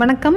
வணக்கம். 0.00 0.36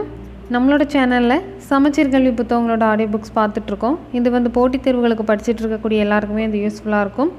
நம்மளோட 0.54 0.83
சேனலில் 0.94 1.46
சமச்சீர் 1.67 2.12
கல்வி 2.14 2.32
புத்தகங்களோட 2.40 2.83
ஆடியோ 2.90 3.08
புக்ஸ் 3.14 3.33
பார்த்துட்ருக்கோம். 3.38 3.96
இது 4.17 4.28
வந்து 4.35 4.50
போட்டித் 4.58 4.83
தேர்வுகளுக்கு 4.85 5.24
படிச்சுட்டு 5.30 5.62
இருக்கக்கூடிய 5.64 6.03
எல்லாருக்குமே 6.06 6.44
இது 6.48 6.60
யூஸ்ஃபுல்லாக 6.64 7.06
இருக்கும். 7.06 7.32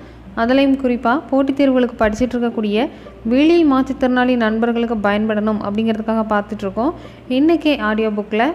அதுலேயும் 0.43 0.75
குறிப்பாக 0.81 1.23
போட்டித் 1.31 1.59
தேர்வுகளுக்கு 1.61 1.97
படிச்சுட்டு 2.01 2.35
இருக்கக்கூடிய 2.37 2.87
வெளி 3.33 3.59
மாற்றுத்திறனாளி 3.73 4.35
நண்பர்களுக்கு 4.45 4.97
பயன்படணும் 5.07 5.61
அப்படிங்கிறதுக்காக 5.67 6.25
பார்த்துட்ருக்கோம். 6.33 6.91
இன்றைக்கி 7.39 7.75
ஆடியோ 7.91 8.11
புக்கில் 8.17 8.47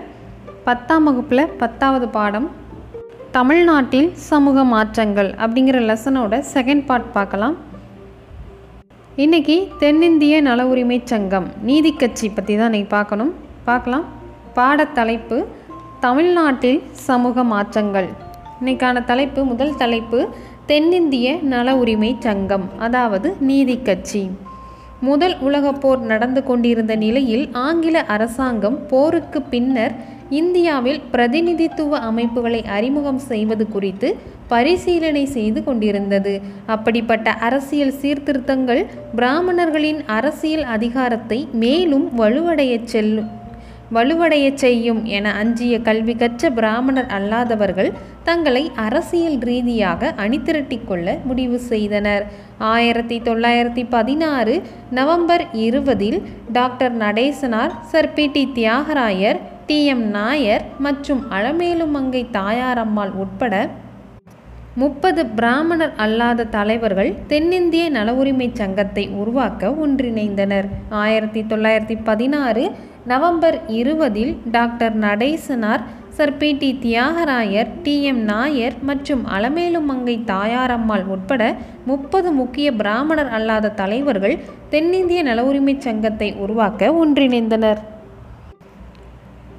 பத்தாம் 0.67 1.07
வகுப்பில் 1.09 1.45
பத்தாவது 1.61 2.09
பாடம் 2.17 2.49
தமிழ்நாட்டில் 3.37 4.09
சமூக 4.31 4.65
மாற்றங்கள் 4.73 5.31
அப்படிங்கிற 5.43 5.83
லெசனோட 5.91 6.41
செகண்ட் 6.55 6.85
பார்ட் 6.91 7.07
பார்க்கலாம். 7.15 7.55
இன்னைக்கு 9.23 9.57
தென்னிந்திய 9.81 10.35
நல 10.49 10.67
உரிமை 10.73 10.99
சங்கம் 11.13 11.49
நீதி 11.69 11.93
கட்சி 12.03 12.27
பற்றி 12.29 12.53
தான் 12.59 12.69
இன்னைக்கு 12.69 12.91
பார்க்கணும். 12.97 13.33
பார்க்கலாம். 13.67 14.05
பாடத்தலைப்பு 14.55 15.45
தமிழ்நாட்டில் 15.99 16.81
சமூக 16.91 17.43
மாற்றங்கள். 17.43 18.09
இன்னைக்கான 18.59 19.03
தலைப்பு 19.03 19.45
முதல் 19.45 19.75
தலைப்பு 19.75 20.29
தென்னிந்திய 20.65 21.27
நல 21.41 21.75
உரிமை 21.75 22.15
சங்கம் 22.19 22.65
அதாவது 22.79 23.35
நீதி 23.39 23.81
கட்சி. 23.81 24.31
முதல் 24.99 25.35
உலகப்போர் 25.37 25.99
நடந்து 25.99 26.43
கொண்டிருந்த 26.43 26.95
நிலையில் 26.95 27.49
ஆங்கில 27.51 28.03
அரசாங்கம் 28.05 28.87
போருக்கு 28.87 29.41
பின்னர் 29.41 29.95
இந்தியாவில் 30.29 31.01
பிரதிநிதித்துவ 31.11 31.99
அமைப்புகளை 31.99 32.61
அறிமுகம் 32.65 33.19
செய்வது 33.19 33.67
குறித்து 33.67 34.15
பரிசீலனை 34.47 35.25
செய்து 35.25 35.63
கொண்டிருந்தது. 35.63 36.41
அப்படிப்பட்ட 36.65 37.33
அரசியல் 37.47 37.95
சீர்திருத்தங்கள் 38.01 38.85
பிராமணர்களின் 39.15 40.01
அரசியல் 40.05 40.63
அதிகாரத்தை 40.63 41.47
மேலும் 41.51 42.09
வலுவடையச் 42.17 42.89
செல்லும் 42.93 43.31
வலுவடையச் 43.95 44.61
செய்யும் 44.63 45.01
என 45.17 45.31
அஞ்சிய 45.41 45.75
கல்வி 45.87 46.15
கற்ற 46.15 46.49
பிராமணர் 46.49 47.09
அல்லாதவர்கள் 47.17 47.89
தங்களை 48.23 48.63
அரசியல் 48.85 49.39
ரீதியாக 49.49 50.11
அணிதிரட்டி 50.25 50.77
கொள்ள 50.85 51.17
முடிவு 51.23 51.57
செய்தனர். 51.71 52.23
ஆயிரத்தி 52.73 53.17
தொள்ளாயிரத்தி 53.19 53.83
பதினாறு 53.89 54.55
நவம்பர் 54.99 55.45
இருபதில் 55.65 56.19
doctor 56.51 56.95
Natesanar 56.97 57.73
sir 57.91 58.13
P 58.13 58.27
T 58.35 58.43
Thyagarayar 58.59 59.39
T 59.65 59.79
M 59.85 60.05
Nair 60.17 60.63
மற்றும் 60.85 61.23
அலமேலுமங்கை 61.37 62.23
தாயாரம்மாள் 62.39 63.13
உட்பட 63.23 63.53
முப்பது 64.81 65.21
பிராமணர் 65.37 65.91
அல்லாத 66.03 66.47
தலைவர்கள் 66.55 67.09
தென்னிந்திய 67.27 67.83
நல 67.89 68.13
உரிமை 68.13 68.47
சங்கத்தை 68.53 69.03
உருவாக்க 69.21 69.69
ஒன்றிணைந்தனர். 69.83 70.67
ஆயிரத்தி 71.03 71.41
தொள்ளாயிரத்தி 71.51 71.97
பதினாறு 72.03 72.63
நவம்பர் 73.05 73.61
இருபதில் 73.67 74.37
doctor 74.51 74.99
Natesanar 74.99 75.81
sir 76.09 76.37
P 76.37 76.49
T 76.57 76.79
Thyagarayar 76.83 77.69
T 77.83 78.03
M 78.03 78.21
Nair 78.23 78.73
மற்றும் 78.81 79.23
அலமேலுமங்கை 79.27 80.15
தாயாரம்மாள் 80.25 81.05
உட்பட 81.05 81.55
முப்பது 81.85 82.31
முக்கிய 82.31 82.73
பிராமணர் 82.73 83.27
அல்லாத 83.27 83.69
தலைவர்கள் 83.69 84.35
தென்னிந்திய 84.69 85.23
நல 85.23 85.43
உரிமை 85.43 85.75
சங்கத்தை 85.79 86.33
உருவாக்க 86.33 86.91
ஒன்றிணைந்தனர். 87.05 87.81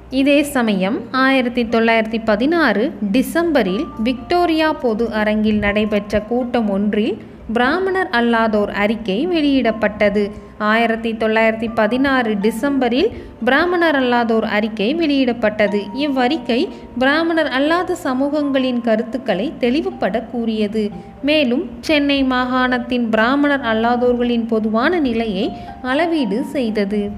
இதே 0.09 0.43
சமயம் 0.43 0.97
ஆயிரத்தி 1.11 1.63
தொள்ளாயிரத்தி 1.63 2.19
பதினாறு 2.25 2.93
டிசம்பரில் 3.11 3.85
விக்டோரியா 4.03 4.73
பொது 4.73 5.11
அரங்கில் 5.11 5.57
நடைபெற்ற 5.57 6.21
கூட்டம் 6.21 6.69
ஒன்றில் 6.69 7.15
பிராமணர் 7.53 8.09
அல்லாதோர் 8.09 8.69
அறிக்கை 8.69 9.27
வெளியிடப்பட்டது. 9.27 10.31
ஆயிரத்தி 10.57 11.13
தொள்ளாயிரத்தி 11.13 11.69
பதினாறு 11.75 12.35
டிசம்பரில் 12.41 13.09
பிராமணர் 13.45 13.95
அல்லாதோர் 13.95 14.43
அறிக்கை 14.43 14.95
வெளியிடப்பட்டது. 14.95 15.81
இவ்வறிக்கை 15.93 16.67
பிராமணர் 16.99 17.47
அல்லாத 17.47 17.95
சமூகங்களின் 18.03 18.81
கருத்துக்களை 18.81 19.53
தெளிவுபட 19.59 20.21
கூறியது. 20.21 20.91
மேலும் 21.21 21.69
சென்னை 21.79 22.23
மாகாணத்தின் 22.23 23.09
பிராமணர் 23.09 23.61
அல்லாதோர்களின் 23.61 24.47
பொதுவான 24.47 24.99
நிலையை 24.99 25.51
அளவீடு 25.81 26.43
செய்தது. 26.43 27.09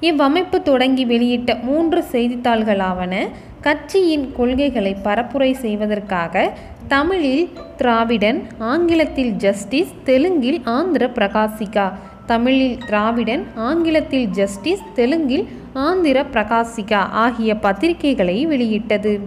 இவ்வமைப்பு 0.00 0.62
தொடங்கி 0.62 1.06
வெளியிட்ட 1.06 1.62
மூன்று 1.62 2.04
செய்தித்தாள்களாவன 2.12 3.28
கட்சியின் 3.60 4.32
கொள்கைகளை 4.36 4.96
பரப்புரை 5.04 5.52
செய்வதற்காக 5.52 6.52
தமிழில் 6.88 7.48
திராவிடன் 7.76 8.46
ஆங்கிலத்தில் 8.58 9.30
ஜஸ்டிஸ் 9.30 9.92
தெலுங்கில் 10.04 10.60
ஆந்திர 10.64 11.10
பிரகாசிகா. 11.14 11.92
தமிழில் 12.26 12.78
திராவிடன் 12.86 13.46
ஆங்கிலத்தில் 13.54 14.26
ஜஸ்டிஸ் 14.26 14.82
தெலுங்கில் 14.94 15.48
ஆந்திர 15.72 16.26
பிரகாசிகா 16.32 17.00
ஆகிய 17.24 17.54
பத்திரிகைகளை 17.54 18.42
வெளியிட்டது. 18.42 19.20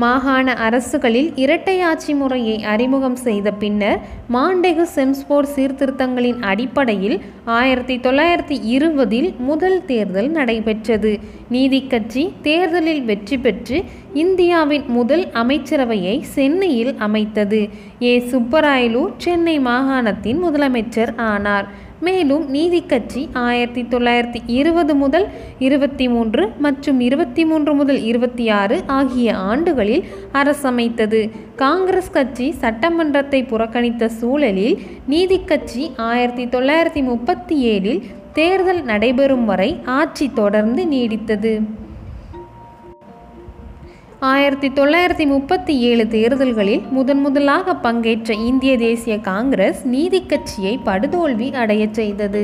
மாகாண 0.00 0.52
அரசுகளில் 0.52 1.28
இரட்டையாட்சி 1.34 2.14
முறையை 2.14 2.56
அறிமுகம் 2.64 3.16
செய்த 3.16 3.52
பின்னர் 3.52 4.00
மாண்டெகு 4.32 4.84
செம்ஸ்போர் 4.96 5.48
சீர்திருத்தங்களின் 5.56 6.40
அடிப்படையில் 6.40 7.16
ஆயிரத்தி 7.44 7.96
தொள்ளாயிரத்தி 7.96 8.56
இருபதில் 8.62 9.34
முதல் 9.38 9.84
தேர்தல் 9.84 10.30
நடைபெற்றது. 10.30 11.12
நீதி 11.48 11.80
கட்சி 11.86 12.32
தேர்தலில் 12.42 13.02
வெற்றி 13.04 13.38
பெற்று 13.38 13.84
இந்தியாவின் 14.14 14.84
முதல் 14.88 15.26
அமைச்சரவையை 15.32 16.20
சென்னையில் 16.20 16.94
அமைத்தது. 16.98 17.68
ஏ. 18.02 18.18
சுப்பராயலு 18.30 19.04
சென்னை 19.16 19.58
மாகாணத்தின் 19.60 20.42
முதலமைச்சர் 20.44 21.18
ஆனார். 21.18 21.68
மேலும் 22.00 22.50
நீதி 22.50 22.80
கட்சி 22.82 23.28
ஆயிரத்தி 23.32 23.82
தொள்ளாயிரத்தி 23.82 24.40
இருபது 24.46 24.94
முதல் 24.94 25.26
இருபத்தி 25.58 26.08
மூன்று 26.08 26.42
மற்றும் 26.58 27.00
இருபத்தி 27.00 27.44
மூன்று 27.44 27.74
முதல் 27.74 28.00
இருபத்தி 28.02 28.48
ஆறு 28.48 28.76
ஆகிய 28.86 29.36
ஆண்டுகளில் 29.36 30.04
அரசமைத்தது. 30.32 31.30
காங்கிரஸ் 31.56 32.10
கட்சி 32.10 32.54
சட்டமன்றத்தை 32.60 33.42
புறக்கணித்த 33.44 34.06
சூழலில் 34.06 34.78
நீதி 35.06 35.40
கட்சி 35.44 35.90
ஆயிரத்தி 35.96 36.46
தொள்ளாயிரத்தி 36.46 37.02
முப்பத்தி 37.02 37.58
ஏழில் 37.66 38.00
தேர்தல் 38.32 38.82
நடைபெறும் 38.82 39.44
வரை 39.44 39.70
ஆட்சி 39.84 40.28
தொடர்ந்து 40.32 40.84
நீடித்தது. 40.84 41.52
ஆயிரத்தி 44.26 44.68
தொள்ளாயிரத்தி 44.68 45.26
முப்பத்தி 45.26 45.78
ஏழு 45.78 46.08
தேர்தல்களில் 46.08 46.80
முதன் 46.90 47.20
முதலாக 47.20 47.74
பங்கேற்ற 47.74 48.34
இந்திய 48.34 48.76
தேசிய 48.78 49.18
காங்கிரஸ் 49.18 49.84
நீதி 49.84 50.20
கட்சியை 50.26 50.80
படுதோல்வி 50.86 51.48
அடையச் 51.54 51.94
செய்தது. 51.94 52.42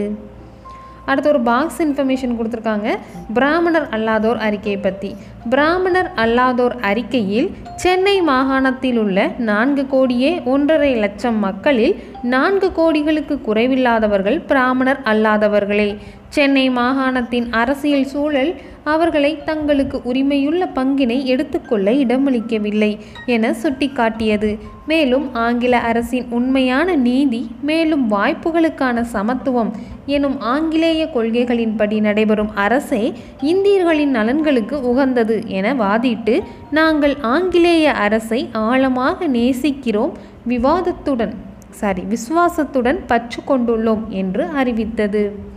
அடுத்து 1.05 1.29
ஒரு 1.29 1.41
பாக்ஸ் 1.41 1.83
இன்ஃபர்மேஷன் 1.83 2.37
கொடுத்துருக்காங்க. 2.37 2.89
பிராமணர் 3.35 3.89
அல்லாதோர் 3.91 4.37
அறிக்கையை 4.37 4.81
பற்றி 4.81 5.17
பிராமணர் 5.51 6.11
அல்லாதோர் 6.17 6.77
அறிக்கையில் 6.81 7.51
சென்னை 7.77 8.23
மாகாணத்தில் 8.23 8.99
உள்ள 8.99 9.27
நான்கு 9.39 9.87
கோடியே 9.87 10.43
ஒன்றரை 10.45 10.95
லட்சம் 10.95 11.39
மக்களில் 11.39 11.97
நான்கு 12.23 12.71
கோடிகளுக்கு 12.77 13.37
குறைவில்லாதவர்கள் 13.49 14.39
பிராமணர் 14.47 15.01
அல்லாதவர்களே. 15.05 15.97
சென்னை 16.29 16.71
மாகாணத்தின் 16.71 17.51
அரசியல் 17.51 18.05
சூழல் 18.05 18.55
அவர்களை 18.85 19.43
தங்களுக்கு 19.45 20.01
உரிமையுள்ள 20.05 20.63
பங்கினை 20.75 21.25
எடுத்துக்கொள்ள 21.25 21.91
இடமளிக்கவில்லை 21.91 22.99
என 23.27 23.51
சுட்டிக்காட்டியது. 23.63 24.59
மேலும் 24.87 25.35
ஆங்கில 25.35 25.79
அரசின் 25.81 26.27
உண்மையான 26.31 26.95
நீதி 26.95 27.51
மேலும் 27.63 28.11
வாய்ப்புகளுக்கான 28.11 29.01
சமத்துவம் 29.01 29.73
எனும் 30.07 30.41
ஆங்கிலேய 30.41 31.11
கொள்கைகளின்படி 31.15 32.01
நடைபெறும் 32.01 32.51
அரசே 32.55 33.13
இந்தியர்களின் 33.41 34.11
நலன்களுக்கு 34.11 34.81
உகந்தது 34.81 35.39
என 35.47 35.75
வாதிட்டு 35.75 36.43
நாங்கள் 36.71 37.17
ஆங்கிலேய 37.21 37.93
அரசை 37.93 38.49
ஆழமாக 38.53 39.27
நேசிக்கிறோம் 39.27 40.13
விவாதத்துடன் 40.49 41.35
சாரி 41.71 42.03
விசுவாசத்துடன் 42.03 43.01
பற்று 43.07 43.41
கொண்டுள்ளோம் 43.49 44.09
என்று 44.09 44.47
அறிவித்தது. 44.47 45.53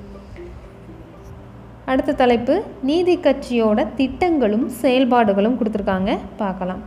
அடுத்த 1.91 2.13
தலைப்பு 2.13 2.55
நீதி 2.83 3.13
கட்சியோட 3.17 3.87
திட்டங்களும் 3.95 4.65
செயல்பாடுகளும் 4.81 5.57
கொடுத்துருக்காங்க. 5.59 6.17
பார்க்கலாம். 6.37 6.81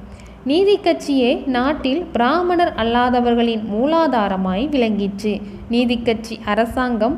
நீதி 0.45 0.75
கட்சியே 0.79 1.31
நாட்டில் 1.47 2.03
பிராமணர் 2.13 2.73
அல்லாதவர்களின் 2.77 3.63
மூலாதாரமாய் 3.75 4.65
விளங்கிற்று. 4.75 5.33
நீதி 5.69 5.97
கட்சி 6.03 6.41
அரசாங்கம் 6.45 7.17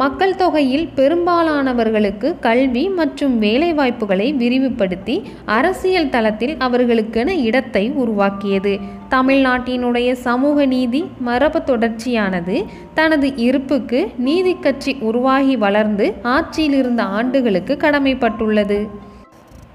மக்கள் 0.00 0.32
தொகையில் 0.40 0.86
பெரும்பாலானவர்களுக்கு 0.96 2.28
கல்வி 2.46 2.82
மற்றும் 2.98 3.34
வேலைவாய்ப்புகளை 3.42 4.26
விரிவுபடுத்தி 4.40 5.16
அரசியல் 5.56 6.10
தளத்தில் 6.14 6.54
அவர்களுக்கென 6.66 7.36
இடத்தை 7.48 7.84
உருவாக்கியது. 8.02 8.74
தமிழ்நாட்டினுடைய 9.14 10.10
சமூக 10.26 10.66
நீதி 10.74 11.02
மரபு 11.28 11.62
தொடர்ச்சியானது 11.70 12.56
தனது 12.94 13.30
இருப்புக்கு 13.46 14.00
நீதி 14.28 14.54
கட்சி 14.66 14.94
உருவாகி 15.08 15.56
வளர்ந்து 15.66 16.08
ஆட்சியிலிருந்த 16.36 17.04
ஆண்டுகளுக்கு 17.18 17.74
கடமைப்பட்டுள்ளது. 17.84 18.80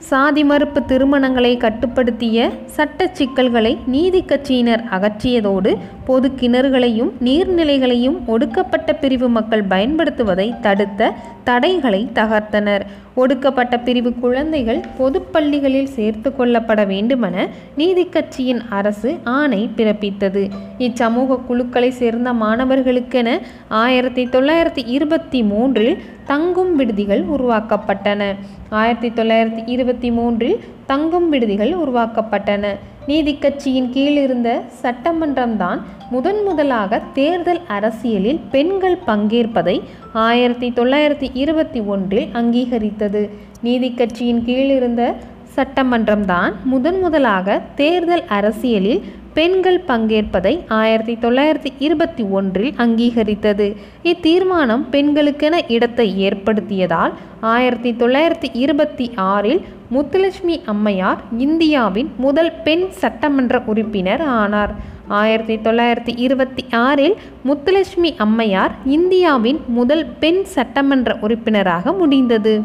சாதி 0.10 0.44
மறுப்பு 0.44 0.80
திருமணங்களை 0.82 1.52
கட்டுப்படுத்திய 1.58 2.38
சட்ட 2.76 3.08
சிக்கல்களை 3.18 3.72
நீதி 3.86 4.22
கட்சியினர் 4.22 4.84
அகற்றியதோடு 4.98 5.72
பொது 6.08 6.28
கிணறுகளையும் 6.40 7.12
நீர்நிலைகளையும் 7.26 8.18
ஒடுக்கப்பட்ட 8.26 8.94
பிரிவு 8.94 9.30
மக்கள் 9.30 9.64
பயன்படுத்துவதை 9.64 10.48
தடுத்த 10.62 11.12
தடைகளை 11.44 12.02
தகர்த்தனர். 12.14 12.86
ஒடுக்கப்பட்ட 13.16 13.80
பிரிவு 13.80 14.14
குழந்தைகள் 14.14 14.80
பொதுப்பள்ளிகளில் 15.00 15.92
சேர்த்து 15.96 16.34
கொள்ளப்பட 16.38 16.88
வேண்டுமென 16.88 17.48
நீதி 17.76 18.06
கட்சியின் 18.06 18.62
அரசு 18.70 19.18
ஆணை 19.24 19.70
பிறப்பித்தது. 19.78 20.50
இச்சமூக 20.80 21.40
குழுக்களை 21.46 21.90
சேர்ந்த 21.92 22.34
மாணவர்களுக்கென 22.34 23.40
ஆயிரத்தி 23.68 24.26
தொள்ளாயிரத்தி 24.26 24.84
இருபத்தி 24.86 25.44
மூன்றில் 25.44 25.98
தங்கும் 26.26 26.76
விடுதிகள் 26.76 27.26
உருவாக்கப்பட்டன. 27.26 28.36
ஆயிரத்தி 28.70 29.10
தொள்ளாயிரத்தி 29.10 29.64
இருபத்தி 29.66 30.12
மூன்றில் 30.12 30.60
தங்கும் 30.86 31.30
விடுதிகள் 31.30 31.74
உருவாக்கப்பட்டன. 31.74 32.76
நீதிக்கட்சியின் 33.08 33.90
கீழிருந்த 33.90 33.90
கீழ் 33.90 34.18
இருந்த 34.18 34.62
சட்டமன்றம்தான் 34.82 35.80
முதன் 36.10 36.44
முதலாக 36.44 37.02
தேர்தல் 37.14 37.62
அரசியலில் 37.68 38.40
பெண்கள் 38.52 38.98
பங்கேற்பதை 39.06 39.82
ஆயிரத்தி 40.14 40.70
தொள்ளாயிரத்தி 40.70 41.30
இருபத்தி 41.34 41.80
ஒன்றில் 41.80 42.28
அங்கீகரித்தது. 42.34 43.30
நீதி 43.62 43.94
கட்சியின் 43.94 44.44
கீழ் 44.46 44.70
இருந்த 44.70 45.16
சட்டமன்றம்தான் 45.56 46.54
முதன் 46.64 47.00
முதலாக 47.00 47.62
தேர்தல் 47.76 48.24
அரசியலில் 48.28 49.04
பெண்கள் 49.34 49.80
பங்கேற்பதை 49.88 50.60
ஆயிரத்தி 50.68 51.14
தொள்ளாயிரத்தி 51.22 51.72
இருபத்தி 51.80 52.24
ஒன்றில் 52.24 52.74
அங்கீகரித்தது. 52.78 53.76
இத்தீர்மானம் 54.04 54.84
பெண்களுக்கென 54.92 55.62
இடத்தை 55.68 56.28
ஏற்படுத்தியதால் 56.28 57.14
ஆயிரத்தி 57.40 57.92
தொள்ளாயிரத்தி 57.92 58.50
இருபத்தி 58.54 59.12
ஆறில் 59.16 59.62
முத்துலட்சுமி 59.94 60.58
அம்மையார் 60.66 61.22
இந்தியாவின் 61.38 62.10
முதல் 62.18 62.52
பெண் 62.64 62.86
சட்டமன்ற 62.90 63.62
உறுப்பினர் 63.66 64.22
ஆனார். 64.22 64.74
ஆயிரத்தி 65.08 65.56
தொள்ளாயிரத்தி 65.56 66.14
இருபத்தி 66.16 66.66
ஆறில் 66.70 67.16
முத்துலட்சுமி 67.46 68.12
அம்மையார் 68.18 68.72
இந்தியாவின் 68.86 69.60
முதல் 69.68 70.06
பெண் 70.20 70.44
சட்டமன்ற 70.44 71.18
உறுப்பினராக 71.22 71.94
முடிந்தது. 71.94 72.62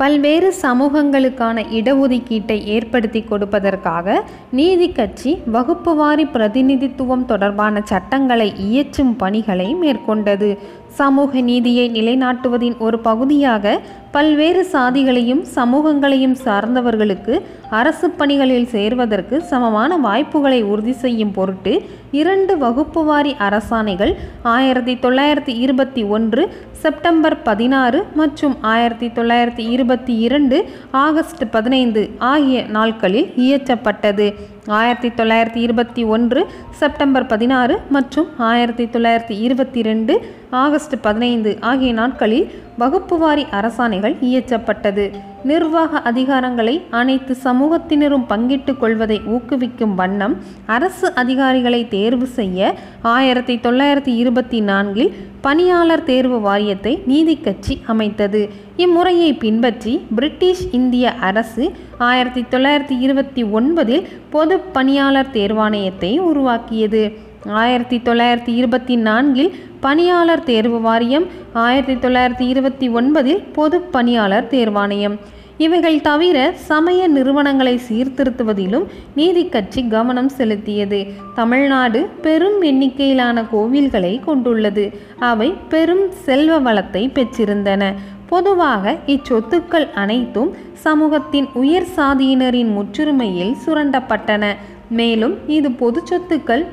பல்வேறு 0.00 0.50
சமூகங்களுக்கான 0.62 1.64
இடஒதுக்கீட்டை 1.78 2.56
ஏற்படுத்தி 2.74 3.20
கொடுப்பதற்காக 3.22 4.14
நீதி 4.50 4.88
கட்சி 4.92 5.32
வகுப்புவாரி 5.52 6.24
பிரதிநிதித்துவம் 6.34 7.24
தொடர்பான 7.24 7.82
சட்டங்களை 7.84 8.48
இயற்றும் 8.68 9.12
பணிகளை 9.16 9.68
மேற்கொண்டது. 9.80 10.50
சமூக 10.98 11.40
நீதியை 11.40 11.86
நிலைநாட்டுவதின் 11.88 12.76
ஒரு 12.78 12.98
பகுதியாக 12.98 13.80
பல்வேறு 14.12 14.62
சாதிகளையும் 14.72 15.42
சமூகங்களையும் 15.54 16.36
சார்ந்தவர்களுக்கு 16.44 17.34
அரசு 17.70 18.06
பணிகளில் 18.10 18.66
சேர்வதற்கு 18.66 19.36
சமமான 19.42 19.96
வாய்ப்புகளை 19.96 20.62
உறுதி 20.62 20.92
செய்யும் 20.92 21.32
பொருட்டு 21.32 21.74
இரண்டு 22.10 22.54
வகுப்புவாரி 22.56 23.32
அரசாணைகள் 23.48 24.12
ஆயிரத்தி 24.54 24.94
தொள்ளாயிரத்தி 24.94 25.54
இருபத்தி 25.56 26.04
ஒன்று 26.08 26.44
செப்டம்பர் 26.82 27.36
பதினாறு 27.42 28.00
மற்றும் 28.14 28.56
ஆயிரத்தி 28.72 29.08
தொள்ளாயிரத்தி 29.08 29.66
இருபத்தி 29.68 30.16
இரண்டு 30.18 30.58
ஆகஸ்ட் 30.90 31.44
பதினைந்து 31.50 32.10
ஆகிய 32.18 32.64
நாட்களில் 32.68 33.28
இயற்றப்பட்டது. 33.36 34.28
ஆயிரத்தி 34.68 35.08
தொள்ளாயிரத்தி 35.08 35.56
இருபத்தி 35.56 36.04
ஒன்று 36.04 36.40
செப்டம்பர் 36.78 37.26
பதினாறு 37.26 37.74
மற்றும் 37.90 38.28
ஆயிரத்தி 38.38 38.84
தொள்ளாயிரத்தி 38.84 39.36
இருபத்தி 39.38 39.82
ரெண்டு 39.82 40.14
ஆகஸ்ட் 40.50 40.96
பதினைந்து 41.02 41.58
ஆகிய 41.60 41.92
நாட்களில் 41.92 42.50
வகுப்புவாரி 42.78 43.46
அரசாணைகள் 43.50 44.16
இயற்றப்பட்டது. 44.20 45.06
நிர்வாக 45.44 46.00
அதிகாரங்களை 46.00 46.82
அனைத்து 46.90 47.36
சமூகத்தினரும் 47.44 48.26
பங்கிட்டுக் 48.28 48.80
கொள்வதை 48.80 49.20
ஊக்குவிக்கும் 49.26 49.94
வண்ணம் 49.94 50.36
அரசு 50.66 51.14
அதிகாரிகளை 51.14 51.88
தேர்வு 51.88 52.26
செய்ய 52.26 52.74
ஆயிரத்தி 53.02 53.56
தொள்ளாயிரத்தி 53.56 54.14
இருபத்தி 54.16 54.60
நான்கில் 54.60 55.12
பணியாளர் 55.40 56.04
தேர்வு 56.04 56.40
வாரியத்தை 56.40 57.02
நீதி 57.06 57.36
கட்சி 57.36 57.82
அமைத்தது. 57.86 58.48
இம்முறையை 58.76 59.32
பின்பற்றி 59.34 60.06
பிரிட்டிஷ் 60.14 60.64
இந்திய 60.72 61.14
அரசு 61.14 61.72
ஆயிரத்தி 61.98 62.44
தொள்ளாயிரத்தி 62.50 62.98
இருபத்தி 62.98 63.44
ஒன்பதில் 63.44 64.06
பொது 64.30 64.60
பணியாளர் 64.60 65.32
தேர்வாணையத்தை 65.32 66.18
உருவாக்கியது. 66.18 67.28
ஆயிரத்தி 67.48 68.00
தொள்ளாயிரத்தி 68.04 68.48
இருபத்தி 68.48 68.96
நான்கில் 68.96 69.54
பணியாளர் 69.80 70.42
தேர்வு 70.42 70.80
வாரியம் 70.80 71.26
ஆயிரத்தி 71.52 72.08
தொள்ளாயிரத்தி 72.08 72.40
இருபத்தி 72.40 72.90
ஒன்பதில் 72.90 73.42
பொது 73.52 73.80
பணியாளர் 73.80 74.48
தேர்வாணையம் 74.50 75.18
இவைகள் 75.56 76.00
தவிர 76.00 76.52
சமய 76.54 77.08
நிறுவனங்களை 77.08 77.80
சீர்திருத்துவதிலும் 77.88 78.84
நீதி 79.14 79.48
கட்சி 79.48 79.86
கவனம் 79.86 80.30
செலுத்தியது. 80.38 81.12
தமிழ்நாடு 81.34 82.08
பெரும் 82.22 82.62
எண்ணிக்கையிலான 82.62 83.42
கோவில்களை 83.42 84.20
கொண்டுள்ளது. 84.24 84.92
அவை 85.18 85.54
பெரும் 85.68 86.10
செல்வ 86.10 86.58
வளத்தை 86.58 87.10
பெற்றிருந்தன. 87.14 87.92
பொதுவாக 88.26 88.96
இச்சொத்துக்கள் 89.06 89.90
அனைத்தும் 89.90 90.56
சமூகத்தின் 90.72 91.48
உயர் 91.54 91.88
சாதியினரின் 91.96 92.72
முற்றுரிமையில் 92.72 93.56
சுரண்டப்பட்டன. 93.66 94.56
மேலும் 94.88 95.34
இது 95.46 95.70
பொது 95.70 96.02
சொத்துக்கள் 96.10 96.66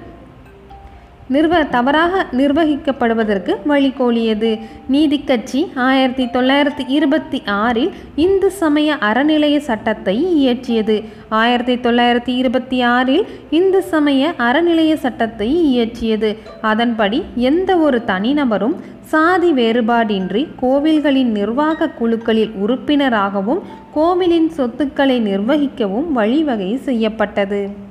நிர்வ 1.28 1.64
தவறாக 1.64 2.26
நிர்வகிக்கப்படுவதற்கு 2.32 3.56
வழிகோலியது. 3.68 4.60
நீதிக்கட்சி 4.92 5.68
ஆயிரத்தி 5.76 6.26
தொள்ளாயிரத்தி 6.26 6.84
இருபத்தி 6.88 7.42
ஆறில் 7.46 7.92
இந்து 8.16 8.52
சமய 8.52 8.98
அறநிலைய 9.02 9.58
சட்டத்தை 9.58 10.16
இயற்றியது. 10.44 11.04
ஆயிரத்தி 11.30 11.76
தொள்ளாயிரத்தி 11.76 12.34
இருபத்தி 12.36 12.82
ஆறில் 12.82 13.26
இந்து 13.50 13.82
சமய 13.84 14.34
அறநிலைய 14.38 14.94
சட்டத்தை 14.94 15.50
இயற்றியது. 15.64 16.38
அதன்படி 16.62 17.24
எந்த 17.36 17.78
ஒரு 17.78 18.02
தனிநபரும் 18.08 18.76
சாதி 19.02 19.52
வேறுபாடின்றி 19.52 20.48
கோவில்களின் 20.62 21.32
நிர்வாக 21.32 21.90
குழுக்களில் 21.90 22.52
உறுப்பினராகவும் 22.52 23.62
கோவிலின் 23.94 24.50
சொத்துக்களை 24.50 25.22
நிர்வகிக்கவும் 25.22 26.08
வழிவகை 26.12 26.78
செய்யப்பட்டது. 26.78 27.86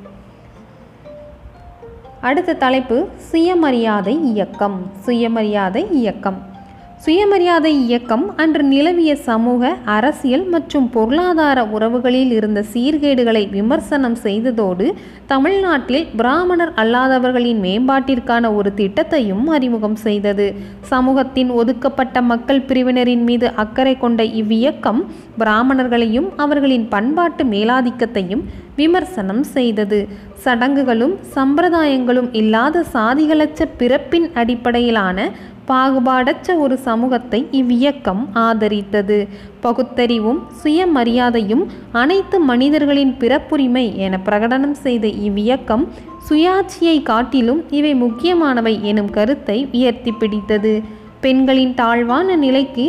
அடுத்த 2.20 2.54
தலைப்பு 2.54 3.08
சுயமரியாதை 3.16 4.20
இயக்கம். 4.22 4.90
சுயமரியாதை 5.00 5.86
இயக்கம். 5.90 6.55
சுயமரியாதை 7.04 7.70
இயக்கம் 7.82 8.22
அன்று 8.36 8.62
நிலவிய 8.62 9.16
சமூக 9.16 9.72
அரசியல் 9.84 10.44
மற்றும் 10.48 10.86
பொருளாதார 10.90 11.58
உறவுகளில் 11.64 12.30
இருந்த 12.30 12.60
சீர்கேடுகளை 12.72 13.42
விமர்சனம் 13.50 14.16
செய்ததோடு 14.22 14.86
தமிழ்நாட்டில் 15.26 16.06
பிராமணர் 16.16 16.72
அல்லாதவர்களின் 16.76 17.60
மேம்பாட்டிற்கான 17.60 18.54
ஒரு 18.54 18.72
திட்டத்தையும் 18.76 19.44
அறிமுகம் 19.56 19.96
செய்தது. 19.96 20.46
சமூகத்தின் 20.92 21.50
ஒதுக்கப்பட்ட 21.50 22.22
மக்கள் 22.22 22.66
பிரிவினரின் 22.70 23.24
மீது 23.24 23.48
அக்கறை 23.64 23.94
கொண்ட 23.98 24.22
இவ்வியக்கம் 24.40 25.02
பிராமணர்களையும் 25.38 26.30
அவர்களின் 26.36 26.88
பண்பாட்டு 26.88 27.44
மேலாதிக்கத்தையும் 27.44 28.44
விமர்சனம் 28.76 29.44
செய்தது. 29.56 30.08
சடங்குகளும் 30.44 31.14
சம்பிரதாயங்களும் 31.34 32.30
இல்லாத 32.32 32.84
சாதிகளற்ற 32.94 33.68
பிறப்பின் 33.76 34.26
அடிப்படையிலான 34.34 35.28
பாகுபாடற்ற 35.68 36.54
ஒரு 36.58 36.76
சமூகத்தை 36.78 37.40
இவ்வியக்கம் 37.52 38.22
ஆதரித்தது. 38.34 39.18
பகுத்தறிவும் 39.62 40.40
சுயமரியாதையும் 40.62 41.64
அனைத்து 41.92 42.36
மனிதர்களின் 42.40 43.14
பிறப்புரிமை 43.20 43.86
என 43.96 44.20
பிரகடனம் 44.24 44.76
செய்த 44.84 45.06
இவ்வியக்கம் 45.26 45.84
சுயாட்சியை 46.28 46.98
காட்டிலும் 47.02 47.60
இவை 47.70 47.94
முக்கியமானவை 47.94 48.74
எனும் 48.82 49.10
கருத்தை 49.10 49.58
உயர்த்தி 49.72 50.12
பிடித்தது. 50.12 50.74
பெண்களின் 51.20 51.74
தாழ்வான 51.74 52.36
நிலைக்கு 52.36 52.86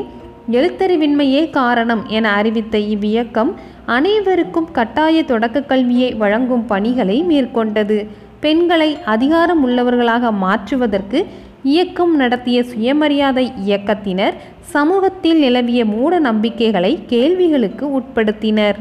எழுத்தறிவின்மையே 0.52 1.42
காரணம் 1.50 2.04
என 2.08 2.26
அறிவித்த 2.32 2.78
இவ்வியக்கம் 2.94 3.52
அனைவருக்கும் 3.86 4.72
கட்டாய 4.72 5.18
தொடக்க 5.24 5.58
கல்வியை 5.62 6.12
வழங்கும் 6.14 6.66
பணிகளை 6.66 7.18
மேற்கொண்டது. 7.30 7.98
பெண்களை 8.40 8.90
அதிகாரம் 9.06 9.62
உள்ளவர்களாக 9.68 10.32
மாற்றுவதற்கு 10.44 11.20
இயக்கம் 11.64 12.16
நடத்திய 12.16 12.64
சுயமரியாதை 12.64 13.52
இயக்கத்தினர் 13.66 14.34
சமூகத்தில் 14.60 15.38
நிலவிய 15.38 15.86
மூட 15.86 16.20
நம்பிக்கைகளை 16.20 17.00
கேள்விகளுக்கு 17.08 18.00
உட்படுத்தினர். 18.00 18.76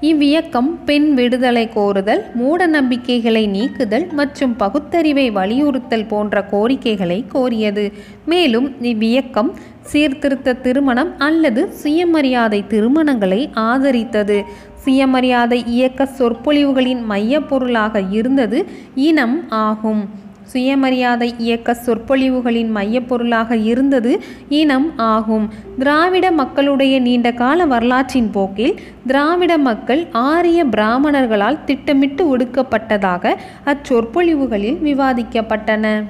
இவ்வியக்கம் 0.00 0.78
பெண் 0.84 1.14
விடுதலை 1.14 1.68
கோருதல் 1.74 2.22
மூட 2.34 2.66
நம்பிக்கைகளை 2.66 3.46
நீக்குதல் 3.46 4.06
மற்றும் 4.12 4.56
பகுத்தறிவை 4.56 5.30
வலியுறுத்தல் 5.30 6.06
போன்ற 6.06 6.44
கோரிக்கைகளை 6.44 7.24
கோரியது. 7.34 7.92
மேலும் 8.26 8.68
இவ்வியக்கம் 8.68 9.50
சீர்திருத்த 9.80 10.52
திருமணம் 10.52 11.18
அல்லது 11.18 11.72
சுயமரியாதை 11.72 12.64
திருமணங்களை 12.68 13.50
ஆதரித்தது. 13.54 14.42
சுயமரியாதை 14.84 15.62
இயக்க 15.66 16.08
சொற்பொழிவுகளின் 16.18 17.02
மையப்பொருளாக 17.10 18.02
இருந்தது 18.10 18.64
இனம் 18.94 19.48
ஆகும். 19.48 20.21
சுயமரியாதை 20.42 21.34
இயக்க 21.38 21.74
சொற்பொழிவுகளின் 21.74 22.76
மையப்பொருளாக 22.76 23.64
இருந்தது 23.64 24.22
இனம் 24.48 24.98
ஆகும். 24.98 25.48
திராவிட 25.78 26.30
மக்களுடைய 26.30 27.00
நீண்ட 27.00 27.32
கால 27.32 27.66
வரலாற்றின் 27.66 28.30
போக்கில் 28.30 28.80
திராவிட 29.06 29.58
மக்கள் 29.58 30.06
ஆரிய 30.12 30.64
பிராமணர்களால் 30.64 31.64
திட்டமிட்டு 31.64 32.36
ஒடுக்கப்பட்டதாக 32.36 33.34
அச்சொற்பொழிவுகளில் 33.64 34.78
விவாதிக்கப்பட்டன. 34.84 36.04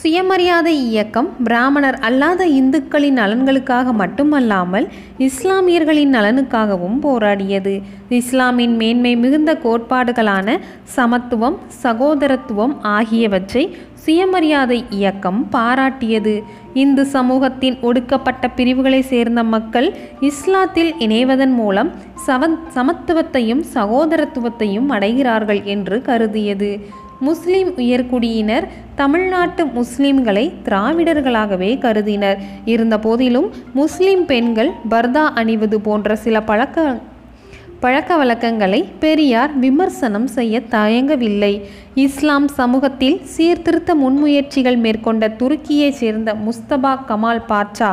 சுயமரியாதை 0.00 0.72
இயக்கம் 0.88 1.26
பிராமணர் 1.44 1.96
அல்லாத 1.98 2.42
இந்துக்களின் 2.46 3.18
நலன்களுக்காக 3.18 3.92
மட்டுமல்லாமல் 3.92 4.86
இஸ்லாமியர்களின் 5.18 6.14
நலனுக்காகவும் 6.16 6.96
போராடியது. 7.02 7.82
இஸ்லாமின் 8.08 8.76
மேன்மை 8.76 9.16
மிகுந்த 9.16 9.54
கோட்பாடுகளான 9.64 10.56
சமத்துவம் 10.96 11.58
சகோதரத்துவம் 11.82 12.74
ஆகியவற்றை 12.80 13.64
சுயமரியாதை 14.04 14.84
இயக்கம் 14.90 15.48
பாராட்டியது. 15.52 16.34
இந்து 16.74 17.04
சமூகத்தின் 17.04 17.78
ஒடுக்கப்பட்ட 17.80 18.48
பிரிவுகளை 18.48 19.02
சேர்ந்த 19.02 19.44
மக்கள் 19.44 19.90
இஸ்லாத்தில் 20.20 20.90
இணைவதன் 20.98 21.52
மூலம் 21.52 21.92
சவ 22.26 22.50
சமத்துவத்தையும் 22.74 23.62
சகோதரத்துவத்தையும் 23.74 24.90
அடைகிறார்கள் 24.90 25.62
என்று 25.62 26.02
கருதியது. 26.02 26.72
முஸ்லிம் 27.20 27.70
உயர்குடியினர் 27.76 28.66
தமிழ்நாட்டு 28.94 29.62
முஸ்லிம்களை 29.64 30.44
திராவிடர்களாகவே 30.64 31.78
கருதினர். 31.78 32.38
இருந்தபோதிலும் 32.64 33.48
முஸ்லிம் 33.74 34.26
பெண்கள் 34.26 34.70
பர்தா 34.90 35.24
அணிவது 35.40 35.80
போன்ற 35.80 36.16
சில 36.16 36.42
பழக்க 36.42 37.00
பழக்க 37.80 38.16
வழக்கங்களை 38.16 38.80
பெரியார் 38.98 39.52
விமர்சனம் 39.58 40.26
செய்ய 40.26 40.62
தயங்கவில்லை. 40.70 41.52
இஸ்லாம் 41.94 42.48
சமூகத்தில் 42.48 43.20
சீர்திருத்த 43.24 43.94
முன்முயற்சிகள் 43.94 44.80
மேற்கொண்ட 44.86 45.28
துருக்கியைச் 45.28 46.00
சேர்ந்த 46.02 46.36
முஸ்தபா 46.46 46.94
கமால் 47.04 47.46
பாட்சா 47.48 47.92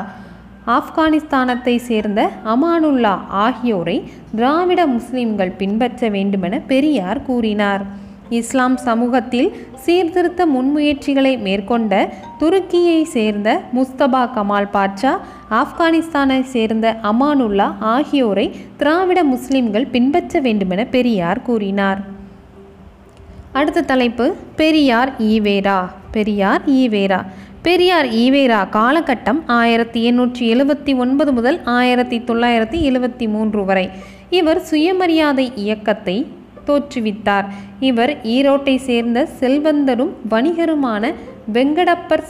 ஆப்கானிஸ்தானத்தை 0.77 1.77
சேர்ந்த 1.89 2.29
அமானுல்லா 2.46 3.15
ஆகியோரை 3.27 4.03
திராவிட 4.36 4.81
முஸ்லிம்கள் 4.88 5.57
பின்பற்ற 5.62 6.10
வேண்டுமென 6.10 6.60
பெரியார் 6.67 7.22
கூறினார். 7.22 8.05
இஸ்லாம் 8.29 8.77
சமூகத்தில் 8.77 9.55
சீர்திருத்த 9.75 10.46
முன்முயற்சிகளை 10.46 11.39
மேற்கொண்ட 11.39 12.13
துருக்கியை 12.39 13.03
சேர்ந்த 13.03 13.62
முஸ்தபா 13.75 14.34
கமால் 14.34 14.69
பாட்சா 14.74 15.17
ஆப்கானிஸ்தானை 15.51 16.41
சேர்ந்த 16.41 16.98
அமானுல்லா 17.03 17.75
ஆகியோரை 17.79 18.55
திராவிட 18.77 19.24
முஸ்லிம்கள் 19.24 19.88
பின்பற்ற 19.88 20.39
வேண்டுமென 20.39 20.86
பெரியார் 20.86 21.41
கூறினார். 21.41 22.01
அடுத்த 23.51 23.81
தலைப்பு 23.81 24.36
பெரியார் 24.55 25.12
ஈவேரா 25.22 25.89
பெரியார் 26.12 26.62
ஈவேரா. 26.69 27.25
பெரியார் 27.62 28.05
ஈவேரா 28.05 28.60
காலகட்டம் 28.72 29.39
ஆயிரத்தி 29.46 30.12
எண்ணூற்றி 30.12 30.39
எழுபத்தி 30.39 30.98
ஒன்பது 30.98 31.34
முதல் 31.34 31.63
ஆயிரத்தி 31.63 32.19
தொள்ளாயிரத்தி 32.19 32.79
எழுபத்தி 32.89 33.29
மூன்று 33.29 33.65
வரை. 33.65 33.89
இவர் 34.29 34.60
சுயமரியாதை 34.60 35.51
இயக்கத்தை 35.55 36.27
தோற்றுவித்தார். 36.67 37.47
இவர் 37.79 38.13
ஈரோட்டை 38.36 38.75
சேர்ந்த 38.89 39.27
செல்வந்தரும் 39.39 40.13
வணிகருமான 40.29 41.13
வெங்கடப்பர் 41.53 42.25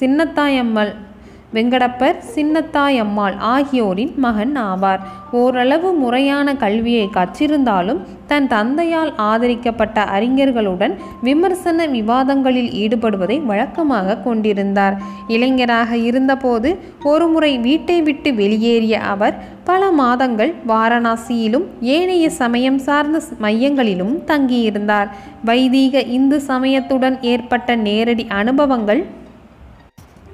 சின்னத்தாயம்மல் 0.00 0.92
வெங்கடப்பர் 1.54 2.18
சின்னத்தாயம்மாள் 2.34 3.36
ஆகியோரின் 3.54 4.12
மகன் 4.16 4.56
ஆவார். 4.56 5.00
ஓரளவு 5.32 5.88
முறையான 5.92 6.54
கல்வியை 6.54 7.06
கற்றிருந்தாலும் 7.16 8.00
தன் 8.26 8.46
தந்தையால் 8.46 9.12
ஆதரிக்கப்பட்ட 9.16 10.04
அறிஞர்களுடன் 10.16 10.94
விமர்சன 11.22 11.86
விவாதங்களில் 11.86 12.70
ஈடுபடுவதை 12.82 13.38
வழக்கமாக 13.44 14.18
கொண்டிருந்தார். 14.26 14.96
இளைஞராக 15.28 15.96
இருந்தபோது 15.96 16.70
ஒருமுறை 17.04 17.52
வீட்டை 17.58 18.02
விட்டு 18.02 18.32
வெளியேறிய 18.34 19.00
அவர் 19.00 19.36
பல 19.64 19.90
மாதங்கள் 19.90 20.52
வாரணாசியிலும் 20.68 21.66
ஏனைய 21.80 22.30
சமயம் 22.30 22.78
சார்ந்த 22.78 23.18
மையங்களிலும் 23.42 24.14
தங்கியிருந்தார். 24.26 25.08
வைதீக 25.44 26.02
இந்து 26.18 26.40
சமயத்துடன் 26.40 27.16
ஏற்பட்ட 27.32 27.76
நேரடி 27.76 28.26
அனுபவங்கள் 28.42 29.02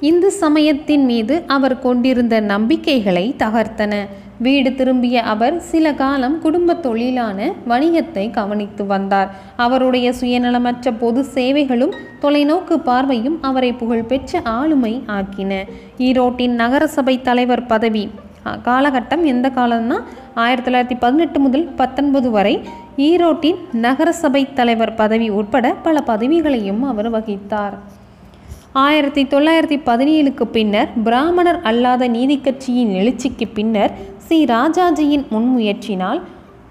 இந்து 0.01 0.31
சமயத்தின் 0.31 1.05
மீது 1.05 1.43
அவர் 1.47 1.79
கொண்டிருந்த 1.79 2.41
நம்பிக்கைகளை 2.41 3.35
தகர்த்தன. 3.39 3.95
வீடு 4.39 4.75
திரும்பிய 4.75 5.23
அவர் 5.23 5.61
சில 5.61 5.93
காலம் 5.95 6.41
குடும்ப 6.41 6.75
தொழிலான 6.75 7.53
வணிகத்தை 7.69 8.31
கவனித்து 8.31 8.87
வந்தார். 8.87 9.35
அவருடைய 9.57 10.13
சுயநலமற்ற 10.21 10.93
பொது 10.99 11.25
சேவைகளும் 11.25 11.95
தொலைநோக்கு 12.23 12.77
பார்வையும் 12.77 13.39
அவரை 13.43 13.73
புகழ்பெற்ற 13.73 14.41
ஆளுமை 14.45 15.03
ஆக்கின. 15.07 15.65
ஈரோட்டின் 15.99 16.55
நகரசபை 16.63 17.23
தலைவர் 17.23 17.67
பதவி. 17.67 18.11
காலகட்டம் 18.65 19.23
எந்த 19.25 19.51
காலம்னா 19.55 19.97
ஆயிரத்தி 20.35 20.71
தொள்ளாயிரத்தி 20.71 20.99
பதினெட்டு 20.99 21.41
முதல் 21.41 21.65
பத்தொன்பது 21.65 22.31
வரை 22.31 22.61
ஈரோட்டின் 22.97 23.57
நகரசபை 23.73 24.53
தலைவர் 24.53 24.95
பதவி 24.95 25.29
உட்பட 25.29 25.75
பல 25.83 26.03
பதவிகளையும் 26.07 26.83
அவர் 26.83 27.13
வகித்தார். 27.13 27.75
ஆயிரத்தி 28.85 29.23
தொள்ளாயிரத்தி 29.25 29.77
பதினேழுக்கு 29.85 30.45
பின்னர் 30.55 30.89
பிராமணர் 31.05 31.59
அல்லாத 31.69 32.09
நீதி 32.17 32.37
கட்சியின் 32.47 32.91
எழுச்சிக்கு 33.01 33.47
பின்னர் 33.59 33.93
சி. 34.27 34.39
ராஜாஜியின் 34.55 35.25
முன்முயற்சினால் 35.35 36.21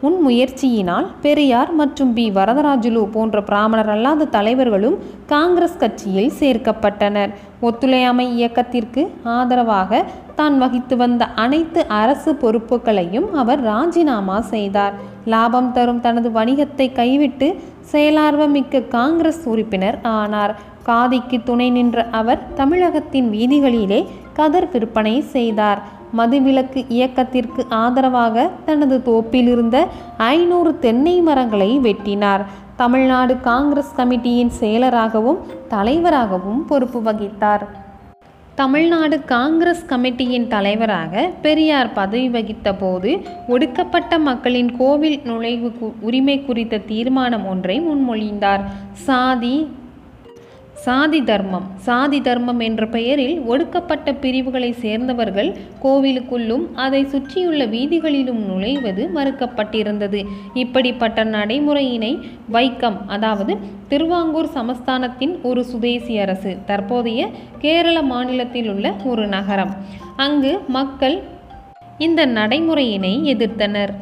முன்முயற்சியினால் 0.03 1.07
பெரியார் 1.23 1.71
மற்றும் 1.79 2.11
பி. 2.13 2.25
வரதராஜுலு 2.37 3.03
போன்ற 3.15 3.41
பிராமணர் 3.41 3.91
அல்லாத 3.93 4.27
தலைவர்களும் 4.35 4.97
காங்கிரஸ் 5.33 5.79
கட்சியில் 5.83 6.31
சேர்க்கப்பட்டனர். 6.39 7.31
ஒத்துழையாமை 7.67 8.27
இயக்கத்திற்கு 8.37 9.03
ஆதரவாக 9.37 10.03
தான் 10.39 10.57
வகித்து 10.63 10.95
வந்த 11.03 11.25
அனைத்து 11.43 11.81
அரசு 12.01 12.33
பொறுப்புகளையும் 12.43 13.29
அவர் 13.43 13.63
ராஜினாமா 13.71 14.39
செய்தார். 14.53 14.95
லாபம் 15.33 15.71
தரும் 15.77 16.03
தனது 16.05 16.29
வணிகத்தை 16.39 16.87
கைவிட்டு 17.01 17.47
செயலார்வமிக்க 17.91 18.87
காங்கிரஸ் 18.87 19.43
உறுப்பினர் 19.47 19.97
ஆனார். 20.01 20.55
காதிக்கு 20.85 21.43
துணை 21.43 21.69
நின்ற 21.69 22.07
அவர் 22.11 22.41
தமிழகத்தின் 22.53 23.31
வீதிகளிலே 23.31 24.07
கதர் 24.33 24.69
விற்பனை 24.71 25.21
செய்தார். 25.21 25.79
மதுவிலக்கு 26.17 26.85
இயக்கத்திற்கு 26.87 27.65
ஆதரவாக 27.69 28.49
தனது 28.65 28.97
தோப்பிலிருந்த 29.05 29.77
ஐநூறு 30.17 30.79
தென்னை 30.79 31.21
மரங்களை 31.21 31.79
வெட்டினார். 31.79 32.43
தமிழ்நாடு 32.75 33.39
காங்கிரஸ் 33.39 33.95
கமிட்டியின் 33.97 34.51
செயலராகவும் 34.59 35.37
தலைவராகவும் 35.67 36.65
பொறுப்பு 36.65 37.01
வகித்தார். 37.01 37.65
தமிழ்நாடு 38.59 39.15
காங்கிரஸ் 39.31 39.81
கமிட்டியின் 39.89 40.45
தலைவராக 40.47 41.23
பெரியார் 41.41 41.89
பதவி 41.93 42.27
வகித்த 42.29 42.67
போது 42.73 43.11
ஒடுக்கப்பட்ட 43.47 44.19
மக்களின் 44.19 44.69
கோவில் 44.77 45.17
நுழைவு 45.23 45.69
உரிமை 46.01 46.37
குறித்த 46.41 46.83
தீர்மானம் 46.91 47.47
ஒன்றை 47.47 47.75
முன்மொழிந்தார். 47.81 48.63
சாதி 49.05 49.55
சாதி 50.75 51.23
தர்மம். 51.23 51.67
சாதி 51.77 52.21
தர்மம் 52.21 52.59
என்ற 52.59 52.87
பெயரில் 52.87 53.39
ஒடுக்கப்பட்ட 53.39 54.13
பிரிவுகளை 54.13 54.71
சேர்ந்தவர்கள் 54.71 55.53
கோவிலுக்குள்ளும் 55.83 56.65
அதை 56.73 57.05
சுற்றியுள்ள 57.05 57.65
வீதிகளிலும் 57.65 58.41
நுழைவது 58.49 59.09
மறுக்கப்பட்டிருந்தது. 59.15 60.25
இப்படிப்பட்ட 60.53 61.23
நடைமுறையினை 61.23 62.19
வைக்கம் 62.51 62.97
அதாவது 63.07 63.57
திருவாங்கூர் 63.87 64.49
சமஸ்தானத்தின் 64.55 65.41
ஒரு 65.41 65.63
சுதேசி 65.63 66.19
அரசு 66.19 66.57
தற்போதைய 66.65 67.29
கேரள 67.59 68.01
மாநிலத்தில் 68.01 68.69
உள்ள 68.69 68.95
ஒரு 69.03 69.27
நகரம். 69.27 69.73
அங்கு 70.15 70.59
மக்கள் 70.67 71.21
இந்த 71.97 72.25
நடைமுறையினை 72.25 73.13
எதிர்த்தனர். 73.35 73.93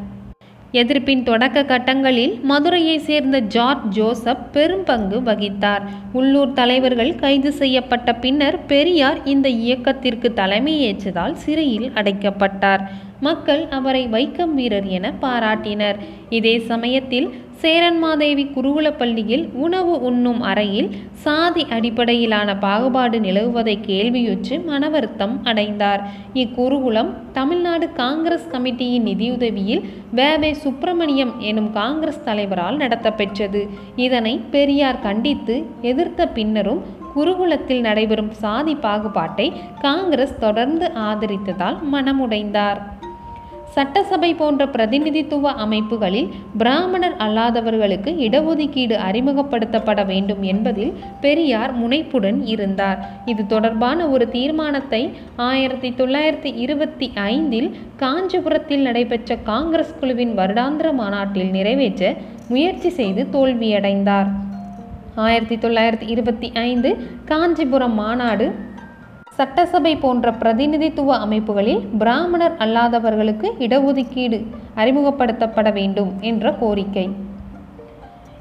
எதிர்ப்பின் 0.74 1.24
தொடக்க 1.24 1.63
கட்டங்களில் 1.63 2.42
மதுரையை 2.42 2.98
சேர்ந்த 2.98 3.39
ஜார்ஜ் 3.39 3.88
ஜோசப் 3.89 4.53
பெரும் 4.53 4.84
பங்கு 4.84 5.20
வகித்தார். 5.20 5.84
உள்ளூர் 6.13 6.53
தலைவர்கள் 6.53 7.15
கைது 7.15 7.51
செய்யப்பட்ட 7.51 8.15
பின்னர் 8.15 8.65
பெரியார் 8.65 9.20
இந்த 9.24 9.50
இயக்கத்திற்கு 9.50 10.32
தலைமையேற்றதால் 10.36 11.34
சிறையில் 11.34 11.92
அடைக்கப்பட்டார். 11.96 12.84
மக்கள் 13.20 13.68
அவரை 13.70 14.08
வைக்கம் 14.08 14.53
வீரர் 14.53 14.88
என 14.88 15.13
பாராட்டினர். 15.22 15.96
இதே 16.30 16.60
சமயத்தில் 16.60 17.30
சேரன்மாதேவி 17.63 18.43
குருகுலப்பள்ளியில் 18.55 19.43
உணவு 19.53 20.01
உண்ணும் 20.01 20.41
அறையில் 20.41 20.89
சாதி 21.13 21.65
அடிப்படையிலான 21.70 22.55
பாகுபாடு 22.55 23.20
நிலவுவதை 23.20 23.75
கேள்வியுற்று 23.82 24.55
மனவருத்தம் 24.70 25.36
அடைந்தார். 25.43 26.01
இக்குருகுலம் 26.34 27.12
தமிழ்நாடு 27.34 27.88
காங்கிரஸ் 27.91 28.50
கமிட்டியின் 28.51 29.08
நிதியுதவியில் 29.10 29.84
வேவே 30.15 30.51
சுப்பிரமணியம் 30.51 31.34
எனும் 31.39 31.72
காங்கிரஸ் 31.72 32.24
தலைவரால் 32.24 32.77
நடத்தப்பெற்றது. 32.77 33.62
இதனை 33.96 34.41
பெரியார் 34.51 35.01
கண்டித்து 35.01 35.65
எதிர்த்த 35.82 36.27
பின்னரும் 36.27 36.84
குருகுலத்தில் 37.15 37.82
நடைபெறும் 37.82 38.32
சாதி 38.32 38.75
பாகுபாட்டை 38.75 39.51
காங்கிரஸ் 39.82 40.38
தொடர்ந்து 40.39 40.91
ஆதரித்ததால் 41.10 41.79
மனமுடைந்தார். 41.91 42.82
சட்டசபை 43.75 44.30
போன்ற 44.34 44.68
பிரதிநிதித்துவ 44.68 45.51
அமைப்புகளில் 45.65 46.27
பிராமணர் 46.58 47.15
அல்லாதவர்களுக்கு 47.20 48.12
இடஒதுக்கீடு 48.27 48.96
அறிமுகப்படுத்தப்பட 49.08 50.06
வேண்டும் 50.06 50.44
என்பதில் 50.51 50.94
பெரியார் 51.22 51.74
முனைப்புடன் 51.74 52.39
இருந்தார். 52.53 53.00
இது 53.25 53.44
தொடர்பான 53.48 54.08
ஒரு 54.08 54.30
தீர்மானத்தை 54.30 55.01
ஆயிரத்தி 55.36 55.92
தொள்ளாயிரத்தி 55.98 56.51
இருபத்தி 56.56 57.12
ஐந்தில் 57.13 57.70
காஞ்சிபுரத்தில் 57.98 58.82
நடைபெற்ற 58.82 59.38
காங்கிரஸ் 59.51 59.96
குழுவின் 60.00 60.38
வருடாந்திர 60.38 60.94
மாநாட்டில் 60.94 61.51
நிறைவேற்ற 61.51 62.13
முயற்சி 62.48 62.89
செய்து 62.89 63.24
தோல்வியடைந்தார். 63.32 64.30
ஆயிரத்தி 65.15 65.56
தொள்ளாயிரத்தி 65.56 66.08
இருபத்தி 66.08 66.51
ஐந்து 66.53 66.92
காஞ்சிபுரம் 67.25 67.94
மாநாடு 67.94 68.46
சட்டசபை 69.33 69.95
போன்ற 69.95 70.31
பிரதிநிதித்துவ 70.31 71.17
அமைப்புகளில் 71.17 71.79
பிராமணர் 71.97 72.55
அல்லாதவர்களுக்கு 72.59 73.51
இடஒதுக்கீடு 73.59 74.45
அறிமுகப்படுத்தப்பட 74.75 75.73
வேண்டும் 75.73 76.13
என்ற 76.21 76.51
கோரிக்கை. 76.51 77.09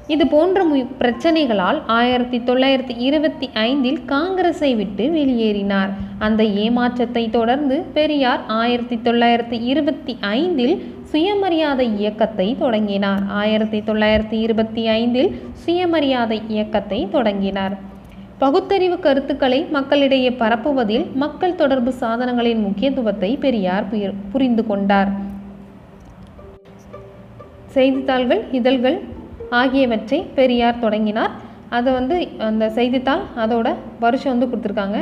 இது 0.07 0.27
போன்ற 0.27 0.65
மு- 0.65 0.87
பிரச்சனைகளால் 0.99 1.81
ஆயிரத்தி 1.87 2.39
தொள்ளாயிரத்தி 2.39 2.97
இருபத்தி 2.97 3.49
ஐந்தில் 3.53 4.05
காங்கிரஸை 4.05 4.75
விட்டு 4.75 5.09
வெளியேறினார். 5.09 5.89
அந்த 6.19 6.43
ஏமாற்றத்தை 6.43 7.29
தொடர்ந்து 7.29 7.83
பெரியார் 7.93 8.39
ஆயிரத்தி 8.47 8.95
தொள்ளாயிரத்தி 8.95 9.61
இருபத்தி 9.61 10.17
ஐந்தில் 10.19 10.93
சுயமரியாதை 11.03 11.97
இயக்கத்தை 11.97 12.55
தொடங்கினார். 12.59 13.23
ஆயிரத்தி 13.27 13.79
தொள்ளாயிரத்தி 13.79 14.39
இருபத்தி 14.39 14.87
ஐந்தில் 14.87 15.41
சுயமரியாதை 15.53 16.41
இயக்கத்தை 16.47 17.07
தொடங்கினார். 17.11 17.91
பகுத்தறிவு 18.43 18.95
கருத்துக்களை 18.99 19.57
மக்களிடையே 19.75 20.29
பரப்புவதில் 20.39 21.05
மக்கள் 21.23 21.59
தொடர்பு 21.61 21.91
சாதனங்களின் 21.99 22.61
முக்கியத்துவத்தை 22.65 23.29
பெரியார் 23.43 23.85
புரிந்து 24.31 24.63
கொண்டார். 24.71 25.11
செய்தித்தாள்கள் 27.75 28.41
இதழ்கள் 28.59 28.97
ஆகியவற்றை 29.61 30.19
பெரியார் 30.39 30.81
தொடங்கினார். 30.85 31.33
அதை 31.77 31.93
வந்து 31.93 32.17
அந்த 32.49 32.69
செய்தித்தாள் 32.77 33.23
அதோட 33.43 33.69
வருஷம் 33.99 34.33
வந்து 34.33 34.49
கொடுத்துருக்காங்க. 34.51 34.99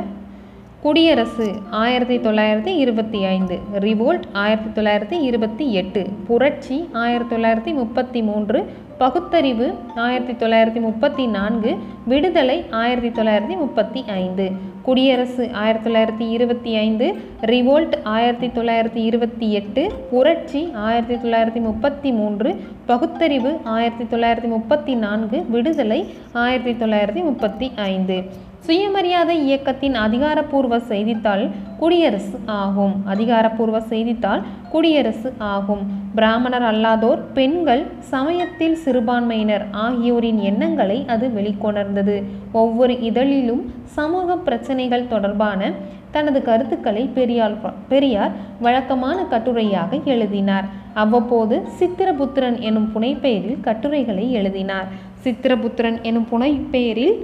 குடியரசு 0.83 1.47
ஆயிரத்தி 1.83 2.15
தொள்ளாயிரத்தி 2.17 2.71
இருபத்தி 2.83 3.19
ஐந்து 3.33 3.55
ரிவோல்ட் 3.85 4.23
ஆயிரத்தி 4.43 4.69
தொள்ளாயிரத்தி 4.77 5.17
இருபத்தி 5.29 5.65
எட்டு 5.81 6.01
புரட்சி 6.27 6.77
ஆயிரத்தி 7.03 7.35
தொள்ளாயிரத்தி 7.35 7.73
முப்பத்தி 7.81 8.21
மூன்று 8.29 8.59
பகுத்தறிவு 9.01 9.67
ஆயிரத்தி 9.95 10.33
தொள்ளாயிரத்தி 10.33 10.79
முப்பத்தி 10.79 11.23
நான்கு 11.27 11.71
விடுதலை 12.05 12.57
ஆயிரத்தி 12.71 13.09
தொள்ளாயிரத்தி 13.09 13.55
முப்பத்தி 13.57 14.01
ஐந்து 14.15 14.45
குடியரசு 14.81 15.43
ஆயிரத்தி 15.53 15.85
தொள்ளாயிரத்தி 15.89 16.25
இருபத்தி 16.29 16.71
ஐந்து 16.77 17.07
ரிவோல்ட் 17.43 17.95
ஆயிரத்தி 18.03 18.47
தொள்ளாயிரத்தி 18.47 19.01
இருபத்தி 19.09 19.49
எட்டு 19.51 19.83
புரட்சி 20.11 20.61
ஆயிரத்தி 20.85 21.15
தொள்ளாயிரத்தி 21.15 21.61
முப்பத்தி 21.61 22.11
மூன்று 22.11 22.51
பகுத்தறிவு 22.85 23.53
ஆயிரத்தி 23.75 24.07
தொள்ளாயிரத்தி 24.15 24.47
முப்பத்தி 24.47 24.95
நான்கு 24.95 25.39
விடுதலை 25.49 25.99
ஆயிரத்தி 26.33 26.75
தொள்ளாயிரத்தி 26.85 27.23
முப்பத்தி 27.23 27.69
ஐந்து. 27.75 28.19
சுயமரியாதை 28.65 29.35
இயக்கத்தின் 29.45 29.95
அதிகாரப்பூர்வ 29.95 30.79
செய்தித்தாள் 30.79 31.43
குடியரசு 31.79 32.37
ஆகும். 32.45 32.93
அதிகாரப்பூர்வ 33.05 33.77
செய்தித்தாள் 33.81 34.41
குடியரசு 34.71 35.29
ஆகும். 35.37 35.81
பிராமணர் 36.15 36.65
அல்லாதோர் 36.71 37.21
பெண்கள் 37.33 37.83
சமயத்தில் 38.13 38.75
சிறுபான்மையினர் 38.75 39.65
ஆகியோரின் 39.85 40.39
எண்ணங்களை 40.39 41.05
அது 41.07 41.27
வெளிக்கொணர்ந்தது. 41.37 42.23
ஒவ்வொரு 42.51 43.01
இதழிலும் 43.01 43.63
சமூக 43.97 44.37
பிரச்சனைகள் 44.37 45.07
தொடர்பான 45.07 45.71
தனது 46.11 46.39
கருத்துக்களை 46.43 47.09
பெரியார் 47.17 47.57
பெரியார் 47.89 48.31
வழக்கமான 48.59 49.19
கட்டுரையாக 49.31 50.01
எழுதினார். 50.05 50.65
அவ்வப்போது 50.93 51.55
சித்திரபுத்திரன் 51.79 52.59
எனும் 52.59 52.89
புனைப்பெயரில் 52.95 53.61
கட்டுரைகளை 53.61 54.31
எழுதினார். 54.31 54.87
சித்திரபுத்திரன் 55.23 56.01
எனும் 56.01 56.27
புனைப்பெயரில் 56.31 57.15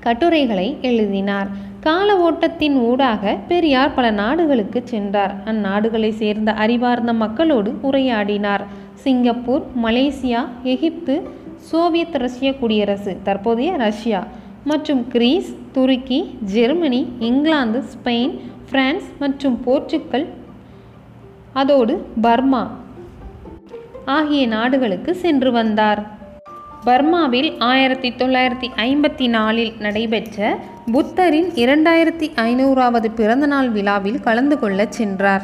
கட்டுரைகளை 0.00 0.76
எழுதினார். 0.82 1.48
கால 1.80 2.16
ஓட்டத்தின் 2.16 2.74
ஊடாக 2.74 3.36
பெரியார் 3.48 3.94
பல 3.94 4.10
நாடுகளுக்கு 4.10 4.82
சென்றார். 4.84 5.34
அந்நாடுகளை 5.44 6.10
சேர்ந்த 6.10 6.52
அறிவார்ந்த 6.52 7.12
மக்களோடு 7.12 7.78
உரையாடினார். 7.82 8.60
சிங்கப்பூர் 8.94 9.62
மலேசியா 9.82 10.48
எகிப்து 10.62 11.28
சோவியத் 11.56 12.14
ரஷ்ய 12.14 12.54
குடியரசு 12.54 13.16
தற்போதைய 13.22 13.76
ரஷ்யா 13.76 14.26
மற்றும் 14.64 15.08
கிரீஸ் 15.08 15.56
துருக்கி 15.72 16.38
ஜெர்மனி 16.44 17.08
இங்கிலாந்து 17.18 17.82
ஸ்பெயின் 17.82 18.40
பிரான்ஸ் 18.70 19.10
மற்றும் 19.18 19.60
போர்ச்சுக்கல் 19.66 20.26
அதோடு 21.52 22.06
பர்மா 22.20 22.76
ஆகிய 24.04 24.46
நாடுகளுக்கு 24.46 25.14
சென்று 25.14 25.52
வந்தார். 25.52 26.17
பர்மாவில் 26.88 27.58
ஆயிரத்தி 27.58 28.10
தொள்ளாயிரத்தி 28.10 28.68
ஐம்பத்தி 28.76 29.28
நாலில் 29.28 29.72
நடைபெற்ற 29.78 30.58
புத்தரின் 30.92 31.50
இரண்டாயிரத்தி 31.50 32.26
ஐநூறாவது 32.36 33.14
பிறந்தநாள் 33.14 33.68
விழாவில் 33.68 34.20
கலந்து 34.20 34.58
கொள்ளச் 34.58 34.92
சென்றார். 34.92 35.42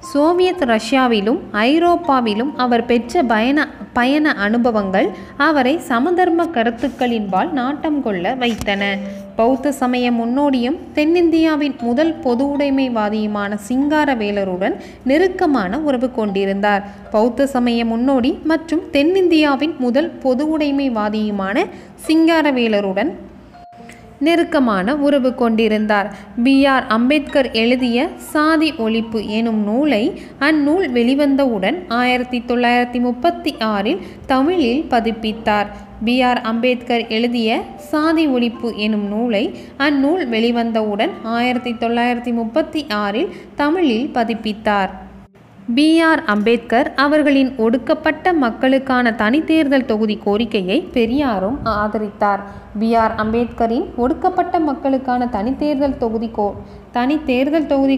சோவியத் 0.00 0.62
ரஷ்யாவிலும் 0.62 1.38
ஐரோப்பாவிலும் 1.52 2.52
அவர் 2.56 2.84
பெற்ற 2.84 3.22
பயண 3.22 3.68
பயண 3.92 4.32
அனுபவங்கள் 4.32 5.08
அவரை 5.36 5.78
சமதர்ம 5.78 6.44
கருத்துக்களின்பால் 6.44 7.50
நாட்டம் 7.50 8.02
கொள்ள 8.02 8.34
வைத்தன. 8.34 8.96
பௌத்த 9.36 9.72
சமய 9.72 10.06
முன்னோடியும் 10.12 10.76
தென்னிந்தியாவின் 10.94 11.74
முதல் 11.80 12.12
பொது 12.14 12.44
உடைமைவாதியுமான 12.56 13.58
சிங்காரவேலருடன் 13.68 14.76
நெருக்கமான 15.04 15.80
உறவு 15.80 16.08
கொண்டிருந்தார். 16.10 16.82
பௌத்த 17.10 17.46
சமய 17.46 17.84
முன்னோடி 17.84 18.38
மற்றும் 18.44 18.82
தென்னிந்தியாவின் 18.92 19.74
முதல் 19.78 20.10
பொது 20.22 20.58
உடைமைவாதியுமான 20.58 21.66
சிங்காரவேலருடன் 22.06 23.12
நெருக்கமான 24.18 24.96
உறவு 24.96 25.34
கொண்டிருந்தார். 25.34 26.16
பி. 26.42 26.66
ஆர். 26.66 26.86
அம்பேத்கர் 26.86 27.50
எழுதிய 27.50 28.08
சாதி 28.16 28.72
ஒழிப்பு 28.72 29.26
எனும் 29.26 29.62
நூலை 29.64 30.20
அந்நூல் 30.38 30.92
வெளிவந்தவுடன் 30.92 31.84
ஆயிரத்தி 31.88 32.42
தொள்ளாயிரத்தி 32.46 33.00
முப்பத்தி 33.00 33.54
ஆறில் 33.58 33.98
தமிழில் 34.26 34.84
பதிப்பித்தார். 34.90 35.66
பி. 36.04 36.22
ஆர். 36.22 36.40
அம்பேத்கர் 36.40 37.08
எழுதிய 37.08 37.62
சாதி 37.76 38.28
ஒழிப்பு 38.28 38.76
எனும் 38.76 39.08
நூலை 39.08 39.54
அந்நூல் 39.78 40.28
வெளிவந்தவுடன் 40.30 41.10
ஆயிரத்தி 41.22 41.72
தொள்ளாயிரத்தி 41.72 42.32
முப்பத்தி 42.32 42.86
ஆறில் 42.88 43.28
தமிழில் 43.54 44.10
பதிப்பித்தார். 44.14 45.04
பி 45.74 46.00
ஆர் 46.00 46.20
அம்பேத்கர் 46.24 46.88
அவர்களின் 46.94 47.48
ஒடுக்கப்பட்ட 47.56 48.32
மக்களுக்கான 48.32 49.10
தனித்தேர்தல் 49.10 49.84
தொகுதி 49.84 50.16
கோரிக்கையை 50.24 50.76
பெரியாரும் 50.92 51.56
ஆதரித்தார். 51.64 52.42
பி 52.78 52.94
ஆர் 52.94 53.14
அம்பேத்கரின் 53.14 53.86
ஒடுக்கப்பட்ட 53.96 54.60
மக்களுக்கான 54.60 55.28
தனித்தேர்தல் 55.32 55.96
தொகுதி 55.96 56.28
கோ 56.28 56.54
தனித்தேர்தல் 56.94 57.66
தொகுதி 57.66 57.96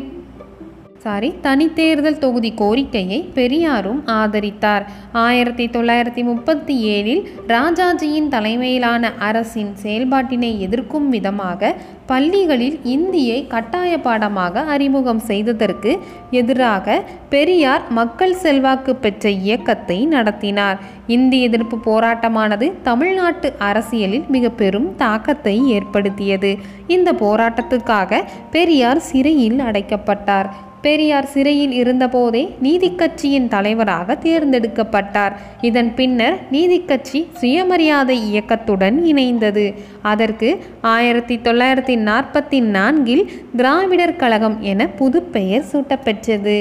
சாரி 1.02 1.28
தனித்தேர்தல் 1.42 2.18
தொகுதி 2.22 2.50
கோரிக்கையை 2.61 3.18
பெரியாரும் 3.37 4.00
ஆதரித்தார். 4.06 4.84
ஆயிரத்தி 5.12 5.66
தொள்ளாயிரத்தி 5.66 6.22
முப்பத்தி 6.24 6.74
ஏழில் 6.94 7.22
ராஜாஜியின் 7.46 8.28
தலைமையிலான 8.28 9.12
அரசின் 9.28 9.70
செயல்பாட்டினை 9.82 10.50
எதிர்க்கும் 10.58 11.08
விதமாக 11.08 11.70
பள்ளிகளில் 12.06 12.76
இந்தியை 12.94 13.38
கட்டாய 13.46 13.92
பாடமாக 13.98 14.61
அறிமுகம் 14.74 15.22
செய்ததற்கு 15.30 15.92
எதிராக 16.40 17.00
பெரியார் 17.34 17.84
மக்கள் 17.90 18.37
செல்வாக்கு 18.44 18.94
பெற்ற 18.96 19.30
இயக்கத்தை 19.30 19.98
நடத்தினார். 20.14 20.78
இந்தி 21.06 21.40
எதிர்ப்பு 21.42 21.78
போராட்டமானது 21.88 22.68
தமிழ்நாட்டு 22.82 23.50
அரசியலில் 23.58 24.26
மிக 24.28 24.48
பெரும் 24.62 24.88
தாக்கத்தை 24.96 25.56
ஏற்படுத்தியது. 25.76 26.52
இந்த 26.87 27.12
போராட்டத்துக்காக 27.12 28.22
பெரியார் 28.50 29.06
சிறையில் 29.11 29.61
அடைக்கப்பட்டார். 29.68 30.50
பெரியார் 30.82 31.26
சிறையில் 31.26 31.72
இருந்தபோதே 31.72 32.42
நீதிக்கட்சியின் 32.62 33.48
தலைவராக 33.48 34.16
தேர்ந்தெடுக்கப்பட்டார். 34.22 35.34
இதன் 35.60 35.94
பின்னர் 35.94 36.36
நீதிக்கட்சி 36.52 37.26
சுயமரியாதை 37.32 38.16
இயக்கத்துடன் 38.30 38.98
இணைந்தது. 39.04 39.74
அதற்கு 40.02 40.50
ஆயிரத்தி 40.80 41.36
தொள்ளாயிரத்தி 41.36 41.96
நாற்பத்தி 42.10 42.60
நான்கில் 42.60 43.24
திராவிடர் 43.56 44.16
கழகம் 44.16 44.60
என 44.60 44.86
புதுப்பெயர் 44.86 45.66
சூட்டப்பெற்றது. 45.72 46.58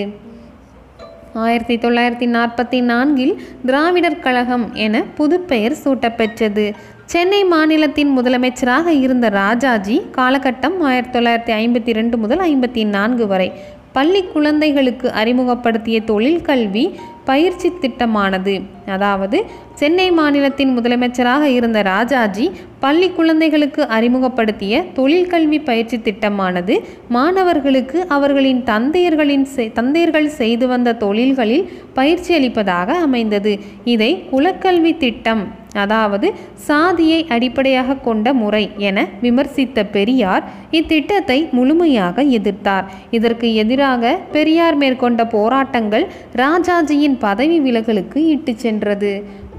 ஆயிரத்தி 1.33 1.75
தொள்ளாயிரத்தி 1.75 2.27
நாற்பத்தி 2.35 2.81
நான்கில் 2.81 3.41
திராவிடர் 3.65 4.19
கழகம் 4.19 4.73
என 4.73 5.03
புதுப்பெயர் 5.17 5.75
சூட்டப்பெற்றது. 5.83 6.73
சென்னை 7.05 7.43
மாநிலத்தின் 7.43 8.19
முதலமைச்சராக 8.19 8.87
இருந்த 8.87 9.29
ராஜாஜி 9.29 10.01
காலகட்டம் 10.17 10.79
ஆயிரத்தி 10.79 11.19
தொள்ளாயிரத்தி 11.19 11.53
ஐம்பத்தி 11.63 11.91
ரெண்டு 11.93 12.17
முதல் 12.17 12.39
ஐம்பத்தி 12.39 12.85
நான்கு 12.85 13.27
வரை 13.27 13.51
பள்ளி 13.97 14.21
குழந்தைகளுக்கு 14.33 15.07
அறிமுகப்படுத்திய 15.21 15.97
தொழில் 16.09 16.41
கல்வி 16.41 16.85
பயிற்சி 17.29 17.69
திட்டமானது. 17.81 18.55
அதாவது 18.87 19.37
சென்னை 19.73 20.11
மாநிலத்தின் 20.11 20.77
முதலமைச்சராக 20.77 21.43
இருந்த 21.49 21.81
ராஜாஜி 21.83 22.45
பள்ளி 22.79 23.09
குழந்தைகளுக்கு 23.09 23.87
அறிமுகப்படுத்திய 23.87 24.83
தொழிற்கல்வி 24.95 25.63
பயிற்சி 25.63 25.97
திட்டமானது 25.97 26.75
மாணவர்களுக்கு 27.09 28.05
அவர்களின் 28.07 28.63
தந்தையர்களின் 28.63 29.47
செ- 29.55 29.71
தந்தையர்கள் 29.71 30.25
செய்து 30.35 30.67
வந்த 30.67 30.93
தொழில்களில் 30.95 31.65
பயிற்சி 31.93 32.33
அளிப்பதாக 32.33 32.93
அமைந்தது. 32.99 33.53
இதை 33.85 34.11
குலக்கல்வி 34.31 34.97
திட்டம் 34.97 35.43
அதாவது 35.73 36.27
சாதியை 36.61 37.25
அடிப்படையாக 37.29 37.95
கொண்ட 37.97 38.33
முறை 38.33 38.69
என 38.77 39.07
விமர்சித்த 39.21 39.83
பெரியார் 39.91 40.43
இத்திட்டத்தை 40.71 41.51
முழுமையாக 41.51 42.23
எதிர்த்தார். 42.31 42.85
இதற்கு 43.11 43.55
எதிராக 43.55 44.03
பெரியார் 44.31 44.75
மேற்கொண்ட 44.75 45.25
போராட்டங்கள் 45.27 46.05
ராஜாஜியின் 46.35 47.17
பதவி 47.19 47.59
விலகலுக்கு 47.61 48.25
இட்டுச் 48.27 48.59
சென்றது. 48.77 49.11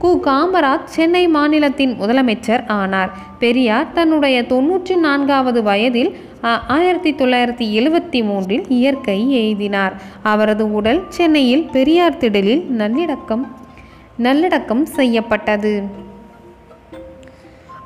கு. 0.02 0.10
காமராஜ் 0.26 0.90
சென்னை 0.96 1.28
மாநிலத்தின் 1.28 1.92
முதலமைச்சர் 2.00 2.68
ஆனார். 2.68 3.10
பெரியார் 3.38 3.92
தன்னுடைய 3.92 4.42
தொன்னூற்றி 4.42 4.96
நான்காவது 4.96 5.62
வயதில் 5.62 6.10
ஆயிரத்தி 6.68 7.10
தொள்ளாயிரத்தி 7.14 7.66
எழுவத்தி 7.78 8.20
மூன்றில் 8.24 8.64
இயற்கை 8.68 9.18
எய்தினார். 9.38 9.94
அவரது 10.22 10.72
உடல் 10.72 11.00
சென்னையில் 11.08 11.64
பெரியார் 11.72 12.20
திடலில் 12.20 12.62
நல்லிடக்கம் 12.78 13.44
நல்லடக்கம் 14.16 14.84
செய்யப்பட்டது. 14.98 16.06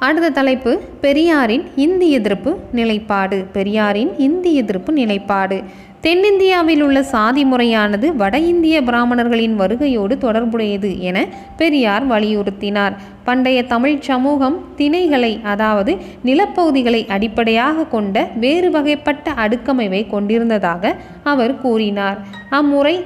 அடுத்த 0.06 0.28
தலைப்பு 0.28 0.70
பெரியாரின் 1.00 1.64
இந்தி 1.76 2.10
எதிர்ப்பு 2.10 2.50
நிலைப்பாடு. 2.72 3.44
பெரியாரின் 3.52 4.10
இந்தி 4.18 4.54
எதிர்ப்பு 4.54 4.92
நிலைப்பாடு. 4.92 5.62
தென்னிந்தியாவில் 6.00 6.82
உள்ள 6.82 7.02
சாதி 7.02 7.44
முறையானது 7.44 8.16
வட 8.16 8.38
இந்திய 8.38 8.82
பிராமணர்களின் 8.82 9.54
வருகையோடு 9.60 10.18
தொடர்புடையது 10.18 10.90
என 11.00 11.24
பெரியார் 11.56 12.08
வலியுறுத்தினார். 12.08 12.96
பண்டைய 13.24 13.64
தமிழ் 13.64 13.96
சமூகம் 14.00 14.58
திணைகளை 14.78 15.32
அதாவது 15.42 15.94
நிலப்பகுதிகளை 16.24 17.08
அடிப்படையாக 17.08 17.84
கொண்ட 17.84 18.28
வேறு 18.44 18.70
வகைப்பட்ட 18.70 19.30
அடுக்கமைவை 19.46 20.04
கொண்டிருந்ததாக 20.10 20.94
அவர் 21.22 21.60
கூறினார். 21.60 22.20
அம்முறை 22.50 22.96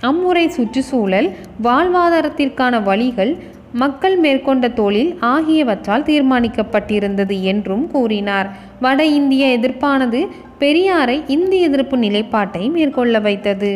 அம்முறை 0.00 0.48
சுற்றுச்சூழல் 0.48 1.28
வாழ்வாதாரத்திற்கான 1.64 2.82
வழிகள் 2.82 3.36
மக்கள் 3.82 4.16
மேற்கொண்ட 4.16 4.68
தொழில் 4.68 5.12
ஆகியவற்றால் 5.20 6.02
தீர்மானிக்கப்பட்டிருந்தது 6.02 7.36
என்றும் 7.52 7.84
கூறினார். 7.90 8.48
வட 8.80 9.00
இந்திய 9.18 9.58
எதிர்ப்பானது 9.58 10.20
பெரியாரை 10.60 11.16
இந்திய 11.26 11.68
எதிர்ப்பு 11.68 11.96
நிலைப்பாட்டை 11.96 12.68
மேற்கொள்ள 12.68 13.18
வைத்தது. 13.18 13.72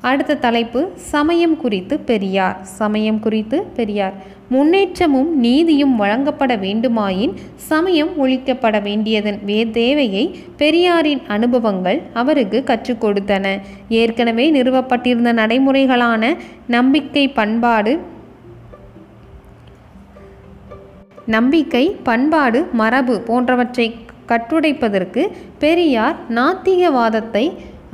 அடுத்த 0.00 0.36
தலைப்பு 0.36 0.80
சமயம் 1.12 1.56
குறித்து 1.56 1.94
பெரியார். 1.98 2.56
சமயம் 2.62 3.20
குறித்து 3.20 3.58
பெரியார். 3.76 4.16
முன்னேற்றமும் 4.48 5.30
நீதியும் 5.38 5.94
வழங்கப்பட 5.96 6.56
வேண்டுமாயின் 6.56 7.34
சமயம் 7.68 8.10
ஒழிக்கப்பட 8.24 8.82
வேண்டியதன் 8.82 9.38
வே 9.44 9.60
தேவையை 9.70 10.24
பெரியாரின் 10.56 11.22
அனுபவங்கள் 11.28 12.00
அவருக்கு 12.14 12.64
கற்றுக் 12.64 13.04
கொடுத்தன. 13.04 13.46
ஏற்கனவே 14.00 14.46
நிறுவப்பட்டிருந்த 14.50 15.32
நடைமுறைகளான 15.32 16.34
நம்பிக்கை 16.66 17.24
பண்பாடு 17.28 17.94
நம்பிக்கை 21.26 21.84
பண்பாடு 22.02 22.60
மரபு 22.72 23.14
போன்றவற்றை 23.20 23.86
கட்டுடைப்பதற்கு 24.28 25.22
பெரியார் 25.58 26.16
நாத்திகவாதத்தை 26.30 27.44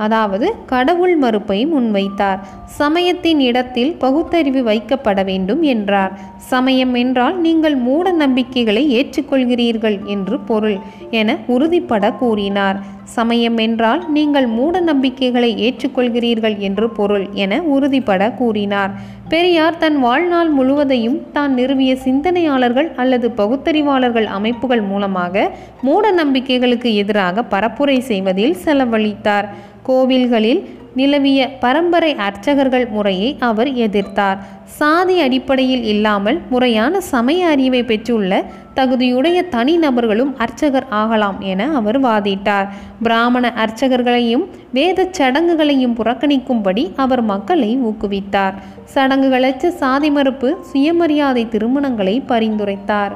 அதாவது 0.05 0.47
கடவுள் 0.71 1.15
மறுப்பை 1.23 1.59
முன்வைத்தார். 1.73 2.39
சமயத்தின் 2.79 3.41
இடத்தில் 3.49 3.91
பகுத்தறிவு 4.03 4.61
வைக்கப்பட 4.69 5.19
வேண்டும் 5.29 5.61
என்றார். 5.73 6.13
சமயம் 6.51 6.93
என்றால் 7.01 7.35
நீங்கள் 7.45 7.75
மூட 7.87 8.07
நம்பிக்கைகளை 8.23 8.83
ஏற்றுக்கொள்கிறீர்கள் 8.99 9.97
என்று 10.15 10.37
பொருள் 10.49 10.77
என 11.19 11.37
உறுதிப்பட 11.55 12.05
கூறினார். 12.21 12.79
சமயம் 13.15 13.57
என்றால் 13.63 14.01
நீங்கள் 14.15 14.45
மூட 14.57 14.75
நம்பிக்கைகளை 14.89 15.49
ஏற்றுக்கொள்கிறீர்கள் 15.65 16.55
என்று 16.67 16.85
பொருள் 16.99 17.25
என 17.43 17.61
உறுதிப்பட 17.75 18.21
கூறினார். 18.39 18.91
பெரியார் 19.33 19.79
தன் 19.81 19.97
வாழ்நாள் 20.05 20.49
முழுவதையும் 20.57 21.19
தான் 21.35 21.51
நிறுவிய 21.59 21.91
சிந்தனையாளர்கள் 22.05 22.89
அல்லது 23.01 23.27
பகுத்தறிவாளர்கள் 23.39 24.27
அமைப்புகள் 24.37 24.83
மூலமாக 24.91 25.43
மூட 25.87 26.05
நம்பிக்கைகளுக்கு 26.21 26.89
எதிராக 27.01 27.45
பரப்புரை 27.53 27.97
செய்வதில் 28.09 28.57
செலவழித்தார். 28.65 29.49
கோவில்களில் 29.87 30.61
நிலவிய 30.95 31.57
பரம்பரை 31.59 32.15
அர்ச்சகர்கள் 32.15 32.87
முறையை 32.87 33.37
அவர் 33.39 33.67
எதிர்த்தார். 33.67 34.37
சாதி 34.65 35.19
அடிப்படையில் 35.19 35.83
இல்லாமல் 35.83 36.39
முறையான 36.49 37.01
சமய 37.01 37.47
அறிவை 37.47 37.83
பெற்றுள்ள 37.83 38.43
தகுதியுடைய 38.75 39.41
தனிநபர்களும் 39.51 40.33
அர்ச்சகர் 40.37 40.85
ஆகலாம் 40.89 41.39
என 41.39 41.75
அவர் 41.75 42.01
வாதிட்டார். 42.01 42.67
பிராமண 43.01 43.53
அர்ச்சகர்களையும் 43.55 44.45
வேத 44.73 45.07
சடங்குகளையும் 45.11 45.95
புறக்கணிக்கும்படி 45.95 46.91
அவர் 46.95 47.21
மக்களை 47.21 47.77
ஊக்குவித்தார். 47.77 48.53
சடங்குகளற்ற 48.93 49.67
சாதி 49.69 50.09
மறுப்பு 50.09 50.57
சுயமரியாதை 50.61 51.47
திருமணங்களை 51.49 52.23
பரிந்துரைத்தார். 52.27 53.11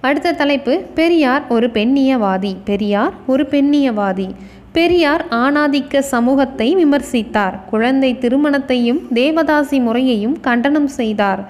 அடுத்த 0.00 0.32
தலைப்பு 0.32 0.82
பெரியார் 0.94 1.44
ஒரு 1.48 1.70
பெண்ணியவாதி. 1.74 2.56
பெரியார் 2.64 3.12
ஒரு 3.26 3.46
பெண்ணியவாதி. 3.50 4.28
பெரியார் 4.76 5.22
ஆணாதிக்க 5.30 6.00
சமூகத்தை 6.12 6.66
விமர்சித்தார். 6.76 7.56
குழந்தை 7.70 8.10
திருமணத்தையும் 8.22 9.02
தேவதாசி 9.14 9.78
முறையையும் 9.80 10.38
கண்டனம் 10.40 10.88
செய்தார். 11.00 11.42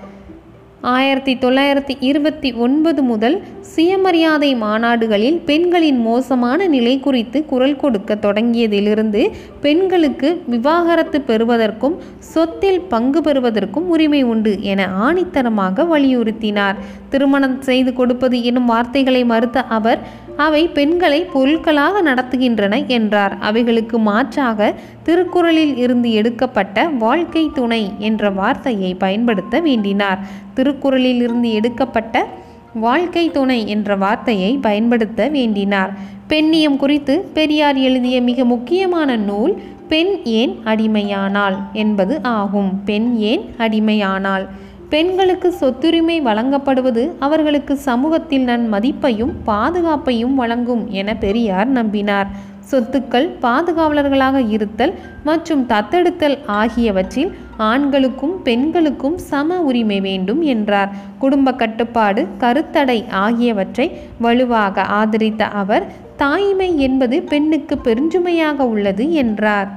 ஆயிரத்தி 0.95 1.35
தொள்ளாயிரத்தி 1.35 1.95
இருபத்தி 2.01 2.49
ஒன்பது 2.65 3.03
முதல் 3.03 3.37
சுயமரியாதை 3.75 4.51
மாநாடுகளில் 4.63 5.39
பெண்களின் 5.45 6.01
மோசமான 6.01 6.67
நிலை 6.67 7.01
குறித்து 7.01 7.39
குரல் 7.45 7.77
கொடுக்க 7.77 8.15
தொடங்கியதிலிருந்து 8.15 9.23
பெண்களுக்கு 9.61 10.31
விவாகரத்து 10.47 11.21
பெறுவதற்கும் 11.21 11.97
சொத்தில் 12.33 12.81
பங்கு 12.93 13.21
பெறுவதற்கும் 13.21 13.89
உரிமை 13.89 14.23
உண்டு 14.23 14.53
என 14.73 14.89
ஆணித்தரமாக 15.07 15.87
வலியுறுத்தினார். 15.93 16.77
திருமணம் 17.09 17.63
செய்து 17.63 17.93
கொடுப்பது 17.93 18.45
எனும் 18.45 18.67
வார்த்தைகளை 18.67 19.25
மறுத்த 19.25 19.63
அவர் 19.79 20.01
அவை 20.37 20.69
பெண்களை 20.69 21.23
பொருட்களாக 21.23 22.03
நடத்துகின்றன 22.03 22.87
என்றார். 22.87 23.37
அவைகளுக்கு 23.41 23.99
மாற்றாக 23.99 24.75
திருக்குறளில் 25.03 25.77
இருந்து 25.77 26.13
எடுக்கப்பட்ட 26.13 26.89
வாழ்க்கை 26.89 27.51
துணை 27.55 27.93
என்ற 27.99 28.31
வார்த்தையை 28.31 28.95
பயன்படுத்த 28.95 29.61
வேண்டினார். 29.61 30.19
திருக்குறளில் 30.55 31.23
இருந்து 31.23 31.53
எடுக்கப்பட்ட 31.53 32.27
வாழ்க்கை 32.75 33.31
துணை 33.31 33.69
என்ற 33.69 33.97
வார்த்தையை 33.97 34.59
பயன்படுத்த 34.61 35.29
வேண்டினார். 35.29 35.93
பெண்ணியம் 36.29 36.77
குறித்து 36.77 37.31
பெரியார் 37.35 37.77
எழுதிய 37.77 38.21
மிக 38.21 38.45
முக்கியமான 38.45 39.17
நூல் 39.17 39.63
பெண் 39.89 40.21
ஏன் 40.25 40.59
அடிமையானாள்? 40.65 41.57
என்பது 41.73 42.23
ஆகும். 42.23 42.85
பெண் 42.85 43.17
ஏன் 43.17 43.55
அடிமையானாள்? 43.59 44.47
பெண்களுக்கு 44.95 45.49
சொத்துரிமை 45.61 46.17
வழங்கப்படுவது 46.27 47.03
அவர்களுக்கு 47.27 47.75
சமூகத்தில் 47.87 48.45
நன் 48.49 48.67
மதிப்பையும் 48.73 49.33
பாதுகாப்பையும் 49.47 50.35
வழங்கும் 50.41 50.83
என 51.01 51.15
பெரியார் 51.23 51.71
நம்பினார். 51.79 52.29
சொத்துக்கள் 52.71 53.27
பாதுகாவலர்களாக 53.45 54.39
இருத்தல் 54.57 54.93
மற்றும் 55.25 55.63
தத்தெடுத்தல் 55.73 56.37
ஆகியவற்றில் 56.61 57.33
ஆண்களுக்கும் 57.71 58.37
பெண்களுக்கும் 58.43 59.19
சம 59.31 59.59
உரிமை 59.69 59.99
வேண்டும் 60.01 60.43
என்றார். 60.55 60.93
குடும்ப 61.19 61.55
கட்டுப்பாடு 61.63 62.25
கருத்தடை 62.41 62.99
ஆகியவற்றை 63.25 63.87
வலுவாக 64.27 64.85
ஆதரித்த 65.01 65.45
அவர் 65.63 65.87
தாய்மை 66.17 66.71
என்பது 66.89 67.19
பெண்ணுக்கு 67.33 67.77
பெருஞ்சுமையாக 67.87 68.69
உள்ளது 68.75 69.07
என்றார். 69.25 69.71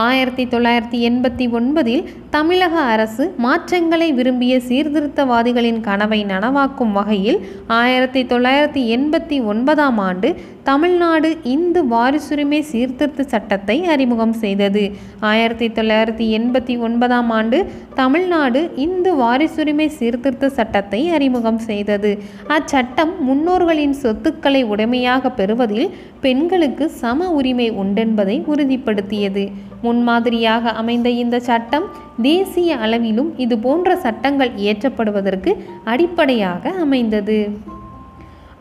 ஆயிரத்தி 0.00 0.44
தொள்ளாயிரத்தி 0.46 0.98
எண்பத்தி 1.00 1.44
ஒன்பதில் 1.52 2.02
தமிழக 2.30 2.74
அரசு 2.86 3.24
மாற்றங்களை 3.38 4.08
விரும்பிய 4.12 4.54
சீர்திருத்தவாதிகளின் 4.66 5.80
கனவை 5.80 6.20
நனவாக்கும் 6.24 6.92
வகையில் 6.92 7.38
ஆயிரத்தி 7.74 8.22
தொள்ளாயிரத்தி 8.24 8.82
எண்பத்தி 8.90 9.38
ஒன்பதாம் 9.44 9.98
ஆண்டு 9.98 10.30
தமிழ்நாடு 10.64 11.36
இந்து 11.42 11.80
வாரிசுரிமை 11.84 12.60
சீர்திருத்த 12.60 13.22
சட்டத்தை 13.22 13.84
அறிமுகம் 13.84 14.32
செய்தது. 14.32 14.82
ஆயிரத்தி 15.20 15.68
தொள்ளாயிரத்தி 15.68 16.26
எண்பத்தி 16.38 16.78
ஒன்பதாம் 16.78 17.30
ஆண்டு 17.30 17.58
தமிழ்நாடு 17.94 18.70
இந்து 18.76 19.14
வாரிசுரிமை 19.14 19.86
சீர்திருத்த 19.86 20.48
சட்டத்தை 20.48 21.08
அறிமுகம் 21.08 21.58
செய்தது. 21.58 22.18
அச்சட்டம் 22.48 23.12
முன்னோர்களின் 23.20 23.96
சொத்துக்களை 24.02 24.62
உடைமையாக 24.64 25.30
பெறுவதில் 25.30 25.90
பெண்களுக்கு 26.20 26.90
சம 26.90 27.30
உரிமை 27.30 27.70
உண்டென்பதை 27.70 28.36
உறுதிப்படுத்தியது. 28.46 29.48
முன்மாதிரியாக 29.82 30.70
அமைந்த 30.70 31.08
இந்த 31.08 31.40
சட்டம் 31.40 31.88
தேசிய 32.22 32.76
அளவிலும் 32.76 33.38
இது 33.38 33.58
போன்ற 33.58 33.96
சட்டங்கள் 33.96 34.50
இயற்றப்படுவதற்கு 34.56 35.52
அடிப்படையாக 35.84 36.70
அமைந்தது. 36.70 37.50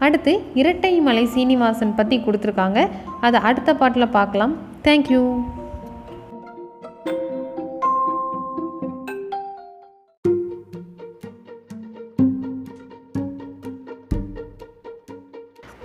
அடுத்து 0.06 0.34
இரட்டை 0.62 0.92
மலை 1.08 1.24
சீனிவாசன் 1.36 1.96
பற்றி 2.00 2.18
கொடுத்துருக்காங்க. 2.18 2.80
அதை 3.28 3.40
அடுத்த 3.50 3.76
பாட்டில் 3.82 4.14
பார்க்கலாம். 4.18 4.54
தேங்க்யூ 4.88 5.22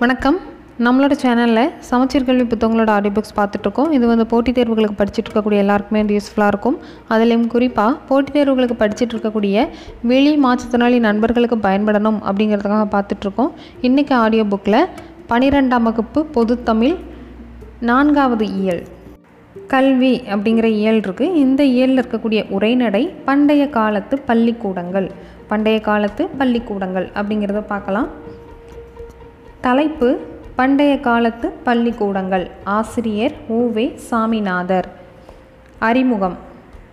வணக்கம். 0.03 0.38
நம்மளோட 0.82 1.14
சேனலில் 1.20 1.74
சமச்சீர் 1.88 2.24
கல்வி 2.28 2.44
புத்தகங்களோட 2.52 2.90
ஆடியோ 2.94 3.12
புக்ஸ் 3.16 3.34
பார்த்துட்ருக்கோம். 3.37 3.90
இது 3.96 4.04
வந்து 4.10 4.24
போட்டித் 4.30 4.56
தேர்வுகளுக்கு 4.58 4.96
படிச்சுட்டு 5.00 5.28
இருக்கக்கூடிய 5.28 5.58
எல்லாருக்குமே 5.64 6.00
இது 6.04 6.16
யூஸ்ஃபுல்லாக 6.16 6.52
இருக்கும். 6.52 6.78
அதுலேயும் 7.12 7.44
குறிப்பாக 7.52 7.92
போட்டித் 8.08 8.37
தேர்வுகளுக்கு 8.37 8.76
படிச்சுட்டு 8.80 9.14
இருக்கக்கூடிய 9.16 9.66
வெளி 10.12 10.32
மாற்றுத்திறனாளி 10.46 10.98
நண்பர்களுக்கு 11.06 11.58
பயன்படணும் 11.68 12.18
அப்படிங்கிறதுக்காக 12.30 12.88
பார்த்துட்ருக்கோம். 12.96 13.52
இன்றைக்கி 13.88 14.14
ஆடியோ 14.22 14.46
புக்கில் 14.54 14.80
பனிரெண்டாம் 15.30 15.87
வகுப்பு 15.90 16.22
பொதுத்தமிழ் 16.38 16.96
நான்காவது 17.90 18.48
இயல் 18.60 18.82
கல்வி 19.76 20.14
அப்படிங்கிற 20.32 20.66
இயல் 20.80 21.00
இருக்குது 21.06 21.32
இந்த 21.44 21.62
இயலில் 21.76 22.00
இருக்கக்கூடிய 22.02 22.40
உரைநடை 22.56 23.04
பண்டைய 23.30 23.64
காலத்து 23.78 24.14
பள்ளிக்கூடங்கள் 24.28 25.10
பண்டைய 25.50 25.78
காலத்து 25.88 26.22
பள்ளிக்கூடங்கள் 26.38 27.08
அப்படிங்கிறத 27.18 27.66
பார்க்கலாம். 27.74 28.08
தலைப்பு 29.60 30.08
பண்டைய 30.56 31.00
காலத்து 31.00 31.48
பள்ளிக்கூடங்கள். 31.50 32.50
ஆசிரியர் 32.64 33.32
ஊவே 33.48 33.94
சாமிநாதர். 33.94 34.88
அறிமுகம். 35.78 36.36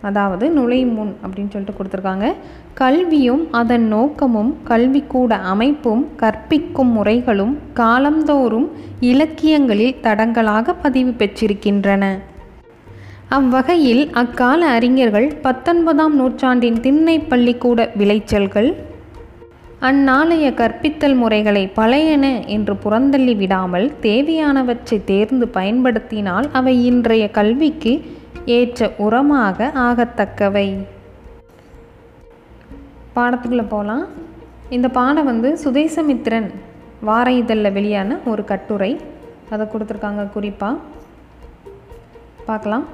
அதாவது 0.01 0.49
நுழைமுன் 0.49 1.13
அப்படின்னு 1.23 1.49
சொல்லிட்டு 1.49 1.73
கொடுத்துருக்காங்க. 1.77 2.33
கல்வியும் 2.73 3.51
அதன் 3.51 3.87
நோக்கமும் 3.87 4.57
கல்விக்கூட 4.67 5.29
அமைப்பும் 5.29 6.07
கற்பிக்கும் 6.15 6.87
முறைகளும் 6.87 7.57
காலந்தோறும் 7.73 8.71
இலக்கியங்களில் 8.99 9.95
தடங்களாக 10.01 10.73
பதிவு 10.81 11.11
பெற்றிருக்கின்றன. 11.11 12.05
அவ்வகையில் 13.29 14.09
அக்கால 14.11 14.65
அறிஞர்கள் 14.65 15.35
பத்தொன்பதாம் 15.41 16.15
நூற்றாண்டின் 16.15 16.79
திண்ணை 16.79 17.19
பள்ளிக்கூட 17.19 17.91
விளைச்சல்கள் 17.95 18.75
அந்நாளைய 19.87 20.47
கற்பித்தல் 20.51 21.15
முறைகளை 21.15 21.67
பழையன 21.75 22.25
என்று 22.45 22.73
புறந்தள்ளி 22.83 23.35
விடாமல் 23.35 23.91
தேவையானவற்றை 24.01 25.03
தேர்ந்து 25.03 25.47
பயன்படுத்தினால் 25.47 26.47
அவை 26.51 26.85
இன்றைய 26.85 27.31
கல்விக்கு 27.31 27.93
ஏற்ற 28.45 28.89
உரமாக 28.99 29.69
ஆகத்தக்கவை. 29.87 30.67
பாடத்துக்குள்ளே 33.15 33.65
போகலாம் 33.67 34.05
இந்த 34.69 34.87
பாடம் 34.87 35.25
வந்து 35.25 35.59
சுதேசமித்திரன் 35.63 36.49
வார 37.01 37.31
இதழில் 37.31 37.71
வெளியான 37.71 38.19
ஒரு 38.25 38.45
கட்டுரை. 38.45 38.99
அதை 39.49 39.67
கொடுத்துருக்காங்க 39.67 40.29
குறிப்பாக 40.29 40.77
பார்க்கலாம் 42.45 42.85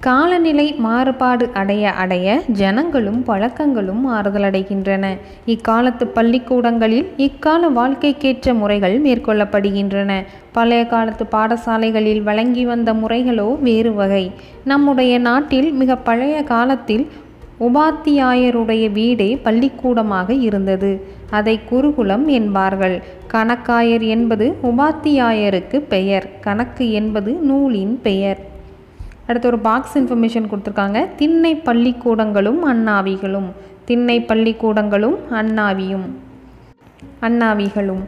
காலநிலை 0.00 0.72
மாறுபாடு 0.72 1.50
அடைய 1.52 1.90
அடைய 1.90 2.42
ஜனங்களும் 2.48 3.24
பழக்கங்களும் 3.24 4.02
மாறுதலடைகின்றன. 4.10 5.18
இக்காலத்து 5.46 6.06
பள்ளிக்கூடங்களில் 6.06 7.06
இக்கால 7.16 7.70
வாழ்க்கைக்கேற்ற 7.70 8.54
முறைகள் 8.54 9.02
மேற்கொள்ளப்படுகின்றன. 9.02 10.24
பழைய 10.52 10.86
காலத்து 10.86 11.26
பாடசாலைகளில் 11.32 12.22
வழங்கி 12.22 12.64
வந்த 12.64 12.92
முறைகளோ 12.92 13.58
வேறு 13.60 13.94
வகை. 13.94 14.32
நம்முடைய 14.64 15.18
நாட்டில் 15.18 15.72
மிக 15.72 15.96
பழைய 15.96 16.42
காலத்தில் 16.42 17.06
உபாத்தியாயருடைய 17.60 18.92
வீடே 18.92 19.36
பள்ளிக்கூடமாக 19.36 20.32
இருந்தது. 20.32 21.06
அதை 21.30 21.60
குருகுலம் 21.68 22.28
என்பார்கள். 22.28 23.02
கணக்காயர் 23.32 24.06
என்பது 24.06 24.56
உபாத்தியாயருக்கு 24.62 25.80
பெயர். 25.88 26.28
கணக்கு 26.40 26.92
என்பது 26.92 27.32
நூலின் 27.32 28.00
பெயர். 28.02 28.54
அடுத்து 29.26 29.48
ஒரு 29.48 29.58
பாக்ஸ் 29.58 29.98
இன்ஃபர்மேஷன் 29.98 30.48
கொடுத்துருக்காங்க. 30.50 31.08
திண்ணை 31.16 31.54
பள்ளிக்கூடங்களும் 31.54 32.58
அண்ணாவிகளும். 32.66 33.48
திண்ணை 33.84 34.20
பள்ளிக்கூடங்களும் 34.20 35.16
அண்ணாவியும். 35.30 36.06
அண்ணாவிகளும். 37.20 38.02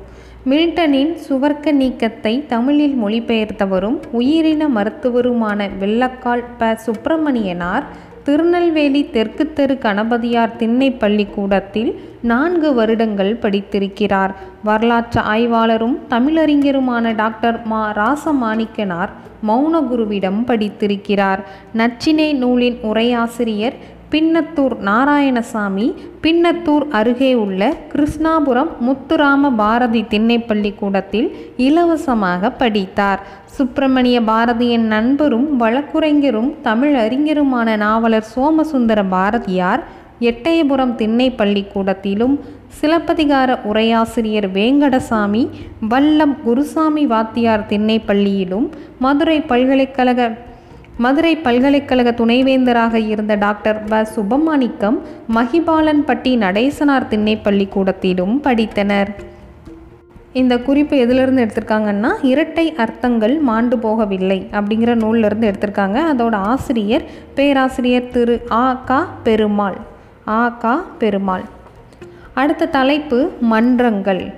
மில்டனின் 0.46 1.16
சுவர்க்க 1.28 1.72
நீக்கத்தை 1.72 2.46
தமிழில் 2.46 3.04
மொழிபெயர்த்தவரும் 3.04 3.98
உயிரின 4.10 4.68
மருத்துவருமான 4.68 5.68
வெள்ளக்கால் 5.80 6.44
ப. 6.58 6.74
சுப்பிரமணியனார் 6.74 7.84
திருநெல்வேலி 8.28 9.10
தெற்கு 9.10 9.52
தெரு 9.52 9.78
கணபதியார் 9.78 10.56
திண்ணை 10.56 10.90
பள்ளிக்கூடத்தில் 10.90 12.00
நான்கு 12.22 12.74
வருடங்கள் 12.74 13.38
படித்திருக்கிறார். 13.42 14.34
வரலாற்று 14.64 15.20
ஆய்வாளரும் 15.20 15.96
தமிழறிஞருமான 16.10 17.14
டாக்டர் 17.14 17.62
மா. 17.64 17.82
ராசமாணிக்கனார் 17.92 19.08
மௌனகுருவிடம் 19.48 20.44
படித்திருக்கிறார். 20.44 21.40
நச்சினை 21.76 22.28
நூலின் 22.36 22.78
உரையாசிரியர் 22.82 23.78
பின்னத்தூர் 24.12 24.74
நாராயணசாமி 24.84 25.94
பின்னத்தூர் 26.22 26.84
அருகே 26.90 27.34
உள்ள 27.34 27.76
கிருஷ்ணாபுரம் 27.92 28.70
முத்துராம 28.86 29.50
பாரதி 29.56 30.02
திண்ணைப்பள்ளி 30.02 30.74
கூடத்தில் 30.74 31.36
இலவசமாக 31.56 32.50
படித்தார். 32.50 33.20
சுப்பிரமணிய 33.44 34.20
பாரதியின் 34.20 34.86
நண்பரும் 34.86 35.60
வழக்குரைஞரும் 35.60 36.54
தமிழ் 36.62 36.96
அறிஞருமான 36.96 37.76
நாவலர் 37.76 38.26
சோமசுந்தர 38.34 39.02
பாரதியார் 39.04 39.82
எட்டயபுரம் 40.20 40.94
திண்ணை 40.94 41.30
பள்ளிக்கூடத்திலும் 41.30 42.40
சிலப்பதிகார 42.80 43.58
உரையாசிரியர் 43.72 44.48
வேங்கடசாமி 44.52 45.48
வல்லம் 45.90 46.36
குருசாமி 46.44 47.06
வாத்தியார் 47.06 47.66
திண்ணை 47.66 47.98
பள்ளியிலும் 47.98 48.70
மதுரை 48.98 49.40
பல்கலைக்கழக 49.40 50.38
மதுரை 50.98 51.36
பல்கலைக்கழக 51.36 52.10
துணைவேந்தராக 52.10 52.94
இருந்த 52.94 53.34
டாக்டர் 53.34 53.84
வ. 53.84 54.06
சுபமாணிக்கம் 54.16 54.98
மகிபாலன்பட்டி 55.34 56.36
நடேசனார் 56.36 57.08
திண்ணை 57.08 57.36
பள்ளிக்கூடத்திலும் 57.36 58.40
படித்தனர். 58.44 59.08
இந்த 60.32 60.58
குறிப்பு 60.58 60.96
எதிலிருந்து 60.96 61.44
எடுத்திருக்காங்கன்னா 61.44 62.10
இரட்டை 62.22 62.74
அர்த்தங்கள் 62.74 63.38
மாண்டு 63.38 63.76
போகவில்லை 63.76 64.46
அப்படிங்கிற 64.52 64.94
நூலிலிருந்து 64.94 65.50
எடுத்திருக்காங்க. 65.50 65.98
அதோட 66.12 66.34
ஆசிரியர் 66.34 67.02
பேராசிரியர் 67.34 68.08
திரு 68.08 68.40
ஆ. 68.50 68.82
கா. 68.84 69.08
பெருமாள். 69.22 69.78
ஆ. 70.28 70.48
கா. 70.48 70.84
பெருமாள். 70.98 71.44
அடுத்த 72.34 72.66
தலைப்பு 72.66 73.30
மன்றங்கள். 73.40 74.34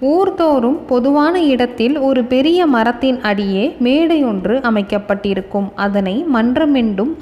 ஊர்தோறும் 0.00 0.78
பொதுவான 0.86 1.42
இடத்தில் 1.42 1.98
ஒரு 1.98 2.24
பெரிய 2.24 2.66
மரத்தின் 2.66 3.20
அடியே 3.20 3.76
மேடையொன்று 3.82 4.62
அமைக்கப்பட்டிருக்கும். 4.62 5.68
அதனை 5.74 6.24
மன்றமென்றும் 6.34 7.12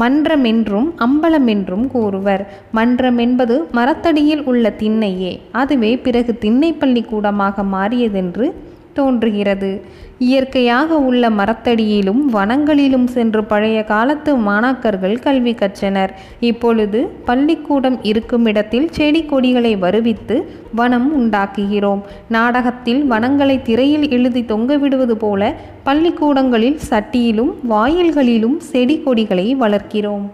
மன்றமென்றும் 0.00 0.88
அம்பலமென்றும் 0.98 1.86
கூறுவர். 1.86 2.52
மன்றம் 2.72 3.18
என்பது 3.18 3.68
மரத்தடியில் 3.72 4.44
உள்ள 4.44 4.74
திண்ணையே. 4.78 5.38
அதுவே 5.52 5.96
பிறகு 5.96 6.38
திண்ணை 6.38 6.72
பள்ளிக்கூடமாக 6.72 7.62
மாறியதென்று 7.62 8.52
தோன்றுகிறது. 8.94 9.70
இயற்கையாக 10.18 10.96
உள்ள 11.08 11.30
மரத்தடியிலும் 11.30 12.20
வனங்களிலும் 12.32 13.06
சென்று 13.14 13.40
பழைய 13.44 13.78
காலத்து 13.84 14.32
மாணாக்கர்கள் 14.36 15.16
கல்வி 15.18 15.52
கற்றனர். 15.52 16.12
இப்பொழுது 16.40 17.00
பள்ளிக்கூடம் 17.24 17.98
இருக்கும் 18.10 18.46
இடத்தில் 18.46 18.88
செடி 18.90 19.22
கொடிகளை 19.24 19.72
வருவித்து 19.76 20.36
வனம் 20.74 21.08
உண்டாக்குகிறோம். 21.18 22.02
நாடகத்தில் 22.28 23.02
வனங்களை 23.04 23.62
திரையில் 23.62 24.06
எழுதி 24.10 24.42
தொங்கவிடுவது 24.42 25.16
போல 25.24 25.54
பள்ளிக்கூடங்களில் 25.82 26.78
சட்டியிலும் 26.90 27.52
வாயில்களிலும் 27.70 28.56
செடி 28.70 28.98
கொடிகளை 29.00 29.48
வளர்க்கிறோம். 29.56 30.26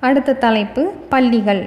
அடுத்த 0.00 0.38
தலைப்பு 0.46 0.82
பள்ளிகள். 1.08 1.62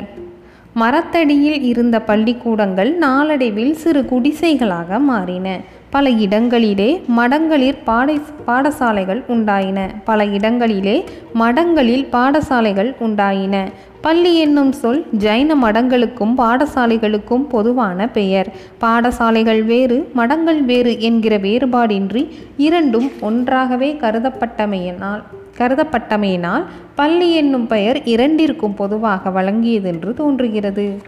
மரத்தடியில் 0.74 1.62
இருந்த 1.62 2.02
பள்ளிக்கூடங்கள் 2.02 2.96
நாளடைவில் 2.96 3.74
சிறு 3.74 4.02
குடிசைகளாக 4.02 5.00
மாறின. 5.00 5.60
பல 5.90 6.10
இடங்களிலே 6.10 7.02
மடங்களில் 7.18 7.78
பாடை 7.84 8.20
பாடசாலைகள் 8.48 9.24
உண்டாயின. 9.28 9.80
பல 10.04 10.26
இடங்களிலே 10.26 11.04
மடங்களில் 11.34 12.08
பாடசாலைகள் 12.12 12.96
உண்டாயின. 13.00 13.72
பள்ளி 14.02 14.38
என்னும் 14.38 14.72
சொல் 14.72 15.06
ஜைன 15.20 15.56
மடங்களுக்கும் 15.64 16.34
பாடசாலைகளுக்கும் 16.38 17.50
பொதுவான 17.50 18.08
பெயர். 18.08 18.54
பாடசாலைகள் 18.82 19.66
வேறு 19.66 20.10
மடங்கள் 20.16 20.62
வேறு 20.62 21.02
என்கிற 21.02 21.38
வேறுபாடின்றி 21.38 22.30
இரண்டும் 22.58 23.12
ஒன்றாகவே 23.20 23.98
கருதப்பட்டமையினால். 24.02 25.22
கருதப்பட்டமையினால் 25.62 26.66
பள்ளி 26.96 27.34
என்னும் 27.34 27.68
பெயர் 27.68 28.04
இரண்டிற்கும் 28.04 28.76
பொதுவாக 28.76 29.30
வழங்கியது 29.30 29.84
என்று 29.84 30.14
தோன்றுகிறது. 30.14 31.02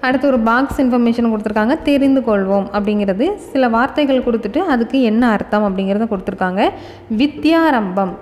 அடுத்து 0.00 0.26
ஒரு 0.26 0.38
பாக்ஸ் 0.38 0.80
இன்ஃபர்மேஷன் 0.80 1.34
கொடுத்துருக்காங்க. 1.34 1.82
தெரிந்து 1.82 2.20
கொள்வோம் 2.20 2.66
அப்படிங்கிறது 2.72 3.34
சில 3.36 3.68
வார்த்தைகள் 3.68 4.22
கொடுத்துட்டு 4.22 4.58
அதுக்கு 4.58 5.02
என்ன 5.02 5.28
அர்த்தம் 5.28 5.76
அப்படிங்கிறத 5.76 6.06
கொடுத்துருக்காங்க. 6.06 6.70
வித்யாரம்பம். 7.18 8.16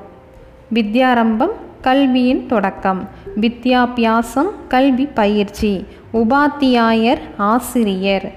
வித்யாரம்பம் 0.74 1.50
கல்வியின் 1.81 2.46
தொடக்கம். 2.46 3.09
வித்யாபியாசம் 3.40 4.50
கல்வி 4.68 5.07
பயிற்சி. 5.07 5.85
உபாத்தியாயர் 6.12 7.18
ஆசிரியர். 7.37 8.33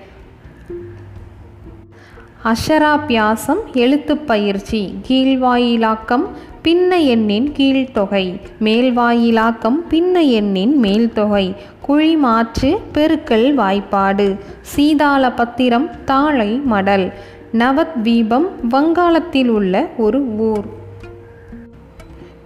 அஷராபியாசம் 2.43 3.73
எழுத்துப் 3.73 4.27
பயிற்சி. 4.27 4.99
கீழ்வாயிலாக்கம் 5.07 6.25
பின்ன 6.63 7.05
எண்ணின் 7.05 7.53
கீழ்த்தொகை. 7.57 8.39
மேல்வாயிலாக்கம் 8.59 9.75
பின்ன 9.89 10.29
எண்ணின் 10.29 10.79
மேல்தொகை. 10.79 11.55
குழிமாற்று 11.87 12.77
பெருக்கல் 12.93 13.53
வாய்ப்பாடு. 13.53 14.37
சீதாள 14.61 15.31
பத்திரம் 15.31 15.89
தாழை 16.05 16.61
மடல். 16.71 17.11
நவத்வீபம் 17.53 18.47
வங்காளத்தில் 18.69 19.47
உள்ள 19.47 19.87
ஒரு 19.97 20.21
ஊர். 20.25 20.65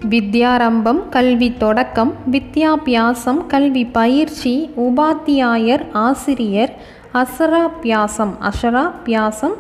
வித்யாரம்பம் 0.10 1.10
கல்வி 1.10 1.54
தொடக்கம். 1.54 2.14
வித்யாபியாசம் 2.32 3.48
கல்வி 3.48 3.86
பயிற்சி. 3.86 4.70
உபாத்தியாயர் 4.78 5.82
ஆசிரியர் 5.92 6.76
அசராபியாசம். 7.14 8.34
அஷராபியாசம் 8.42 9.54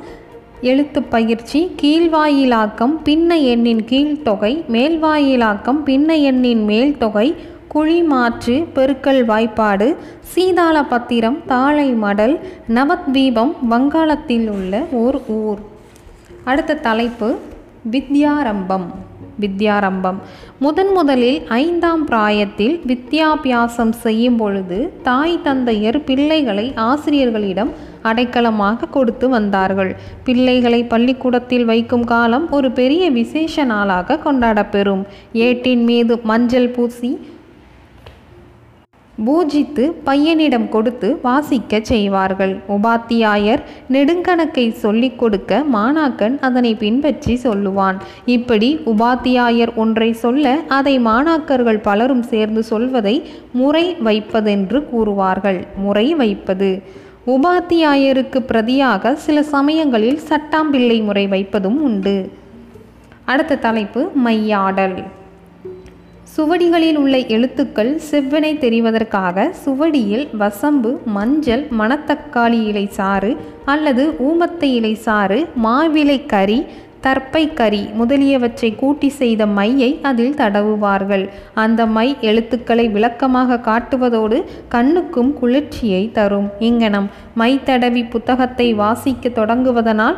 எழுத்து 0.61 1.03
பயிற்சி 1.03 1.75
கீழ்வாயிலாக்கம் 1.81 2.93
பின்ன 3.05 3.41
எண்ணின் 3.41 3.83
கீழ்த்தொகை 3.83 4.63
மேல்வாயிலாக்கம் 4.71 5.83
பின்ன 5.85 6.21
எண்ணின் 6.21 6.67
மேல்தொகை 6.67 7.35
குழி 7.67 8.03
மாற்று 8.03 8.67
பெருக்கல் 8.75 9.25
வாய்ப்பாடு 9.25 9.95
சீதாள 10.19 10.83
பத்திரம் 10.83 11.45
தாழை 11.45 11.93
மடல் 11.93 12.39
நவத்வீபம் 12.67 13.53
வங்காளத்தில் 13.69 14.49
உள்ள 14.49 14.85
ஓர் 14.91 15.21
ஊர். 15.27 15.57
அடுத்த 16.43 16.75
தலைப்பு 16.75 17.37
வித்யாரம்பம். 17.91 18.85
வித்யாரம்பம். 19.41 20.19
முதன் 20.59 20.91
முதலில் 20.91 21.47
ஐந்தாம் 21.47 22.05
பிராயத்தில் 22.05 22.81
வித்யாபியாசம் 22.87 23.89
செய்யும் 23.89 24.35
பொழுது 24.35 24.93
தாய் 25.03 25.39
தந்தையர் 25.43 26.03
பிள்ளைகளை 26.03 26.73
ஆசிரியர்களிடம் 26.75 27.71
அடைக்கலமாக 28.03 28.85
கொடுத்து 28.85 29.29
வந்தார்கள். 29.29 29.95
பிள்ளைகளை 30.23 30.83
பள்ளிக்கூடத்தில் 30.83 31.65
வைக்கும் 31.65 32.03
காலம் 32.03 32.51
ஒரு 32.51 32.71
பெரிய 32.71 33.11
விசேஷ 33.11 33.63
நாளாக 33.63 34.19
கொண்டாடப்பெறும். 34.25 35.03
ஏட்டின் 35.33 35.83
மீது 35.83 36.19
மஞ்சள் 36.23 36.69
பூசி 36.69 37.11
பூஜித்து 39.25 39.93
பையனிடம் 40.05 40.69
கொடுத்து 40.69 41.19
வாசிக்கச் 41.23 41.81
செய்வார்கள். 41.81 42.57
உபாத்தியாயர் 42.69 43.61
நெடுங்கணக்கை 43.91 44.71
சொல்லிக் 44.71 45.19
கொடுக்க 45.19 45.63
மாணாக்கன் 45.73 46.39
அதனை 46.39 46.75
பின்பற்றி 46.75 47.39
சொல்லுவான். 47.43 47.95
இப்படி 48.25 48.79
உபாத்தியாயர் 48.85 49.75
ஒன்றை 49.75 50.13
சொல்ல 50.13 50.59
அதை 50.67 50.99
மாணாக்கர்கள் 50.99 51.81
பலரும் 51.81 52.23
சேர்ந்து 52.23 52.63
சொல்வதை 52.63 53.23
முறை 53.51 53.95
வைப்பதென்று 53.95 54.87
கூறுவார்கள். 54.93 55.59
முறை 55.75 56.15
வைப்பது. 56.15 56.83
உபாத்தியாயருக்கு 57.27 58.39
பிரதியாக 58.51 59.13
சில 59.13 59.43
சமயங்களில் 59.43 60.19
சட்டாம்பிள்ளை 60.29 61.03
முறை 61.03 61.27
வைப்பதும் 61.27 61.81
உண்டு. 61.81 62.31
அடுத்த 63.25 63.55
தலைப்பு 63.55 64.11
மையாடல். 64.15 65.03
சுவடிகளில் 66.37 66.97
உள்ள 66.97 67.17
எழுத்துக்கள் 67.35 67.89
செவ்வனை 68.09 68.51
தெரிவதற்காக 68.63 69.45
சுவடியில் 69.63 70.25
வசம்பு 70.37 70.91
மஞ்சள் 71.15 71.63
மணத்தக்காளி 71.79 72.59
இலை 72.63 72.83
சாறு 72.97 73.31
அல்லது 73.65 74.03
ஊமத்தை 74.27 74.69
இலை 74.79 74.93
சாறு 75.05 75.39
மாவிலை 75.63 76.19
கறி 76.25 76.59
தர்ப்பை 77.01 77.43
கறி 77.53 77.81
முதலியவற்றை 77.99 78.69
கூட்டி 78.75 79.09
செய்த 79.09 79.41
மையை 79.57 79.89
அதில் 80.01 80.35
தடவுவார்கள். 80.35 81.25
அந்த 81.53 81.81
மை 81.95 82.07
எழுத்துக்களை 82.21 82.85
விளக்கமாக 82.89 83.59
காட்டுவதோடு 83.67 84.37
கண்ணுக்கும் 84.69 85.31
குளிர்ச்சியை 85.33 86.03
தரும். 86.11 86.49
இங்கனம் 86.59 87.07
மை 87.33 87.51
தடவி 87.63 88.03
புத்தகத்தை 88.03 88.73
வாசிக்க 88.73 89.29
தொடங்குவதனால் 89.29 90.17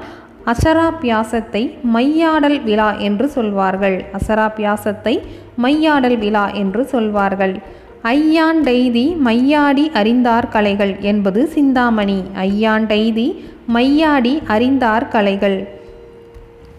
அசராபியாசத்தை 0.51 1.63
மையாடல் 1.93 2.63
விழா 2.63 2.89
என்று 3.07 3.27
சொல்வார்கள். 3.29 4.05
அசராபியாசத்தை 4.19 5.15
மையாடல் 5.63 6.17
விழா 6.17 6.51
என்று 6.51 6.85
சொல்வார்கள். 6.85 7.55
ஐயாண்டெய்தி 8.03 9.05
மையாடி 9.25 9.85
அறிந்தார் 9.93 10.49
கலைகள் 10.49 10.93
என்பது 10.99 11.47
சிந்தாமணி. 11.47 12.23
ஐயாண்டெய்தி 12.35 13.27
மையாடி 13.73 14.33
அறிந்தார் 14.47 15.07
கலைகள் 15.07 15.57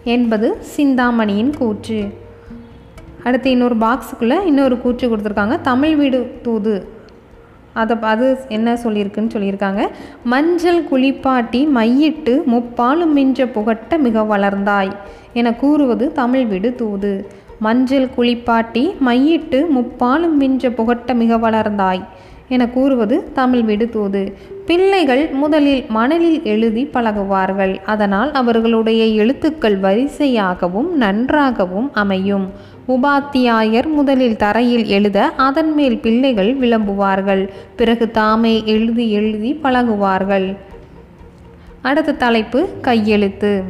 என்பது 0.03 0.57
சிந்தாமணியின் 0.75 1.53
கூற்று. 1.57 1.99
அடுத்து 3.23 3.49
இன்னொரு 3.51 3.75
பாக்ஸுக்குள்ளே 3.75 4.45
இன்னொரு 4.45 4.77
கூற்று 4.81 5.05
கொடுத்துருக்காங்க. 5.09 5.61
தமிழ் 5.61 5.95
வீடு 5.95 6.19
தூது. 6.41 6.75
அதை 7.73 7.97
அது 8.01 8.39
என்ன 8.47 8.73
சொல்லியிருக்குன்னு 8.73 9.29
சொல்லியிருக்காங்க. 9.33 9.87
மஞ்சள் 10.23 10.83
குளிப்பாட்டி 10.83 11.67
மையிட்டு 11.67 12.43
முப்பாலும் 12.43 13.17
மிஞ்ச 13.17 13.51
புகட்ட 13.51 13.97
மிக 13.97 14.21
வளர்ந்தாய் 14.21 14.91
என 15.33 15.53
கூறுவது 15.53 16.11
தமிழ் 16.11 16.45
விடு 16.45 16.75
தூது. 16.75 17.27
மஞ்சள் 17.59 18.09
குளிப்பாட்டி 18.09 18.95
மையிட்டு 19.05 19.65
முப்பாலும் 19.69 20.41
மிஞ்ச 20.41 20.69
புகட்ட 20.69 21.13
மிக 21.13 21.37
வளர்ந்தாய் 21.37 22.03
என 22.47 22.69
கூறுவது 22.69 23.33
தமிழ் 23.33 23.61
விடு 23.61 23.89
தூது. 23.89 24.37
பிள்ளைகள் 24.65 25.29
முதலில் 25.29 25.85
மணலில் 25.87 26.43
எழுதி 26.43 26.89
பழகுவார்கள். 26.93 27.81
அதனால் 27.85 28.31
அவர்களுடைய 28.31 29.05
எழுத்துக்கள் 29.05 29.79
வரிசையாகவும் 29.79 30.89
நன்றாகவும் 30.89 31.93
அமையும். 31.93 32.51
உபாத்தியாயர் 32.87 33.93
முதலில் 33.93 34.35
தரையில் 34.35 34.85
எழுத 34.85 35.27
அதன் 35.27 35.73
மேல் 35.73 35.97
பிள்ளைகள் 35.97 36.57
விளம்புவார்கள். 36.59 37.49
பிறகு 37.75 38.11
தாமே 38.11 38.63
எழுதி 38.65 39.11
எழுதி 39.11 39.59
பழகுவார்கள். 39.63 40.57
அடுத்த 41.81 42.13
தலைப்பு 42.13 42.69
கையெழுத்து. 42.81 43.63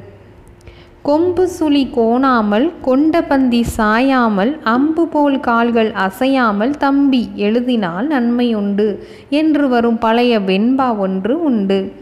கொம்பு 1.01 1.49
சுழி 1.59 1.87
கோணாமல் 1.95 2.71
கொண்டபந்தி 2.85 3.63
சாயாமல் 3.77 4.59
அம்பு 4.63 5.07
போல் 5.07 5.39
கால்கள் 5.39 5.91
அசையாமல் 5.91 6.77
தம்பி 6.77 7.29
எழுதினால் 7.35 8.07
நன்மை 8.07 8.55
உண்டு 8.55 9.07
என்று 9.29 9.67
வரும் 9.67 9.97
பழைய 9.97 10.39
வெண்பா 10.39 10.97
ஒன்று 10.97 11.43
உண்டு. 11.43 11.93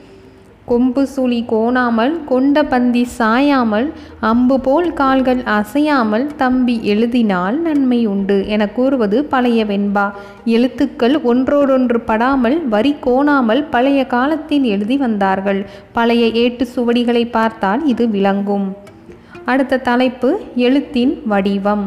கொம்பு 0.71 1.03
சுழி 1.15 1.39
கோணாமல் 1.51 2.13
கொண்ட 2.25 2.63
பந்தி 2.63 3.03
சாயாமல் 3.17 3.87
அம்பு 4.29 4.57
போல் 4.59 4.89
கால்கள் 4.93 5.41
அசையாமல் 5.57 6.25
தம்பி 6.41 6.75
எழுதினால் 6.93 7.57
நன்மை 7.61 7.99
உண்டு 8.13 8.37
என 8.55 8.67
கூறுவது 8.77 9.17
பழைய 9.33 9.65
வெண்பா. 9.71 10.05
எழுத்துக்கள் 10.55 11.15
ஒன்றோடொன்று 11.31 11.99
படாமல் 12.09 12.57
வரி 12.67 12.93
கோணாமல் 13.05 13.63
பழைய 13.69 14.01
காலத்தில் 14.15 14.67
எழுதி 14.75 14.97
வந்தார்கள். 14.97 15.61
பழைய 15.93 16.25
ஏட்டு 16.43 16.65
சுவடிகளை 16.75 17.23
பார்த்தால் 17.29 17.83
இது 17.93 18.05
விளங்கும். 18.17 18.67
அடுத்த 19.45 19.81
தலைப்பு 19.89 20.29
எழுத்தின் 20.67 21.15
வடிவம். 21.25 21.85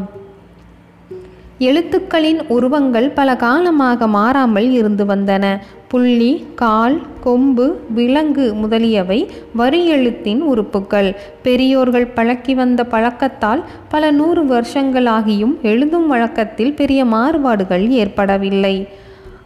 எழுத்துக்களின் 1.67 2.39
உருவங்கள் 2.55 3.07
பல 3.17 3.29
காலமாக 3.43 4.07
மாறாமல் 4.15 4.69
இருந்து 4.79 5.03
வந்தன. 5.05 5.45
புள்ளி 5.93 6.45
கால் 6.55 7.01
கொம்பு 7.23 7.79
விலங்கு 7.89 8.53
முதலியவை 8.53 9.29
வரி 9.53 9.87
எழுத்தின் 9.87 10.41
உறுப்புக்கள் 10.41 11.15
பெரியோர்கள் 11.43 12.07
பழக்கி 12.07 12.53
வந்த 12.55 12.83
பழக்கத்தால் 12.83 13.63
பல 13.89 14.11
நூறு 14.11 14.45
வருஷங்களாகியும் 14.45 15.53
எழுதும் 15.61 16.07
வழக்கத்தில் 16.07 16.73
பெரிய 16.73 17.05
மாறுபாடுகள் 17.05 17.89
ஏற்படவில்லை. 17.89 18.87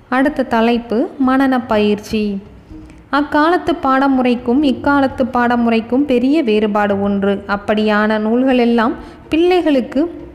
அடுத்த 0.09 0.43
தலைப்பு 0.43 1.09
மனன 1.27 1.59
பயிற்சி. 1.67 2.41
அக்காலத்து 3.09 3.75
பாடமுறைக்கும் 3.75 4.63
இக்காலத்து 4.63 5.25
பாடமுறைக்கும் 5.25 6.05
பெரிய 6.05 6.43
வேறுபாடு 6.43 7.01
ஒன்று. 7.01 7.43
அப்படியான 7.47 8.19
நூல்களெல்லாம் 8.19 8.95
பிள்ளைகளுக்கு 9.29 10.26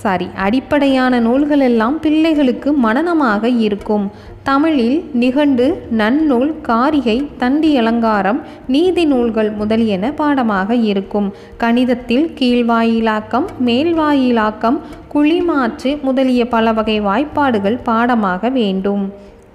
சாரி 0.00 0.26
அடிப்படையான 0.44 1.20
நூல்களெல்லாம் 1.20 1.94
பிள்ளைகளுக்கு 2.04 2.72
மனனமாக 2.72 3.48
இருக்கும். 3.48 4.10
தமிழில் 4.42 4.98
நிகண்டு 5.12 5.66
நன்னூல் 5.98 6.50
காரிகை 6.60 7.16
தண்டி 7.38 7.70
அலங்காரம் 7.76 8.40
நீதி 8.66 9.04
நூல்கள் 9.04 9.50
முதலியன 9.50 10.12
பாடமாக 10.12 10.74
இருக்கும். 10.74 11.32
கணிதத்தில் 11.58 12.26
கீழ்வாயிலாக்கம் 12.40 13.48
மேல்வாயிலாக்கம் 13.64 14.78
குழிமாற்று 15.14 16.02
முதலிய 16.02 16.48
பல 16.48 16.72
வகை 16.72 17.00
வாய்ப்பாடுகள் 17.00 17.78
பாடமாக 17.82 18.48
வேண்டும். 18.48 19.04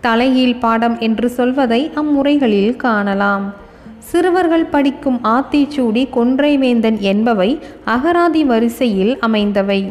தலையீழ் 0.02 0.60
பாடம் 0.60 1.00
என்று 1.00 1.30
சொல்வதை 1.30 1.92
அம்முறைகளில் 1.96 2.76
காணலாம். 2.76 3.54
சிறுவர்கள் 4.12 4.70
படிக்கும் 4.76 5.20
ஆத்திச்சூடி 5.24 6.04
கொன்றைவேந்தன் 6.16 7.00
என்பவை 7.00 7.60
அகராதி 7.86 8.44
வரிசையில் 8.44 9.14
அமைந்தவை. 9.20 9.82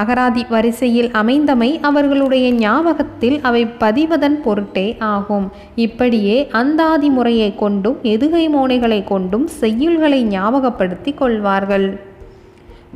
அகராதி 0.00 0.42
வரிசையில் 0.48 1.10
அமைந்தமை 1.20 1.70
அவர்களுடைய 1.88 2.46
ஞாபகத்தில் 2.64 3.38
அவை 3.42 3.62
பதிவதன் 3.80 4.36
பொருட்டே 4.46 4.86
ஆகும். 5.14 5.46
இப்படியே 5.86 6.36
அந்தாதி 6.60 7.08
முறையை 7.08 7.50
கொண்டும் 7.54 8.00
எதுகை 8.14 8.44
மோனைகளை 8.56 9.00
கொண்டும் 9.04 9.46
செய்யுள்களை 9.60 10.20
ஞாபகப்படுத்தி 10.34 11.14
கொள்வார்கள். 11.14 11.88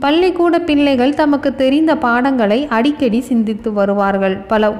பள்ளிக்கூட 0.05 0.55
பிள்ளைகள் 0.69 1.15
தமக்கு 1.15 1.51
தெரிந்த 1.55 1.93
பாடங்களை 1.97 2.59
அடிக்கடி 2.77 3.21
சிந்தித்து 3.21 3.71
வருவார்கள். 3.73 4.37
பல 4.53 4.73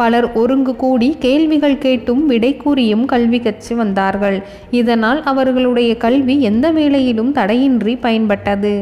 பலர் 0.00 0.26
ஒருங்கு 0.32 0.72
கூடி 0.76 1.08
கேள்விகள் 1.18 1.78
கேட்டும் 1.78 2.22
விடை 2.26 2.52
கூறியும் 2.56 3.04
கல்வி 3.04 3.40
கற்று 3.40 3.76
வந்தார்கள். 3.76 4.38
இதனால் 4.80 5.22
அவர்களுடைய 5.32 5.92
கல்வி 5.96 6.36
எந்த 6.42 6.72
வேளையிலும் 6.72 7.32
தடையின்றி 7.32 7.94
பயன்பட்டது. 8.02 8.74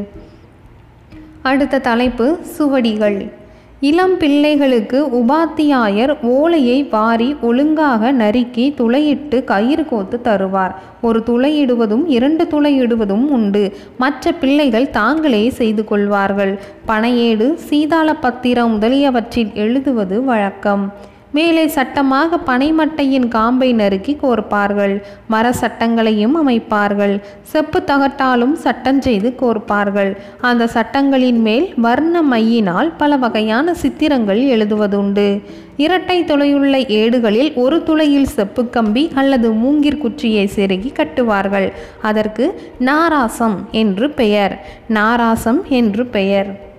அடுத்த 1.42 1.78
தலைப்பு 1.78 2.38
சுவடிகள். 2.58 3.32
இளம் 3.80 4.16
பிள்ளைகளுக்கு 4.16 5.06
உபாத்தியாயர் 5.06 6.22
ஓலையை 6.22 6.84
வாரி 6.84 7.36
ஒழுங்காக 7.40 8.12
நறுக்கி 8.12 8.74
துளையிட்டு 8.78 9.44
கயிறு 9.44 9.84
கோத்து 9.84 10.20
தருவார். 10.24 10.74
ஒரு 11.02 11.22
துளையிடுவதும் 11.26 12.04
இரண்டு 12.06 12.44
துளையிடுவதும் 12.44 13.26
உண்டு. 13.28 13.76
மற்ற 13.98 14.32
பிள்ளைகள் 14.32 14.90
தாங்களே 14.90 15.48
செய்து 15.48 15.84
கொள்வார்கள். 15.84 16.60
பனையேடு 16.88 17.54
சீதாள 17.54 18.14
பத்திரம் 18.14 18.72
முதலியவற்றில் 18.72 19.50
எழுதுவது 19.54 20.24
வழக்கம். 20.24 20.92
மேலே 21.32 21.66
சட்டமாக 21.66 22.38
பனைமட்டையின் 22.46 23.28
காம்பை 23.28 23.72
நறுக்கி 23.72 24.18
கோர்ப்பார்கள். 24.22 25.02
மர 25.28 25.52
சட்டங்களையும் 25.60 26.36
அமைப்பார்கள். 26.42 27.20
செப்பு 27.42 27.82
தகட்டாலும் 27.86 28.52
சட்டம் 28.52 29.00
செய்து 29.00 29.34
கோர்ப்பார்கள். 29.40 30.16
அந்த 30.40 30.66
சட்டங்களின் 30.66 31.40
மேல் 31.40 31.74
வர்ண 31.76 32.22
மையினால் 32.22 32.92
பல 32.96 33.16
வகையான 33.16 33.74
சித்திரங்கள் 33.74 34.40
எழுதுவதுண்டு. 34.40 35.40
இரட்டை 35.76 36.24
துளையுள்ள 36.24 36.88
ஏடுகளில் 36.88 37.52
ஒரு 37.54 37.82
துளையில் 37.82 38.26
செப்பு 38.26 38.68
கம்பி 38.68 39.10
அல்லது 39.14 39.52
மூங்கிற் 39.52 39.98
குச்சியை 39.98 40.50
செருகி 40.56 40.92
கட்டுவார்கள். 40.92 41.72
அதற்கு 42.02 42.60
நாராசம் 42.78 43.68
என்று 43.70 44.10
பெயர். 44.10 44.66
நாராசம் 44.88 45.62
என்று 45.68 46.06
பெயர். 46.06 46.70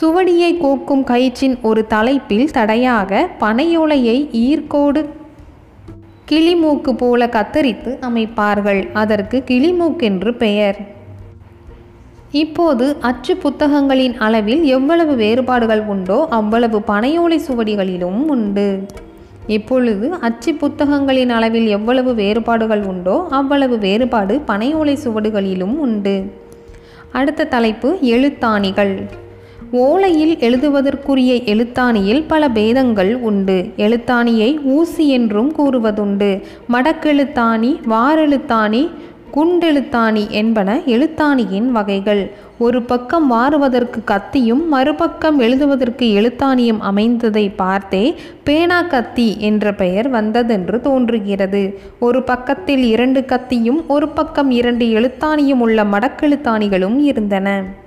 சுவடியை 0.00 0.50
கோக்கும் 0.58 1.04
கயிற்றின் 1.04 1.56
ஒரு 1.62 1.86
தலைப்பில் 1.86 2.50
தடையாக 2.50 3.28
பனையோலையை 3.40 4.16
ஈர்க்கோடு 4.46 5.00
கிளிமூக்கு 6.30 6.92
போல 6.96 7.26
கத்தரித்து 7.26 7.90
அமைப்பார்கள். 8.08 8.92
அதற்கு 8.92 9.42
கிளிமூக்கென்று 9.46 10.30
பெயர். 10.36 10.78
இப்போது 12.30 12.96
அச்சு 13.00 13.36
புத்தகங்களின் 13.36 14.16
அளவில் 14.18 14.62
எவ்வளவு 14.62 15.14
வேறுபாடுகள் 15.14 15.82
உண்டோ 15.82 16.26
அவ்வளவு 16.30 16.78
பனையோலை 16.86 17.38
சுவடிகளிலும் 17.48 18.20
உண்டு. 18.34 18.86
இப்பொழுது 19.46 20.12
அச்சு 20.12 20.54
புத்தகங்களின் 20.54 21.30
அளவில் 21.30 21.66
எவ்வளவு 21.66 22.14
வேறுபாடுகள் 22.14 22.82
உண்டோ 22.82 23.26
அவ்வளவு 23.30 23.78
வேறுபாடு 23.78 24.42
பனையோலை 24.46 24.96
சுவடுகளிலும் 25.04 25.76
உண்டு. 25.78 26.16
அடுத்த 27.12 27.44
தலைப்பு 27.44 27.98
எழுத்தாணிகள். 28.00 28.94
ஓலையில் 29.72 30.38
எழுதுவதற்குரிய 30.38 31.34
எழுத்தாணியில் 31.44 32.24
பல 32.26 32.48
பேதங்கள் 32.48 33.16
உண்டு. 33.16 33.72
எழுத்தாணியை 33.76 34.62
ஊசி 34.64 35.08
என்றும் 35.08 35.54
கூறுவதுண்டு. 35.56 36.42
மடக்கெழுத்தாணி 36.72 37.80
வாரெழுத்தாணி 37.88 38.90
குண்டெழுத்தாணி 39.34 40.28
என்பன 40.28 40.80
எழுத்தாணியின் 40.86 41.66
வகைகள். 41.66 42.30
ஒரு 42.58 42.82
பக்கம் 42.82 43.32
வாருவதற்கு 43.32 44.04
கத்தியும் 44.04 44.68
மறுபக்கம் 44.68 45.38
எழுதுவதற்கு 45.38 46.06
எழுத்தாணியும் 46.06 46.80
அமைந்ததை 46.90 47.52
பார்த்தே 47.56 48.14
பேனா 48.44 48.82
கத்தி 48.82 49.36
என்ற 49.38 49.74
பெயர் 49.74 50.10
வந்ததென்று 50.10 50.80
தோன்றுகிறது. 50.80 51.78
ஒரு 51.98 52.22
பக்கத்தில் 52.22 52.82
இரண்டு 52.82 53.24
கத்தியும் 53.24 53.84
ஒரு 53.88 54.08
பக்கம் 54.08 54.50
இரண்டு 54.50 54.86
எழுத்தாணியும் 54.86 55.58
உள்ள 55.58 55.84
மடக்கெழுத்தாணிகளும் 55.84 56.98
இருந்தன. 56.98 57.80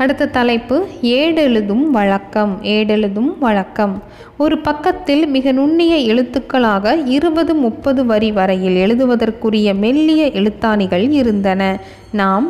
அடுத்த 0.00 0.26
தலைப்பு 0.26 0.76
ஏடெழுதும் 1.02 1.86
வழக்கம் 1.90 2.52
ஏடெழுதும் 2.62 3.32
வழக்கம். 3.40 4.02
ஒரு 4.38 4.58
பக்கத்தில் 4.58 5.26
மிக 5.26 5.52
நுண்ணிய 5.52 6.14
எழுத்துக்களாக 6.14 7.06
இருபது 7.06 7.54
முப்பது 7.54 8.06
வரி 8.06 8.32
வரையில் 8.32 8.76
எழுதுவதற்குரிய 8.76 9.74
மெல்லிய 9.74 10.26
எழுத்தாணிகள் 10.26 11.10
இருந்தன. 11.10 11.80
நாம் 12.12 12.46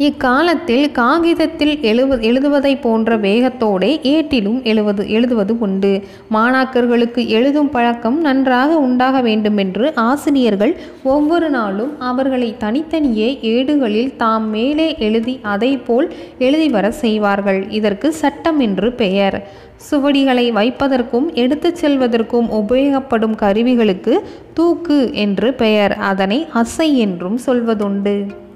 இக்காலத்தில் 0.00 0.92
காகிதத்தில் 0.92 1.78
எழுவ 1.78 2.20
எழுதுவதை 2.20 2.76
போன்ற 2.76 3.16
வேகத்தோடே 3.16 3.88
ஏட்டிலும் 4.02 4.62
எழுவது 4.62 5.10
எழுதுவது 5.10 5.58
உண்டு. 5.58 6.02
மாணாக்கர்களுக்கு 6.30 7.26
எழுதும் 7.26 7.70
பழக்கம் 7.70 8.20
நன்றாக 8.20 8.76
உண்டாக 8.76 9.20
வேண்டுமென்று 9.20 9.94
ஆசிரியர்கள் 9.94 10.76
ஒவ்வொரு 11.02 11.50
நாளும் 11.50 12.00
அவர்களை 12.00 12.54
தனித்தனியே 12.58 13.38
ஏடுகளில் 13.42 14.16
தாம் 14.16 14.48
மேலே 14.48 14.96
எழுதி 14.98 15.38
அதை 15.42 15.76
போல் 15.76 16.14
எழுதி 16.38 16.68
வர 16.68 16.90
செய்வார்கள். 16.90 17.68
இதற்கு 17.68 18.12
சட்டம் 18.12 18.60
என்று 18.60 18.92
பெயர். 18.92 19.48
சுவடிகளை 19.90 20.52
வைப்பதற்கும் 20.52 21.32
எடுத்துச் 21.32 21.84
செல்வதற்கும் 21.84 22.48
உபயோகப்படும் 22.50 23.36
கருவிகளுக்கு 23.36 24.18
தூக்கு 24.54 25.14
என்று 25.14 25.54
பெயர். 25.54 25.92
அதனை 25.92 26.46
அசை 26.54 26.94
என்றும் 26.94 27.38
சொல்வதுண்டு. 27.46 28.46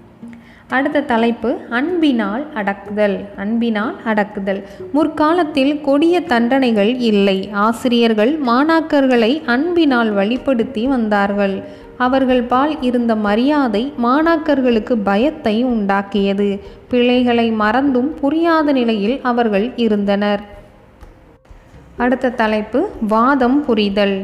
அடுத்த 0.77 1.01
தலைப்பு 1.13 1.51
அன்பினால் 1.79 2.45
அடக்குதல் 2.55 3.17
அன்பினால் 3.37 3.97
அடக்குதல். 4.05 4.61
முற்காலத்தில் 4.93 5.73
கொடிய 5.81 6.17
தண்டனைகள் 6.33 6.93
இல்லை. 7.11 7.39
ஆசிரியர்கள் 7.67 8.33
மாணாக்கர்களை 8.47 9.33
அன்பினால் 9.47 10.11
வழிப்படுத்தி 10.17 10.85
வந்தார்கள். 10.95 11.57
அவர்கள் 11.97 12.43
பால் 12.43 12.75
இருந்த 12.81 13.13
மரியாதை 13.27 13.83
மாணாக்கர்களுக்கு 14.05 14.95
பயத்தை 15.05 15.57
உண்டாக்கியது. 15.65 16.49
பிழைகளை 16.91 17.47
மறந்தும் 17.63 18.11
புரியாத 18.15 18.73
நிலையில் 18.73 19.17
அவர்கள் 19.23 19.67
இருந்தனர். 19.77 20.43
அடுத்த 21.97 22.35
தலைப்பு 22.43 22.81
வாதம் 23.09 23.61
புரிதல். 23.65 24.17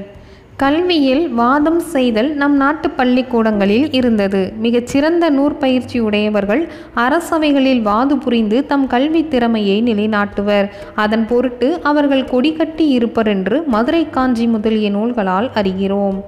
கல்வியில் 0.62 1.28
வாதம் 1.28 1.80
செய்தல் 1.80 2.30
நம் 2.34 2.56
நாட்டு 2.56 2.90
பள்ளிக்கூடங்களில் 2.90 3.92
இருந்தது. 3.92 4.52
மிகச்சிறந்த 4.56 5.30
நூற்பயிற்சியுடையவர்கள் 5.30 6.62
அரசவைகளில் 6.94 7.82
வாது 7.82 8.18
புரிந்து 8.18 8.66
தம் 8.66 8.86
கல்வி 8.86 9.28
திறமையை 9.28 9.82
நிலைநாட்டுவர். 9.82 10.68
அதன் 10.94 11.26
பொருட்டு 11.26 11.68
அவர்கள் 11.82 12.24
கொடிகட்டி 12.24 12.86
இருப்பர் 12.88 13.26
என்று 13.26 13.62
மதுரை 13.66 14.10
காஞ்சி 14.10 14.46
முதலிய 14.46 14.90
நூல்களால் 14.90 15.50
அறிகிறோம். 15.54 16.18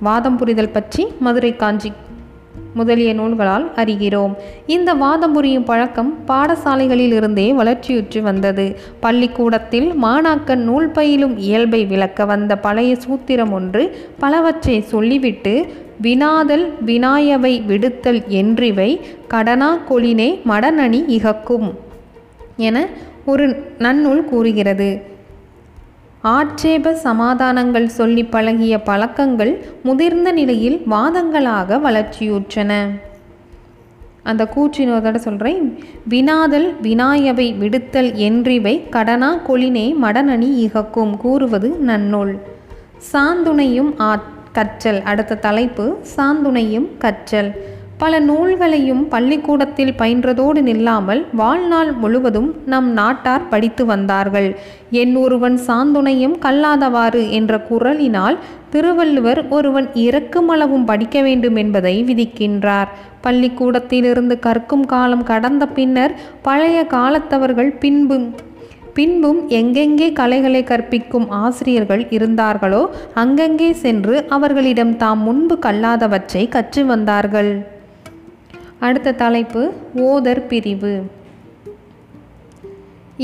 வாதம் 0.00 0.36
புரிதல் 0.36 0.74
பற்றி 0.76 1.06
மதுரை 1.20 1.56
காஞ்சி 1.56 1.92
முதலிய 2.74 3.14
நூல்களால் 3.14 3.70
அறிகிறோம். 3.76 4.34
இந்த 4.66 4.92
வாதம் 4.92 5.32
புரியும் 5.32 5.64
பழக்கம் 5.64 6.18
பாடசாலைகளில் 6.28 7.12
இருந்தே 7.12 7.52
வளர்ச்சியுற்று 7.52 8.22
வந்தது. 8.22 8.76
பள்ளிக்கூடத்தில் 9.00 9.92
மாணாக்கன் 10.02 10.64
நூல் 10.68 10.88
பயிலும் 10.88 11.38
இயல்பை 11.38 11.84
விளக்க 11.84 12.24
வந்த 12.24 12.58
பழைய 12.58 12.96
சூத்திரம் 13.08 13.52
ஒன்று 13.52 13.98
பலவற்றை 14.18 14.80
சொல்லிவிட்டு 14.80 15.66
வினாதல் 16.00 16.74
வினாயவை 16.86 17.62
விடுத்தல் 17.68 18.22
என்றிவை 18.28 19.00
கடனா 19.28 19.78
கொளினே 19.90 20.40
மடனணி 20.48 21.04
இகக்கும் 21.06 21.78
என 22.56 22.88
ஒரு 23.26 23.48
நன்னூல் 23.78 24.24
கூறுகிறது. 24.24 25.11
ஆட்சேப 26.22 26.94
சமாதானங்கள் 26.94 27.88
சொல்லி 27.88 28.24
பழகிய 28.24 28.82
பழக்கங்கள் 28.82 29.64
முதிர்ந்த 29.82 30.32
நிலையில் 30.32 30.82
வாதங்களாக 30.90 31.78
வளர்ச்சியுற்றன. 31.78 32.88
அந்த 34.22 34.48
கூற்றினோதோட 34.54 35.14
சொல்கிறேன் 35.14 35.84
வினாதல் 36.08 36.76
வினாயவை 36.82 37.54
விடுத்தல் 37.60 38.10
என்றிவை 38.26 38.88
கடனா 38.88 39.36
கொளினே 39.48 39.94
மடனணி 40.02 40.50
இகக்கும் 40.56 41.16
கூறுவது 41.16 41.76
நன்னூல். 41.86 42.38
சாந்துணையும் 43.12 44.00
ஆ 44.00 44.22
கற்றல். 44.52 45.02
அடுத்த 45.02 45.34
தலைப்பு 45.36 45.96
சாந்துணையும் 46.16 46.88
கற்றல். 46.98 47.52
பல 48.02 48.18
நூல்களையும் 48.28 49.02
பள்ளிக்கூடத்தில் 49.10 49.92
பயின்றதோடு 49.98 50.60
நில்லாமல் 50.68 51.20
வாழ்நாள் 51.40 51.90
முழுவதும் 52.02 52.48
நம் 52.72 52.88
நாட்டார் 52.92 53.48
படித்து 53.52 53.84
வந்தார்கள். 53.90 54.48
என் 55.00 55.12
ஒருவன் 55.16 55.56
சாந்துணையும் 55.66 56.34
கல்லாதவாறு 56.44 57.22
என்ற 57.38 57.60
குரலினால் 57.68 58.36
திருவள்ளுவர் 58.72 59.40
ஒருவன் 59.56 59.88
இறக்குமளவும் 60.04 60.86
படிக்க 60.90 61.22
வேண்டும் 61.22 61.56
என்பதை 61.62 61.94
விதிக்கின்றார். 62.08 62.88
பள்ளிக்கூடத்திலிருந்து 63.26 64.36
கற்கும் 64.46 64.86
காலம் 64.92 65.24
கடந்த 65.30 65.66
பின்னர் 65.76 66.14
பழைய 66.42 66.80
காலத்தவர்கள் 66.96 67.70
பின்பு 67.84 68.18
பின்பும் 68.96 69.38
எங்கெங்கே 69.58 70.08
கலைகளை 70.18 70.62
கற்பிக்கும் 70.70 71.28
ஆசிரியர்கள் 71.44 72.02
இருந்தார்களோ 72.16 72.82
அங்கங்கே 73.22 73.70
சென்று 73.84 74.16
அவர்களிடம் 74.36 74.96
தாம் 74.96 75.22
முன்பு 75.28 75.56
கல்லாதவற்றை 75.66 76.42
கற்று 76.56 76.82
வந்தார்கள். 76.90 77.52
அடுத்த 78.86 79.12
தலைப்பு 79.12 79.62
ஓதர் 80.04 80.46
பிரிவு. 80.46 80.94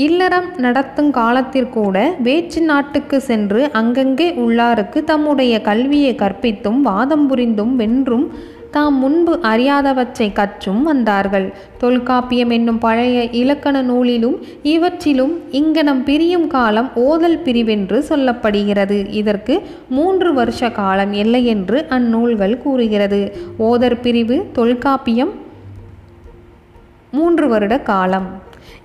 இல்லறம் 0.05 0.47
நடத்தும் 0.57 1.09
காலத்திற்கூட 1.13 1.97
வேற்று 2.23 2.61
நாட்டுக்கு 2.61 3.17
சென்று 3.21 3.61
அங்கங்கே 3.71 4.27
உள்ளாருக்கு 4.43 4.99
தம்முடைய 5.03 5.55
கல்வியை 5.61 6.13
கற்பித்தும் 6.15 6.79
வாதம் 6.81 7.27
புரிந்தும் 7.27 7.75
வென்றும் 7.75 8.25
தாம் 8.71 8.97
முன்பு 8.97 9.33
அறியாதவற்றை 9.51 10.27
கற்றும் 10.33 10.81
வந்தார்கள். 10.83 11.47
தொல்காப்பியம் 11.77 12.49
என்னும் 12.49 12.79
பழைய 12.79 13.23
இலக்கண 13.41 13.81
நூலிலும் 13.81 14.37
இவற்றிலும் 14.63 15.33
இங்கனம் 15.51 16.03
பிரியும் 16.03 16.47
காலம் 16.47 16.89
ஓதல் 16.95 17.39
பிரிவென்று 17.45 17.99
சொல்லப்படுகிறது. 18.09 18.99
இதற்கு 19.11 19.55
மூன்று 19.89 20.31
வருஷ 20.33 20.69
காலம் 20.69 21.13
இல்லை 21.13 21.43
என்று 21.45 21.79
அந்நூல்கள் 21.89 22.57
கூறுகிறது. 22.57 23.21
ஓதர் 23.59 24.01
பிரிவு 24.01 24.37
தொல்காப்பியம் 24.53 25.33
மூன்று 27.11 27.47
வருட 27.47 27.79
காலம். 27.79 28.29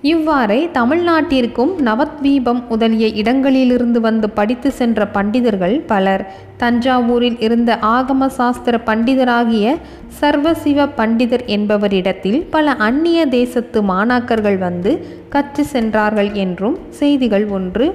இவ்வாறே 0.01 0.69
தமிழ்நாட்டிற்கும் 0.73 1.71
நவத்வீபம் 1.85 2.61
முதலிய 2.69 3.07
இடங்களிலிருந்து 3.07 3.99
வந்து 4.01 4.29
படித்து 4.29 4.71
சென்ற 4.71 5.07
பண்டிதர்கள் 5.07 5.75
பலர் 5.87 6.23
தஞ்சாவூரில் 6.59 7.37
இருந்த 7.39 7.77
ஆகம 7.81 8.27
சாஸ்திர 8.27 8.79
பண்டிதராகிய 8.85 9.75
சர்வசிவ 10.21 10.87
பண்டிதர் 10.97 11.45
என்பவரிடத்தில் 11.45 12.39
பல 12.49 12.71
அந்நிய 12.71 13.25
தேசத்து 13.25 13.81
மாணாக்கர்கள் 13.81 14.57
வந்து 14.57 14.93
கற்று 15.29 15.65
சென்றார்கள் 15.65 16.31
என்றும் 16.31 16.77
செய்திகள் 16.89 17.47
ஒன்று. 17.47 17.87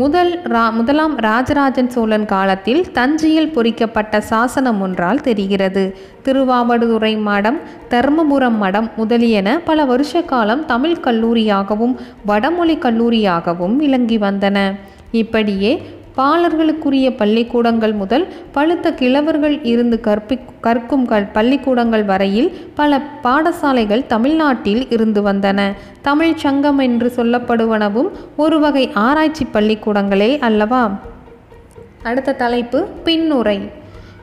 முதல் 0.00 0.30
ரா 0.52 0.62
முதலாம் 0.72 1.14
ராஜராஜன் 1.18 1.90
சோழன் 1.94 2.24
காலத்தில் 2.24 2.92
தஞ்சையில் 2.92 3.50
பொறிக்கப்பட்ட 3.54 4.20
சாசனம் 4.20 4.80
ஒன்றால் 4.80 5.20
தெரிகிறது. 5.20 5.82
திருவாவடுதுறை 6.24 7.10
மடம் 7.26 7.58
தர்மபுரம் 7.90 8.56
மடம் 8.62 8.88
முதலியன 8.96 9.58
பல 9.64 9.84
வருஷ 9.84 10.22
காலம் 10.22 10.62
தமிழ் 10.66 11.02
கல்லூரியாகவும் 11.06 11.94
வடமொழி 12.26 12.76
கல்லூரியாகவும் 12.86 13.76
விளங்கி 13.82 14.18
வந்தன. 14.18 14.58
இப்படியே 15.22 15.72
பாலர்களுக்குரிய 16.16 17.16
பள்ளிக்கூடங்கள் 17.16 17.92
முதல் 17.92 18.28
பழுத்த 18.52 18.90
கிழவர்கள் 18.90 19.60
இருந்து 19.62 20.00
கற்பி 20.00 20.38
கற்கும் 20.60 21.06
கல் 21.06 21.26
பள்ளிக்கூடங்கள் 21.26 22.04
வரையில் 22.04 22.48
பல 22.74 23.00
பாடசாலைகள் 23.22 24.06
தமிழ்நாட்டில் 24.06 24.90
இருந்து 24.90 25.22
வந்தன. 25.22 25.72
தமிழ் 26.02 26.34
சங்கம் 26.34 26.78
என்று 26.78 27.12
சொல்லப்படுவனவும் 27.16 28.10
ஒரு 28.36 28.60
வகை 28.60 28.90
ஆராய்ச்சி 28.92 29.46
பள்ளிக்கூடங்களே 29.52 30.38
அல்லவா? 30.38 31.00
அடுத்த 32.02 32.32
தலைப்பு 32.32 32.88
பின்னுரை. 33.04 33.58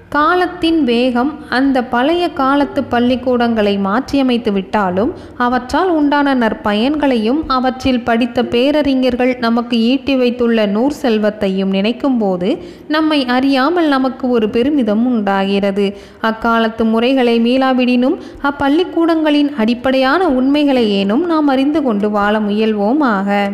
காலத்தின் 0.09 0.83
வேகம் 0.83 1.39
அந்த 1.49 1.83
பழைய 1.83 2.29
காலத்து 2.29 2.83
பள்ளிக்கூடங்களை 2.83 3.73
மாற்றியமைத்து 3.77 4.51
விட்டாலும் 4.51 5.13
அவற்றால் 5.37 5.89
உண்டான 5.89 6.35
நற்பயன்களையும் 6.35 7.41
அவற்றில் 7.47 8.01
படித்த 8.01 8.43
பேரறிஞர்கள் 8.45 9.37
நமக்கு 9.39 9.79
ஈட்டி 9.79 10.15
வைத்துள்ள 10.15 10.65
நூர் 10.65 10.91
செல்வத்தையும் 10.91 11.73
நினைக்கும்போது 11.73 12.57
நம்மை 12.87 13.25
அறியாமல் 13.25 13.87
நமக்கு 13.87 14.29
ஒரு 14.29 14.49
பெருமிதம் 14.49 15.05
உண்டாகிறது. 15.05 15.97
அக்காலத்து 16.21 16.85
முறைகளை 16.85 17.39
மீளாவிடினும் 17.39 18.17
அப்பள்ளிக்கூடங்களின் 18.41 19.53
அடிப்படையான 19.55 20.27
உண்மைகளை 20.27 21.05
ஏனும் 21.05 21.25
நாம் 21.25 21.47
அறிந்து 21.47 21.81
கொண்டு 21.81 22.09
வாழ 22.09 22.39
முயல்வோமாக. 22.39 23.51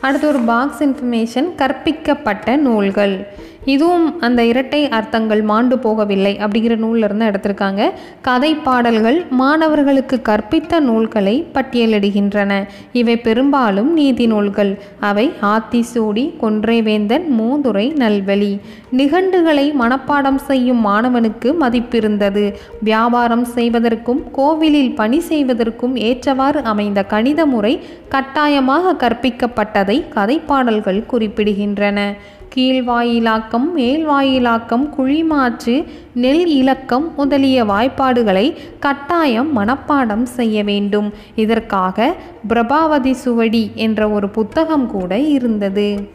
அடுத்து 0.00 0.28
ஒரு 0.28 0.38
பாக்ஸ் 0.38 0.82
இன்ஃபர்மேஷன் 0.82 1.46
கற்பிக்கப்பட்ட 1.56 2.56
நூல்கள். 2.56 3.28
இதுவும் 3.64 4.20
அந்த 4.20 4.44
இரட்டை 4.44 4.88
அர்த்தங்கள் 4.88 5.42
மாண்டு 5.42 5.76
போகவில்லை 5.76 6.32
அப்படிங்கிற 6.38 6.76
நூலிருந்து 6.76 7.26
எடுத்திருக்காங்க. 7.26 7.90
கதை 8.20 8.54
பாடல்கள் 8.54 9.26
மாணவர்களுக்கு 9.30 10.20
கற்பித்த 10.22 10.80
நூல்களை 10.80 11.46
பட்டியலிடுகின்றன. 11.54 12.66
இவை 12.92 13.16
பெரும்பாலும் 13.16 13.92
நீதி 13.92 14.26
நூல்கள். 14.26 14.78
அவை 15.00 15.32
ஆத்திசூடி 15.42 16.34
கொன்றைவேந்தன் 16.42 17.24
மூதுரை 17.38 17.92
நல்வழி. 17.92 18.58
நிகண்டுகளை 18.90 19.74
மனப்பாடம் 19.80 20.36
செய்யும் 20.36 20.86
மாணவனுக்கு 20.86 21.54
மதிப்பிருந்தது. 21.60 22.54
வியாபாரம் 22.82 23.44
செய்வதற்கும் 23.44 24.30
கோவிலில் 24.32 24.94
பணி 24.94 25.20
செய்வதற்கும் 25.20 25.96
ஏற்றவாறு 25.96 26.64
அமைந்த 26.64 27.02
கணித 27.02 27.46
முறை 27.46 27.80
கட்டாயமாக 28.08 29.08
கற்பிக்கப்பட்டதை 29.08 30.04
கதைப்பாடல்கள் 30.14 31.02
குறிப்பிடுகின்றன. 31.12 32.14
கீழ்வாயிலாக்கம் 32.54 33.66
மேல்வாயிலாக்கம் 33.76 34.88
குழிமாற்று 34.98 35.86
நெல் 36.14 36.46
இலக்கம் 36.46 37.14
முதலிய 37.16 37.64
வாய்ப்பாடுகளை 37.64 38.56
கட்டாயம் 38.80 39.56
மனப்பாடம் 39.56 40.22
செய்ய 40.22 40.64
வேண்டும். 40.64 41.12
இதற்காக 41.34 42.14
பிரபாவதி 42.48 43.10
சுவடி 43.10 43.70
என்ற 43.74 44.10
ஒரு 44.10 44.28
புத்தகம் 44.28 44.90
கூட 44.90 45.18
இருந்தது. 45.18 46.08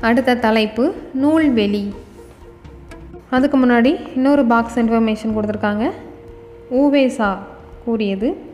அடுத்த 0.00 0.36
தலைப்பு 0.36 0.94
நூல்வெளி. 1.22 1.92
அதுக்கு 3.30 3.58
முன்னாடி 3.58 4.06
இன்னொரு 4.14 4.44
பாக்ஸ் 4.44 4.78
இன்ஃபர்மேஷன் 4.78 5.36
கொடுத்துருக்காங்க. 5.36 5.90
ஊவேசா 6.70 7.36
கூறியது. 7.84 8.47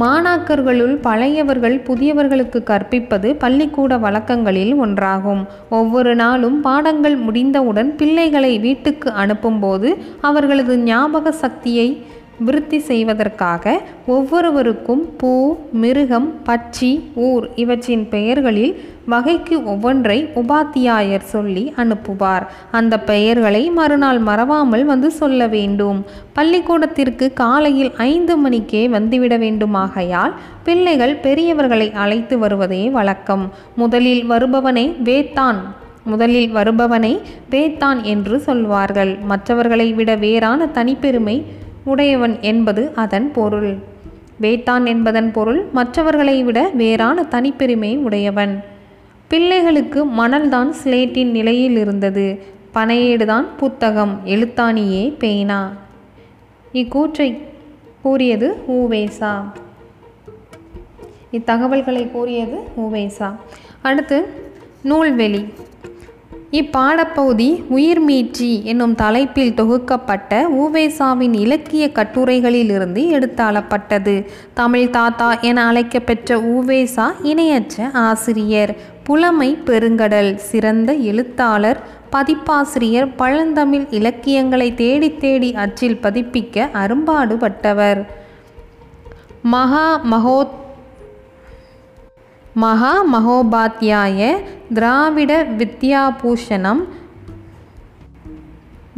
மாணாக்கர்களுள் 0.00 0.94
பழையவர்கள் 1.00 1.82
புதியவர்களுக்கு 1.86 2.62
கற்பிப்பது 2.62 3.36
பள்ளிக்கூட 3.36 3.98
வழக்கங்களில் 3.98 4.80
ஒன்றாகும். 4.80 5.42
ஒவ்வொரு 5.70 6.14
நாளும் 6.14 6.60
பாடங்கள் 6.60 7.16
முடிந்தவுடன் 7.16 7.96
பிள்ளைகளை 7.96 8.58
வீட்டுக்கு 8.58 9.10
அனுப்பும்போது 9.10 9.94
அவர்களது 10.20 10.78
ஞாபக 10.78 11.32
சக்தியை 11.32 12.06
விருத்தி 12.44 12.78
செய்வதற்காக 12.78 13.74
ஒவ்வொருவருக்கும் 14.06 15.02
பூ 15.16 15.32
மிருகம் 15.82 16.28
பட்சி 16.46 16.90
ஊர் 17.14 17.44
இவற்றின் 17.54 18.04
பெயர்களில் 18.08 18.72
வகைக்கு 19.06 19.56
ஒவ்வொன்றை 19.72 20.16
உபாத்தியாயர் 20.40 21.24
சொல்லி 21.34 21.64
அனுப்புவார். 21.76 22.44
அந்த 22.70 22.94
பெயர்களை 23.10 23.62
மறுநாள் 23.70 24.20
மறவாமல் 24.28 24.84
வந்து 24.84 25.10
சொல்ல 25.10 25.46
வேண்டும். 25.46 25.98
பள்ளிக்கூடத்திற்கு 26.32 27.32
காலையில் 27.32 27.92
ஐந்து 27.96 28.36
மணிக்கே 28.36 28.82
வந்துவிட 28.88 29.36
வேண்டுமாகையால் 29.44 30.34
பிள்ளைகள் 30.64 31.14
பெரியவர்களை 31.22 31.88
அழைத்து 32.04 32.36
வருவதே 32.38 32.82
வழக்கம். 32.98 33.46
முதலில் 33.76 34.24
வருபவனை 34.26 34.86
வேத்தான் 35.04 35.60
முதலில் 36.04 36.50
வருபவனை 36.50 37.10
வேத்தான் 37.50 37.98
என்று 38.12 38.36
சொல்வார்கள். 38.40 39.12
மற்றவர்களை 39.30 39.92
விட 39.92 40.10
வேறான 40.16 40.66
தனிப்பெருமை 40.74 41.36
உடையவன் 41.84 42.40
என்பது 42.40 42.92
அதன் 42.94 43.32
பொருள். 43.32 43.76
வேத்தான் 44.40 44.86
என்பதன் 44.86 45.32
பொருள் 45.32 45.64
மற்றவர்களை 45.72 46.42
விட 46.42 46.70
வேறான 46.74 47.26
தனிப்பெருமை 47.30 47.96
உடையவன். 47.96 48.64
பிள்ளைகளுக்கு 49.28 50.04
மணல்தான் 50.04 50.74
ஸ்லேட்டின் 50.84 51.30
நிலையில் 51.30 51.76
இருந்தது. 51.76 52.42
பனையேடுதான் 52.74 53.44
புத்தகம். 53.56 54.20
எழுத்தாணியே 54.24 55.16
பேனா. 55.18 55.72
இக்கூற்றை 56.72 57.38
கூறியது 58.02 58.62
ஊவேசா. 58.68 59.42
இத்தகவல்களை 61.32 62.10
கூறியது 62.10 62.58
ஊவேசா. 62.76 63.34
அடுத்து 63.82 64.26
நூல்வெளி. 64.84 65.48
இப்பாடப்பகுதி 66.52 67.48
உயிர்மீட்சி 67.76 68.62
என்னும் 68.62 68.94
தலைப்பில் 68.94 69.54
தொகுக்கப்பட்ட 69.54 70.40
ஊவேசாவின் 70.62 71.34
இலக்கிய 71.34 71.90
கட்டுரைகளிலிருந்து 71.94 73.02
எடுத்தாளப்பட்டது. 73.16 74.26
தமிழ் 74.54 74.90
தாத்தா 74.90 75.40
என 75.40 75.66
அழைக்கப்பெற்ற 75.66 76.36
ஊவேசா 76.36 77.06
இணையற்ற 77.22 77.90
ஆசிரியர் 77.92 78.76
புலமை 79.04 79.58
பெருங்கடல் 79.66 80.34
சிறந்த 80.34 80.92
எழுத்தாளர் 80.92 81.80
பதிப்பாசிரியர் 82.10 83.14
பழந்தமிழ் 83.16 83.86
இலக்கியங்களை 83.90 84.74
தேடி 84.74 85.16
தேடி 85.16 85.54
அச்சில் 85.54 85.98
பதிப்பிக்க 86.02 86.68
அரும்பாடுபட்டவர். 86.74 88.06
மகா 89.42 90.00
மகோத் 90.04 90.60
மகா 92.54 92.94
மகோபாத்தியாய 93.12 94.18
திராவிட 94.74 95.32
வித்யாபூஷணம் 95.58 96.82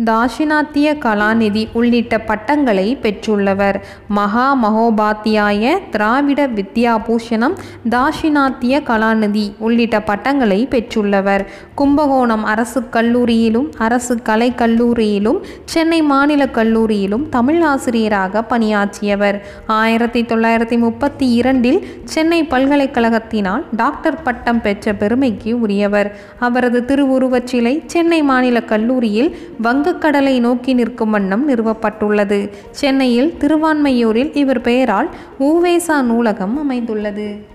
தாஷினாத்திய 0.02 0.98
கலாநிதி 0.98 1.68
உள்ளிட்ட 1.72 2.18
பட்டங்களை 2.18 2.98
பெற்றுள்ளவர். 3.02 3.80
மகா 4.08 4.46
மகோபாத்தியாய 4.64 5.78
திராவிட 5.90 6.46
வித்யாபூஷணம் 6.46 7.54
தாஷினாத்திய 7.90 8.80
கலாநிதி 8.82 9.52
உள்ளிட்ட 9.58 10.02
பட்டங்களை 10.02 10.66
பெற்றுள்ளவர். 10.70 11.46
கும்பகோணம் 11.74 12.44
அரசு 12.44 12.82
கல்லூரியிலும் 12.92 13.72
அரசு 13.78 14.22
கலை 14.22 14.52
கல்லூரியிலும் 14.56 15.38
சென்னை 15.64 16.02
மாநில 16.02 16.46
கல்லூரியிலும் 16.46 17.28
தமிழ் 17.28 17.62
ஆசிரியராக 17.62 18.42
பணியாற்றியவர். 18.42 19.42
ஆயிரத்தி 19.66 20.22
தொள்ளாயிரத்தி 20.22 20.78
முப்பத்தி 20.78 21.32
இரண்டில் 21.32 21.86
சென்னை 22.04 22.44
பல்கலைக்கழகத்தினால் 22.44 23.64
டாக்டர் 23.76 24.22
பட்டம் 24.22 24.60
பெற்ற 24.60 24.94
பெருமைக்கு 24.94 25.60
உரியவர். 25.60 26.16
அவரது 26.38 26.84
திருவுருவச் 26.84 27.46
சிலை 27.46 27.82
சென்னை 27.86 28.22
மாநில 28.22 28.62
கல்லூரியில் 28.62 29.36
வங்க 29.58 29.83
வங்கக்கடலை 29.84 30.40
நோக்கி 30.40 30.72
நிற்கும் 30.72 31.10
வண்ணம் 31.10 31.48
நிறுவப்பட்டுள்ளது. 31.48 32.50
சென்னையில் 32.70 33.34
திருவான்மையூரில் 33.38 34.36
இவர் 34.36 34.60
பெயரால் 34.60 35.10
ஊவேசா 35.40 36.02
நூலகம் 36.02 36.58
அமைந்துள்ளது. 36.58 37.46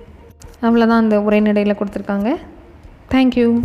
அவ்வளோதான் 0.62 1.02
அந்த 1.04 1.20
உரைநடையில் 1.20 1.78
கொடுத்துருக்காங்க. 1.78 2.36
தேங்க்யூ 3.12 3.62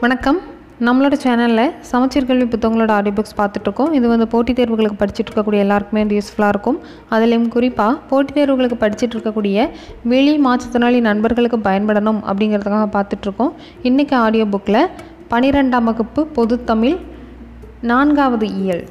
வணக்கம். 0.00 0.54
நம்மளோட 0.84 1.14
சேனலில் 1.22 1.70
சமச்சீர் 1.90 2.26
கல்வி 2.28 2.46
புத்தகங்களோட 2.52 2.90
ஆடியோ 2.96 3.12
புக்ஸ் 3.18 3.36
பார்த்துட்ருக்கோம். 3.38 3.92
இது 3.98 4.06
வந்து 4.12 4.26
போட்டித் 4.32 4.58
தேர்வுகளுக்கு 4.58 4.98
படிச்சுட்டு 5.02 5.30
இருக்கக்கூடிய 5.30 5.60
எல்லாருக்குமே 5.64 6.00
இது 6.06 6.18
யூஸ்ஃபுல்லாக 6.18 6.52
இருக்கும். 6.54 6.78
அதுலேயும் 7.14 7.46
குறிப்பாக 7.54 7.94
போட்டித் 8.10 8.36
தேர்வுகளுக்கு 8.38 8.78
படிச்சுட்டு 8.82 9.14
இருக்கக்கூடிய 9.16 9.68
வெளி 10.12 10.34
மாற்றுத்திறனாளி 10.46 11.00
நண்பர்களுக்கு 11.08 11.60
பயன்படணும் 11.68 12.20
அப்படிங்கிறதுக்காக 12.32 12.90
பார்த்துட்ருக்கோம். 12.96 13.52
இன்றைக்கி 13.90 14.14
ஆடியோ 14.24 14.46
புக்கில் 14.56 14.80
பனிரெண்டாம் 15.32 15.88
வகுப்பு 15.90 16.26
பொதுத்தமிழ் 16.38 16.98
நான்காவது 17.92 18.46
இயல். 18.60 18.84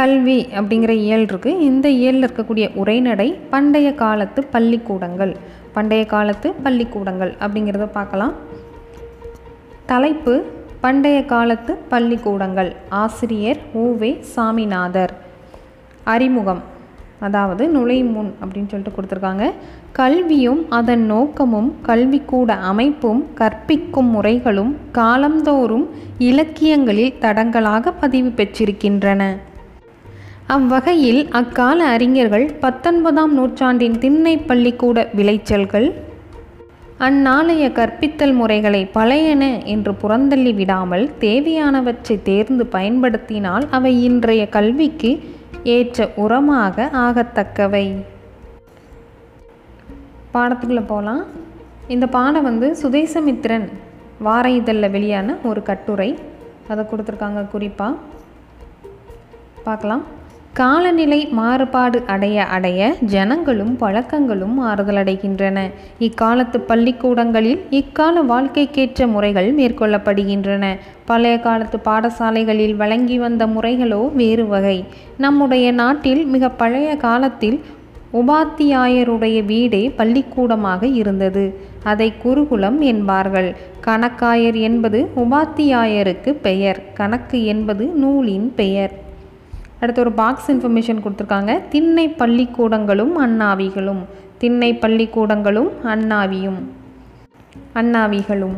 கல்வி 0.00 0.38
அப்படிங்கிற 0.58 0.92
இயல் 1.06 1.26
இருக்குது 1.32 1.58
இந்த 1.70 1.86
இயலில் 2.00 2.26
இருக்கக்கூடிய 2.28 2.66
உரைநடை 2.82 3.30
பண்டைய 3.50 3.88
காலத்து 4.04 4.40
பள்ளிக்கூடங்கள். 4.54 5.36
பண்டைய 5.72 6.04
காலத்து 6.14 6.48
பள்ளிக்கூடங்கள் 6.64 7.34
அப்படிங்கிறத 7.44 7.92
பார்க்கலாம். 7.98 8.34
தலைப்பு 9.92 10.34
பண்டைய 10.80 11.24
காலத்து 11.24 11.74
பள்ளிக்கூடங்கள். 11.74 12.76
ஆசிரியர் 12.88 13.58
ஊவே 13.74 14.20
சாமிநாதர். 14.20 15.12
அறிமுகம். 16.04 16.62
அதாவது 17.20 17.68
நுழையும் 17.68 18.12
முன் 18.12 18.34
அப்படின்னு 18.40 18.66
சொல்லிட்டு 18.66 18.92
கொடுத்துருக்காங்க. 18.96 19.50
கல்வியும் 19.92 20.70
அதன் 20.70 21.04
நோக்கமும் 21.06 21.76
கல்விக்கூட 21.86 22.48
அமைப்பும் 22.48 23.26
கற்பிக்கும் 23.34 24.10
முறைகளும் 24.10 24.76
காலந்தோறும் 24.92 25.88
இலக்கியங்களில் 26.18 27.14
தடங்களாக 27.20 27.92
பதிவு 28.00 28.28
பெற்றிருக்கின்றன. 28.28 29.36
அவ்வகையில் 30.46 31.28
அக்கால 31.28 31.84
அறிஞர்கள் 31.84 32.52
பத்தொன்பதாம் 32.60 33.34
நூற்றாண்டின் 33.34 33.98
திண்ணை 33.98 34.38
பள்ளிக்கூட 34.38 35.08
விளைச்சல்கள் 35.14 35.94
அந்நாளைய 37.06 37.66
கற்பித்தல் 37.72 38.34
முறைகளை 38.34 38.80
பழையன 38.94 39.64
என்று 39.64 39.92
புறந்தள்ளி 40.02 40.54
விடாமல் 40.54 41.10
தேவையானவற்றை 41.20 42.22
தேர்ந்து 42.22 42.66
பயன்படுத்தினால் 42.66 43.68
அவை 43.70 43.92
இன்றைய 44.02 44.48
கல்விக்கு 44.48 45.10
ஏற்ற 45.64 46.08
உரமாக 46.16 46.88
ஆகத்தக்கவை. 47.04 47.84
பாடத்துக்குள்ளே 50.34 50.84
போகலாம் 50.86 51.24
இந்த 51.88 52.06
பாடம் 52.06 52.42
வந்து 52.42 52.76
சுதேசமித்திரன் 52.82 53.68
வார 54.18 54.50
இதழில் 54.50 54.90
வெளியான 54.90 55.36
ஒரு 55.42 55.62
கட்டுரை. 55.62 56.18
அதை 56.68 56.84
கொடுத்துருக்காங்க 56.84 57.48
குறிப்பாக 57.48 57.94
பார்க்கலாம் 59.64 60.04
காலநிலை 60.52 61.26
மாறுபாடு 61.26 62.02
அடைய 62.06 62.44
அடைய 62.44 62.94
ஜனங்களும் 63.00 63.76
பழக்கங்களும் 63.76 64.54
மாறுதலடைகின்றன. 64.62 65.58
இக்காலத்து 65.98 66.60
பள்ளிக்கூடங்களில் 66.60 67.60
இக்கால 67.70 68.22
வாழ்க்கைக்கேற்ற 68.22 69.06
முறைகள் 69.06 69.54
மேற்கொள்ளப்படுகின்றன. 69.54 70.76
பழைய 71.04 71.38
காலத்து 71.40 71.78
பாடசாலைகளில் 71.84 72.74
வழங்கி 72.76 73.18
வந்த 73.18 73.46
முறைகளோ 73.46 74.12
வேறு 74.14 74.46
வகை. 74.46 74.84
நம்முடைய 75.16 75.72
நாட்டில் 75.72 76.26
மிக 76.26 76.48
பழைய 76.48 76.96
காலத்தில் 76.96 77.60
உபாத்தியாயருடைய 78.12 79.44
வீடே 79.44 79.90
பள்ளிக்கூடமாக 79.90 80.86
இருந்தது. 80.86 81.60
அதை 81.82 82.12
குருகுலம் 82.22 82.80
என்பார்கள். 82.80 83.54
கணக்காயர் 83.86 84.60
என்பது 84.60 85.08
உபாத்தியாயருக்கு 85.16 86.32
பெயர். 86.32 86.82
கணக்கு 86.94 87.44
என்பது 87.44 87.86
நூலின் 87.86 88.52
பெயர். 88.56 89.08
அடுத்து 89.80 90.00
ஒரு 90.00 90.12
பாக்ஸ் 90.12 90.52
இன்ஃபர்மேஷன் 90.52 91.02
கொடுத்துருக்காங்க. 91.04 91.60
திண்ணை 91.68 92.08
பள்ளிக்கூடங்களும் 92.08 93.12
அண்ணாவிகளும். 93.20 94.02
திண்ணை 94.38 94.74
பள்ளிக்கூடங்களும் 94.74 95.70
அண்ணாவியும். 95.84 96.60
அண்ணாவிகளும். 97.74 98.56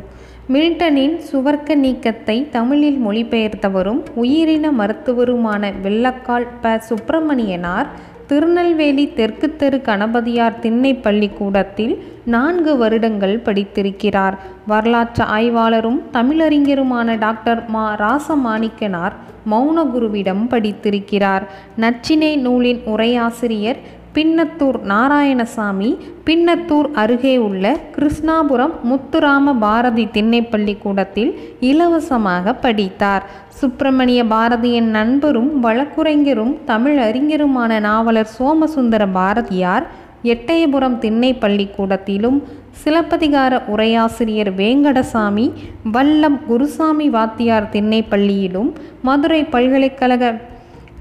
மில்டனின் 0.52 1.20
சுவர்க்க 1.32 1.74
நீக்கத்தை 1.74 2.48
தமிழில் 2.48 3.06
மொழிபெயர்த்தவரும் 3.06 4.00
உயிரின 4.14 4.72
மருத்துவருமான 4.72 5.72
வெள்ளக்கால் 5.82 6.46
ப. 6.60 6.78
சுப்பிரமணியனார் 6.78 7.86
திருநெல்வேலி 8.26 9.12
தெற்கு 9.12 9.56
தெரு 9.56 9.80
கணபதியார் 9.80 10.58
திண்ணை 10.58 10.94
பள்ளிக்கூடத்தில் 10.94 11.94
நான்கு 12.24 12.76
வருடங்கள் 12.76 13.42
படித்திருக்கிறார். 13.44 14.38
வரலாற்று 14.66 15.24
ஆய்வாளரும் 15.24 16.00
தமிழறிஞருமான 16.12 17.18
டாக்டர் 17.18 17.68
மா. 17.68 17.86
ராசமாணிக்கனார் 17.96 19.12
மௌனகுருவிடம் 19.50 20.48
படித்திருக்கிறார். 20.48 21.42
நச்சினை 21.80 22.36
நூலின் 22.36 22.80
உரையாசிரியர் 22.86 23.76
பின்னத்தூர் 24.14 24.78
நாராயணசாமி 24.88 25.98
பின்னத்தூர் 26.26 26.88
அருகே 26.92 27.36
உள்ள 27.36 27.78
கிருஷ்ணாபுரம் 27.96 28.74
முத்துராம 28.90 29.54
பாரதி 29.58 30.04
திண்ணைப்பள்ளி 30.12 30.78
கூடத்தில் 30.78 31.38
இலவசமாக 31.60 32.54
படித்தார். 32.54 33.24
சுப்பிரமணிய 33.48 34.24
பாரதியின் 34.24 34.90
நண்பரும் 34.90 35.64
வழக்குரைஞரும் 35.64 36.64
தமிழ் 36.64 36.98
அறிஞருமான 36.98 37.80
நாவலர் 37.80 38.30
சோமசுந்தர 38.38 39.06
பாரதியார் 39.06 39.86
எட்டயபுரம் 40.24 40.98
திண்ணை 40.98 41.34
பள்ளிக்கூடத்திலும் 41.34 42.42
சிலப்பதிகார 42.84 43.62
உரையாசிரியர் 43.76 44.52
வேங்கடசாமி 44.56 45.52
வல்லம் 45.92 46.38
குருசாமி 46.48 47.08
வாத்தியார் 47.08 47.68
திண்ணை 47.68 48.02
பள்ளியிலும் 48.02 48.72
மதுரை 49.02 49.44
பல்கலைக்கழக 49.44 50.50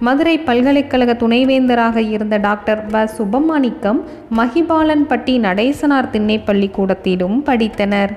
மதுரை 0.02 0.40
பல்கலைக்கழக 0.40 1.14
துணைவேந்தராக 1.14 1.96
இருந்த 1.96 2.38
டாக்டர் 2.38 2.88
வ. 2.88 3.08
சுபமாணிக்கம் 3.18 4.00
மகிபாலன்பட்டி 4.38 5.40
நடேசனார் 5.40 6.10
திண்ணை 6.10 6.40
பள்ளிக்கூடத்திலும் 6.40 7.38
படித்தனர். 7.46 8.10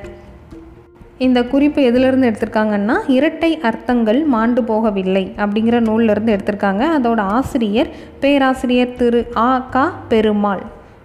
இந்த 1.18 1.44
குறிப்பு 1.44 1.82
எதிலிருந்து 1.82 2.30
எடுத்திருக்காங்கன்னா 2.30 2.96
இரட்டை 3.06 3.60
அர்த்தங்கள் 3.60 4.24
மாண்டு 4.24 4.62
போகவில்லை 4.62 5.24
அப்படிங்கிற 5.36 5.78
நூல்லேருந்து 5.80 6.32
எடுத்திருக்காங்க. 6.36 6.84
அதோட 6.98 7.20
ஆசிரியர் 7.20 7.86
பேராசிரியர் 8.20 8.94
திரு 8.94 9.26
ஆ. 9.36 9.66
கா. 9.70 9.84
பெருமாள். 10.08 10.62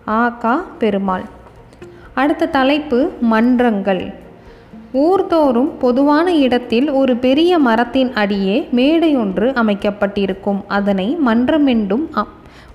ஆ. 0.07 0.30
கா. 0.30 0.65
பெருமாள். 0.80 1.25
அடுத்த 2.13 2.45
தலைப்பு 2.45 3.11
மன்றங்கள். 3.21 4.03
ஊர்தோறும் 4.94 5.70
பொதுவான 5.80 6.36
இடத்தில் 6.36 6.90
ஒரு 6.90 7.16
பெரிய 7.16 7.60
மரத்தின் 7.60 8.14
அடியே 8.14 8.68
மேடையொன்று 8.76 9.54
அமைக்கப்பட்டிருக்கும். 9.54 10.64
அதனை 10.68 11.18
மன்றமென்றும் 11.26 12.06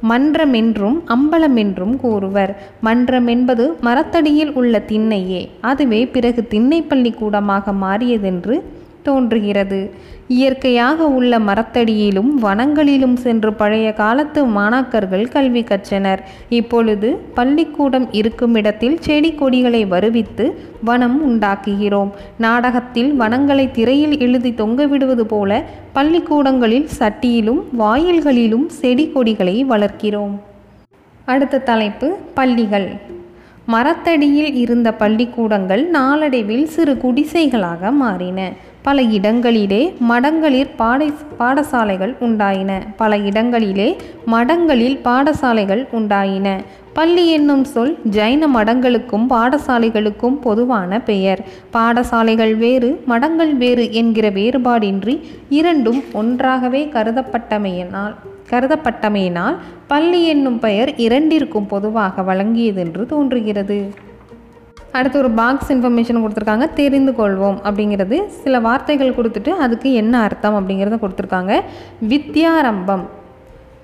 மன்றமென்றும் 0.08 0.96
அம்பலமென்றும் 1.08 1.96
கூறுவர். 1.96 2.62
மன்றம் 2.80 3.26
என்பது 3.26 3.76
மரத்தடியில் 3.80 4.52
உள்ள 4.52 4.82
திண்ணையே. 4.88 5.48
அதுவே 5.60 6.06
பிறகு 6.06 6.46
திண்ணை 6.46 6.82
பள்ளிக்கூடமாக 6.82 7.72
மாறியதென்று 7.72 8.60
தோன்றுகிறது. 9.04 9.80
இயற்கையாக 10.28 11.06
உள்ள 11.16 11.38
மரத்தடியிலும் 11.38 12.30
வனங்களிலும் 12.42 13.16
சென்று 13.24 13.50
பழைய 13.54 13.88
காலத்து 13.92 14.40
மாணாக்கர்கள் 14.46 15.24
கல்வி 15.28 15.62
கற்றனர். 15.62 16.20
இப்பொழுது 16.48 17.08
பள்ளிக்கூடம் 17.34 18.06
இருக்கும் 18.20 18.54
இடத்தில் 18.54 18.96
செடி 19.00 19.32
கொடிகளை 19.32 19.82
வருவித்து 19.84 20.46
வனம் 20.90 21.18
உண்டாக்குகிறோம். 21.28 22.12
நாடகத்தில் 22.38 23.10
வனங்களை 23.14 23.66
திரையில் 23.70 24.16
எழுதி 24.20 24.52
தொங்கவிடுவது 24.60 25.26
போல 25.34 25.62
பள்ளிக்கூடங்களில் 25.92 26.88
சட்டியிலும் 26.98 27.62
வாயில்களிலும் 27.78 28.66
செடி 28.80 29.06
கொடிகளை 29.08 29.56
வளர்க்கிறோம். 29.64 30.36
அடுத்த 31.24 31.64
தலைப்பு 31.70 32.08
பள்ளிகள். 32.34 32.88
மரத்தடியில் 33.66 34.54
இருந்த 34.54 34.92
பள்ளிக்கூடங்கள் 34.92 35.86
நாளடைவில் 35.86 36.66
சிறு 36.66 36.94
குடிசைகளாக 36.94 37.92
மாறின. 37.92 38.52
பல 38.82 39.02
இடங்களிலே 39.02 39.94
மடங்களில் 40.08 40.70
பாடை 40.76 41.12
பாடசாலைகள் 41.38 42.12
உண்டாயின. 42.20 42.72
பல 42.96 43.16
இடங்களிலே 43.16 43.96
மடங்களில் 44.26 44.98
பாடசாலைகள் 45.04 45.82
உண்டாயின. 45.92 46.48
பள்ளி 46.92 47.28
என்னும் 47.30 47.64
சொல் 47.64 47.98
ஜைன 48.10 48.48
மடங்களுக்கும் 48.54 49.26
பாடசாலைகளுக்கும் 49.30 50.38
பொதுவான 50.40 51.00
பெயர். 51.00 51.44
பாடசாலைகள் 51.72 52.54
வேறு 52.56 53.02
மடங்கள் 53.08 53.54
வேறு 53.54 53.92
என்கிற 53.92 54.30
வேறுபாடின்றி 54.30 55.20
இரண்டும் 55.48 56.04
ஒன்றாகவே 56.12 56.88
கருதப்பட்டமையினால். 56.92 58.14
கருதப்பட்டமையினால் 58.54 59.56
பள்ளி 59.86 60.26
என்னும் 60.26 60.58
பெயர் 60.58 60.94
இரண்டிற்கும் 60.94 61.66
பொதுவாக 61.66 62.22
வழங்கியதென்று 62.22 63.06
தோன்றுகிறது. 63.06 63.94
அடுத்து 64.92 65.18
ஒரு 65.18 65.30
பாக்ஸ் 65.30 65.72
இன்ஃபர்மேஷன் 65.72 66.24
கொடுத்துருக்காங்க. 66.24 66.72
தெரிந்து 66.72 67.12
கொள்வோம் 67.12 67.58
அப்படிங்கிறது 67.64 68.26
சில 68.26 68.60
வார்த்தைகள் 68.60 69.14
கொடுத்துட்டு 69.14 69.48
அதுக்கு 69.48 69.92
என்ன 69.92 70.20
அர்த்தம் 70.20 70.68
அப்படிங்கிறத 70.68 70.98
கொடுத்துருக்காங்க. 70.98 71.60
வித்யாரம்பம். 72.08 73.06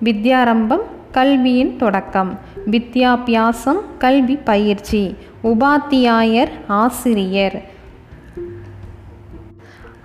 வித்யாரம்பம் 0.03 0.81
கல்வியின் 1.11 1.77
தொடக்கம். 1.77 2.39
வித்யாபியாசம் 2.71 3.79
கல்வி 3.97 4.35
பயிற்சி. 4.35 5.15
உபாத்தியாயர் 5.43 6.49
ஆசிரியர். 6.67 7.61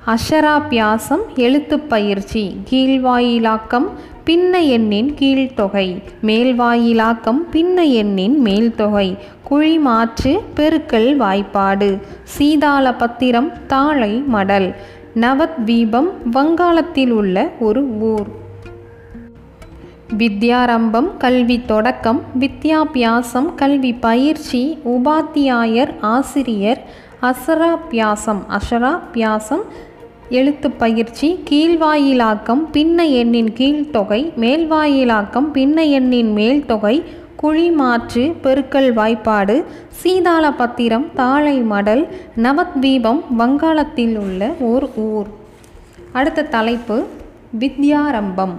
அஷராபியாசம் 0.06 1.34
எழுத்துப் 1.36 1.88
பயிற்சி. 1.88 2.60
கீழ்வாயிலாக்கம் 2.70 3.88
பின்ன 4.31 4.66
எண்ணின் 4.66 5.14
கீழ்த்தொகை. 5.14 6.03
மேல்வாயிலாக்கம் 6.22 7.39
பின்ன 7.53 7.91
எண்ணின் 7.91 8.41
மேல்தொகை. 8.45 9.18
குழிமாற்று 9.51 10.41
பெருக்கல் 10.57 11.16
வாய்ப்பாடு. 11.16 12.01
சீதாள 12.22 12.95
பத்திரம் 12.95 13.53
தாழை 13.66 14.24
மடல். 14.33 14.74
நவத்வீபம் 15.14 16.09
வங்காளத்தில் 16.31 17.11
உள்ள 17.11 17.51
ஒரு 17.61 17.83
ஊர். 17.85 18.27
வித்யாரம்பம் 20.18 21.16
கல்வி 21.16 21.64
தொடக்கம். 21.64 22.22
வித்யாபியாசம் 22.39 23.55
கல்வி 23.55 23.93
பயிற்சி. 23.93 24.79
உபாத்தியாயர் 24.85 25.91
ஆசிரியர் 26.01 26.85
அசராபியாசம். 27.22 28.43
அஷராபியாசம் 28.49 29.62
எழுத்து 30.31 30.70
பயிற்சி 30.70 31.39
கீழ்வாயிலாக்கம் 31.51 32.62
பின்ன 32.72 33.11
எண்ணின் 33.11 33.53
கீழ்த்தொகை 33.53 34.33
மேல்வாயிலாக்கம் 34.41 35.51
பின்ன 35.53 35.91
எண்ணின் 35.91 36.33
மேல்தொகை 36.33 37.03
குழிமாற்று 37.43 38.35
பெருக்கல் 38.43 38.93
வாய்ப்பாடு 38.93 39.64
சீதாள 39.89 40.53
பத்திரம் 40.53 41.07
தாழை 41.14 41.62
மடல் 41.62 42.09
நவத்வீபம் 42.37 43.20
வங்காளத்தில் 43.37 44.16
உள்ள 44.16 44.55
ஓர் 44.61 44.89
ஊர். 44.97 45.27
அடுத்த 46.12 46.43
தலைப்பு 46.43 47.07
வித்யாரம்பம். 47.59 48.55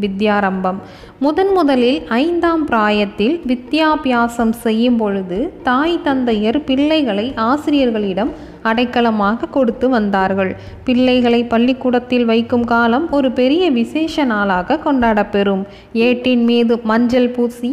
வித்யாரம்பம். 0.00 0.78
முதன் 1.18 1.52
முதலில் 1.52 2.06
ஐந்தாம் 2.08 2.64
பிராயத்தில் 2.64 3.40
வித்யாபியாசம் 3.46 4.50
செய்யும் 4.50 4.96
பொழுது 4.96 5.52
தாய் 5.62 6.00
தந்தையர் 6.02 6.64
பிள்ளைகளை 6.64 7.32
ஆசிரியர்களிடம் 7.36 8.32
அடைக்கலமாக 8.62 9.46
கொடுத்து 9.46 9.88
வந்தார்கள். 9.88 10.56
பிள்ளைகளை 10.84 11.44
பள்ளிக்கூடத்தில் 11.44 12.24
வைக்கும் 12.24 12.64
காலம் 12.64 13.10
ஒரு 13.10 13.30
பெரிய 13.32 13.70
விசேஷ 13.70 14.24
நாளாக 14.24 14.78
கொண்டாடப்பெறும். 14.84 15.62
ஏட்டின் 15.92 16.44
மீது 16.44 16.80
மஞ்சள் 16.84 17.28
பூசி 17.28 17.72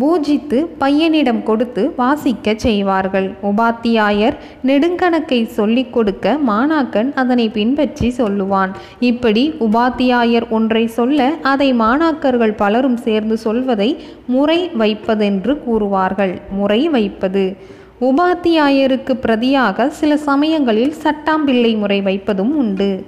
பூஜித்து 0.00 0.66
பையனிடம் 0.80 1.42
கொடுத்து 1.42 1.94
வாசிக்கச் 1.98 2.58
செய்வார்கள். 2.58 3.30
உபாத்தியாயர் 3.42 4.36
நெடுங்கணக்கை 4.64 5.46
சொல்லிக் 5.46 5.92
கொடுக்க 5.92 6.38
மாணாக்கன் 6.48 7.12
அதனை 7.14 7.48
பின்பற்றி 7.48 8.08
சொல்லுவான். 8.16 8.70
இப்படி 9.00 9.54
உபாத்தியாயர் 9.60 10.48
ஒன்றை 10.48 10.86
சொல்ல 10.86 11.32
அதை 11.42 11.74
மாணாக்கர்கள் 11.74 12.56
பலரும் 12.56 12.96
சேர்ந்து 12.96 13.36
சொல்வதை 13.36 13.98
முறை 14.26 14.68
வைப்பதென்று 14.68 15.62
கூறுவார்கள். 15.66 16.40
முறை 16.50 16.88
வைப்பது. 16.88 17.56
உபாத்தியாயருக்கு 18.00 19.14
பிரதியாக 19.26 19.88
சில 19.88 20.16
சமயங்களில் 20.16 20.94
சட்டாம்பிள்ளை 21.02 21.78
முறை 21.78 22.00
வைப்பதும் 22.00 22.56
உண்டு. 22.56 23.06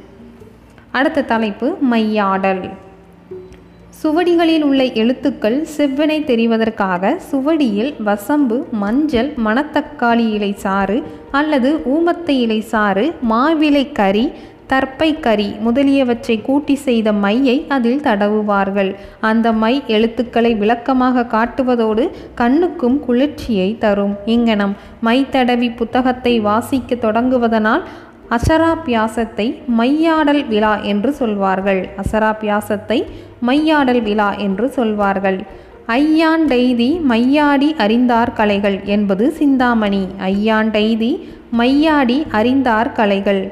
அடுத்த 0.91 1.22
தலைப்பு 1.22 1.76
மையாடல். 1.80 2.82
சுவடிகளில் 4.05 4.64
உள்ள 4.64 4.82
எழுத்துக்கள் 5.00 5.57
செவ்வனை 5.76 6.16
தெரிவதற்காக 6.30 7.12
சுவடியில் 7.30 7.92
வசம்பு 8.02 8.57
மஞ்சள் 8.82 9.30
மணத்தக்காளி 9.44 10.26
இலை 10.36 10.50
சாறு 10.64 10.98
அல்லது 11.30 11.70
ஊமத்தை 11.92 12.36
இலை 12.40 12.61
சாறு 12.72 13.05
மாவிலை 13.30 13.84
கறி 13.92 14.26
தர்ப்பை 14.66 15.09
கறி 15.20 15.48
முதலியவற்றை 15.64 16.36
கூட்டி 16.42 16.74
செய்த 16.84 17.09
மையை 17.24 17.57
அதில் 17.68 18.00
தடவுவார்கள். 18.00 18.90
அந்த 19.20 19.46
மை 19.62 19.74
எழுத்துக்களை 19.86 20.52
விளக்கமாக 20.55 21.26
காட்டுவதோடு 21.34 22.05
கண்ணுக்கும் 22.34 22.96
குளிர்ச்சியை 23.07 23.68
தரும். 23.78 24.14
இங்கனம் 24.26 24.74
மை 25.00 25.18
தடவி 25.30 25.70
புத்தகத்தை 25.80 26.34
வாசிக்க 26.40 26.94
தொடங்குவதனால் 26.94 27.84
அசராபியாசத்தை 28.37 29.47
மையாடல் 29.78 30.47
விழா 30.47 30.76
என்று 30.76 31.12
சொல்வார்கள். 31.12 31.89
அசராபியாசத்தை 32.03 32.99
மையாடல் 33.47 34.03
விழா 34.03 34.35
என்று 34.37 34.68
சொல்வார்கள். 34.68 35.39
ஐயாண்டெய்தி 35.89 36.91
மையாடி 37.11 37.76
அறிந்தார் 37.76 38.32
கலைகள் 38.32 38.78
என்பது 38.85 39.32
சிந்தாமணி. 39.32 40.07
ஐயாண்டெய்தி 40.22 41.12
மையாடி 41.59 42.18
அறிந்தார் 42.30 42.93
கலைகள் 42.93 43.43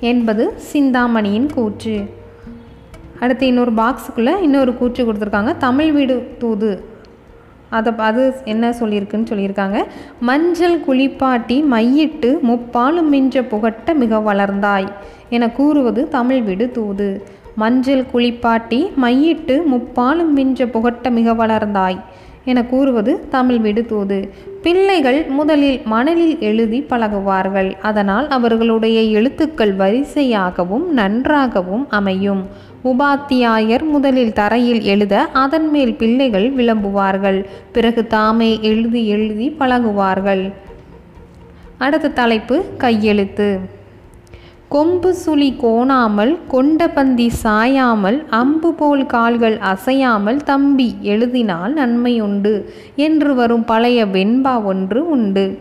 என்பது 0.00 0.44
சிந்தாமணியின் 0.72 1.50
கூற்று. 1.54 1.96
அடுத்து 3.20 3.46
இன்னொரு 3.46 3.72
பாக்ஸுக்குள்ளே 3.72 4.42
இன்னொரு 4.42 4.74
கூற்று 4.74 5.04
கொடுத்துருக்காங்க. 5.04 5.56
தமிழ் 5.56 5.92
வீடு 5.92 6.16
தூது 6.38 6.87
அதை 7.70 7.92
அது 7.96 8.34
என்ன 8.44 8.70
சொல்லியிருக்குன்னு 8.70 9.26
சொல்லியிருக்காங்க. 9.30 9.84
மஞ்சள் 10.20 10.80
குளிப்பாட்டி 10.80 11.64
மையிட்டு 11.70 12.40
முப்பாலும் 12.40 13.12
மிஞ்ச 13.12 13.42
புகட்ட 13.42 13.94
மிக 13.94 14.18
வளர்ந்தாய் 14.18 14.88
என 15.30 15.50
கூறுவது 15.50 16.08
தமிழ் 16.08 16.42
விடு 16.42 16.70
தூது. 16.70 17.22
மஞ்சள் 17.54 18.06
குளிப்பாட்டி 18.10 18.90
மையிட்டு 19.02 19.62
முப்பாலும் 19.64 20.36
மிஞ்ச 20.36 20.66
புகட்ட 20.66 21.10
மிக 21.10 21.32
வளர்ந்தாய் 21.32 22.00
என 22.44 22.64
கூறுவது 22.64 23.28
தமிழ் 23.28 23.58
விடு 23.58 23.86
தூது. 23.86 24.32
பிள்ளைகள் 24.62 25.26
முதலில் 25.28 25.80
மணலில் 25.84 26.38
எழுதி 26.38 26.86
பழகுவார்கள். 26.90 27.78
அதனால் 27.82 28.28
அவர்களுடைய 28.28 29.00
எழுத்துக்கள் 29.00 29.76
வரிசையாகவும் 29.76 30.86
நன்றாகவும் 30.86 31.86
அமையும். 31.90 32.46
உபாத்தியாயர் 32.84 33.88
முதலில் 33.88 34.32
தரையில் 34.32 34.82
எழுத 34.82 35.20
அதன் 35.20 35.70
மேல் 35.70 35.94
பிள்ளைகள் 35.94 36.54
விளம்புவார்கள். 36.54 37.44
பிறகு 37.72 38.06
தாமே 38.06 38.58
எழுதி 38.60 39.08
எழுதி 39.08 39.56
பழகுவார்கள். 39.58 40.52
அடுத்த 41.78 42.08
தலைப்பு 42.08 42.64
கையெழுத்து. 42.78 43.58
கொம்பு 44.68 45.14
சுழி 45.26 45.54
கோணாமல் 45.62 46.38
கொண்டபந்தி 46.52 47.28
சாயாமல் 47.42 48.24
அம்பு 48.30 48.74
போல் 48.74 49.06
கால்கள் 49.06 49.58
அசையாமல் 49.58 50.36
தம்பி 50.36 50.96
எழுதினால் 51.02 51.72
நன்மை 51.72 52.20
உண்டு. 52.20 52.74
என்று 52.96 53.34
வரும் 53.34 53.64
பழைய 53.64 54.06
வெண்பா 54.06 54.64
ஒன்று 54.64 55.08
உண்டு. 55.08 55.58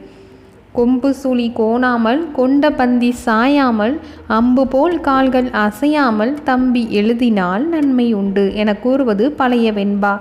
கொம்பு 0.78 1.10
சுழி 1.22 1.46
கோணாமல் 1.60 2.22
கொண்ட 2.32 2.70
பந்தி 2.80 3.10
சாயாமல் 3.26 3.96
அம்பு 4.38 4.64
போல் 4.68 4.98
கால்கள் 5.08 5.50
அசையாமல் 5.66 6.34
தம்பி 6.50 6.84
எழுதினால் 7.00 7.64
நன்மை 7.74 8.08
உண்டு 8.20 8.44
என 8.62 8.76
கூறுவது 8.86 9.26
பழைய 9.40 9.72
வெண்பா. 9.72 10.14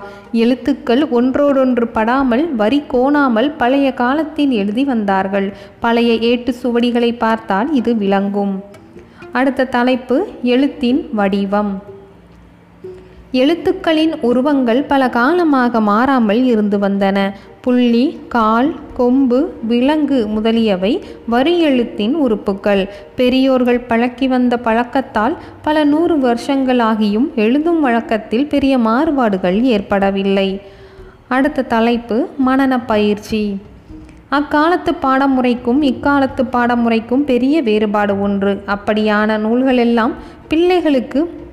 எழுத்துக்கள் 0.43 1.03
ஒன்றோடொன்று 1.17 1.87
படாமல் 1.97 2.45
வரி 2.61 2.81
கோணாமல் 2.93 3.49
பழைய 3.57 3.89
காலத்தில் 4.01 4.55
எழுதி 4.61 4.85
வந்தார்கள். 4.93 5.49
பழைய 5.79 6.13
ஏட்டு 6.31 6.53
சுவடிகளை 6.61 7.11
பார்த்தால் 7.17 7.69
இது 7.81 7.93
விளங்கும். 8.03 8.55
அடுத்த 9.31 9.69
தலைப்பு 9.75 10.17
எழுத்தின் 10.53 11.01
வடிவம். 11.19 11.71
எழுத்துக்களின் 13.41 14.13
உருவங்கள் 14.27 14.79
பல 14.91 15.03
காலமாக 15.15 15.79
மாறாமல் 15.89 16.41
இருந்து 16.51 16.77
வந்தன. 16.85 17.17
புள்ளி 17.67 18.19
கால் 18.29 18.75
கொம்பு 18.97 19.53
விலங்கு 19.67 20.27
முதலியவை 20.27 21.03
வரி 21.27 21.59
எழுத்தின் 21.59 22.15
உறுப்புக்கள் 22.15 22.89
பெரியோர்கள் 23.15 23.79
பழக்கி 23.79 24.27
வந்த 24.27 24.59
பழக்கத்தால் 24.63 25.35
பல 25.61 25.83
நூறு 25.83 26.17
வருஷங்களாகியும் 26.17 27.27
எழுதும் 27.35 27.81
வழக்கத்தில் 27.81 28.45
பெரிய 28.45 28.77
மாறுபாடுகள் 28.77 29.61
ஏற்படவில்லை. 29.61 30.61
அடுத்த 31.27 31.61
தலைப்பு 31.61 32.27
மனன 32.47 32.79
பயிற்சி. 32.85 33.57
அக்காலத்து 34.29 34.93
பாடமுறைக்கும் 34.93 35.81
இக்காலத்து 35.81 36.45
பாடமுறைக்கும் 36.45 37.23
பெரிய 37.23 37.61
வேறுபாடு 37.61 38.21
ஒன்று. 38.21 38.63
அப்படியான 38.67 39.37
நூல்களெல்லாம் 39.45 40.13
பிள்ளைகளுக்கு 40.47 41.45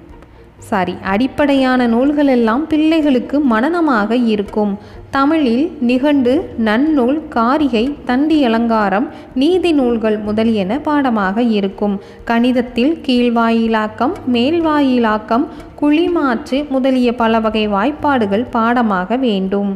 சாரி 0.69 0.95
அடிப்படையான 1.13 1.87
நூல்களெல்லாம் 1.89 2.63
பிள்ளைகளுக்கு 2.71 3.37
மனநமாக 3.53 4.17
இருக்கும். 4.33 4.73
தமிழில் 5.11 5.67
நிகண்டு 5.81 6.33
நன்னூல் 6.65 7.19
காரிகை 7.29 7.83
தண்டி 8.05 8.39
அலங்காரம் 8.45 9.07
நீதி 9.35 9.73
நூல்கள் 9.73 10.19
முதலியன 10.19 10.79
பாடமாக 10.79 11.43
இருக்கும். 11.59 11.97
கணிதத்தில் 12.31 12.95
கீழ்வாயிலாக்கம் 13.07 14.15
மேல்வாயிலாக்கம் 14.33 15.47
குழிமாற்று 15.81 16.61
முதலிய 16.69 17.15
பல 17.15 17.41
வகை 17.41 17.65
வாய்ப்பாடுகள் 17.69 18.47
பாடமாக 18.51 19.17
வேண்டும். 19.17 19.73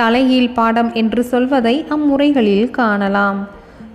தலையீழ் 0.00 0.54
பாடம் 0.54 0.92
என்று 0.94 1.22
சொல்வதை 1.32 1.76
அம்முறைகளில் 1.96 2.70
காணலாம். 2.70 3.38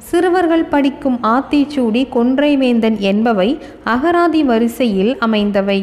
சிறுவர்கள் 0.10 0.70
படிக்கும் 0.76 1.18
ஆத்திச்சூடி 1.34 2.02
கொன்றைவேந்தன் 2.16 3.00
என்பவை 3.12 3.50
அகராதி 3.96 4.44
வரிசையில் 4.44 5.14
அமைந்தவை. 5.20 5.82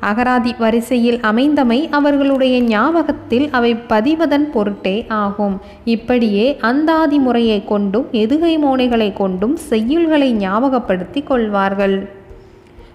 அகராதி 0.00 0.54
வரிசையில் 0.58 1.18
அமைந்தமை 1.18 1.88
அவர்களுடைய 1.90 2.60
ஞாபகத்தில் 2.60 3.48
அவை 3.50 3.74
பதிவதன் 3.74 4.50
பொருட்டே 4.52 5.04
ஆகும். 5.08 5.60
இப்படியே 5.84 6.56
அந்தாதி 6.60 7.18
முறையை 7.18 7.64
கொண்டும் 7.64 8.06
எதுகை 8.12 8.58
மோனைகளை 8.58 9.12
கொண்டும் 9.12 9.58
செய்யுள்களை 9.70 10.30
ஞாபகப்படுத்தி 10.30 11.22
கொள்வார்கள். 11.22 12.08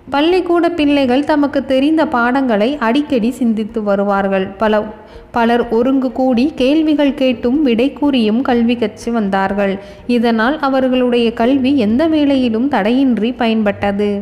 பள்ளிக்கூட 0.10 0.70
பிள்ளைகள் 0.70 1.24
தமக்கு 1.24 1.66
தெரிந்த 1.66 2.06
பாடங்களை 2.06 2.78
அடிக்கடி 2.78 3.32
சிந்தித்து 3.32 3.84
வருவார்கள். 3.84 4.48
பல 4.48 4.84
பலர் 5.32 5.70
ஒருங்கு 5.70 6.12
கூடி 6.12 6.52
கேள்விகள் 6.56 7.14
கேட்டும் 7.14 7.64
விடை 7.64 7.94
கூறியும் 7.94 8.42
கல்வி 8.42 8.76
கற்று 8.76 9.12
வந்தார்கள். 9.12 9.80
இதனால் 10.08 10.60
அவர்களுடைய 10.60 11.34
கல்வி 11.34 11.78
எந்த 11.78 12.08
வேளையிலும் 12.08 12.68
தடையின்றி 12.68 13.32
பயன்பட்டது. 13.32 14.22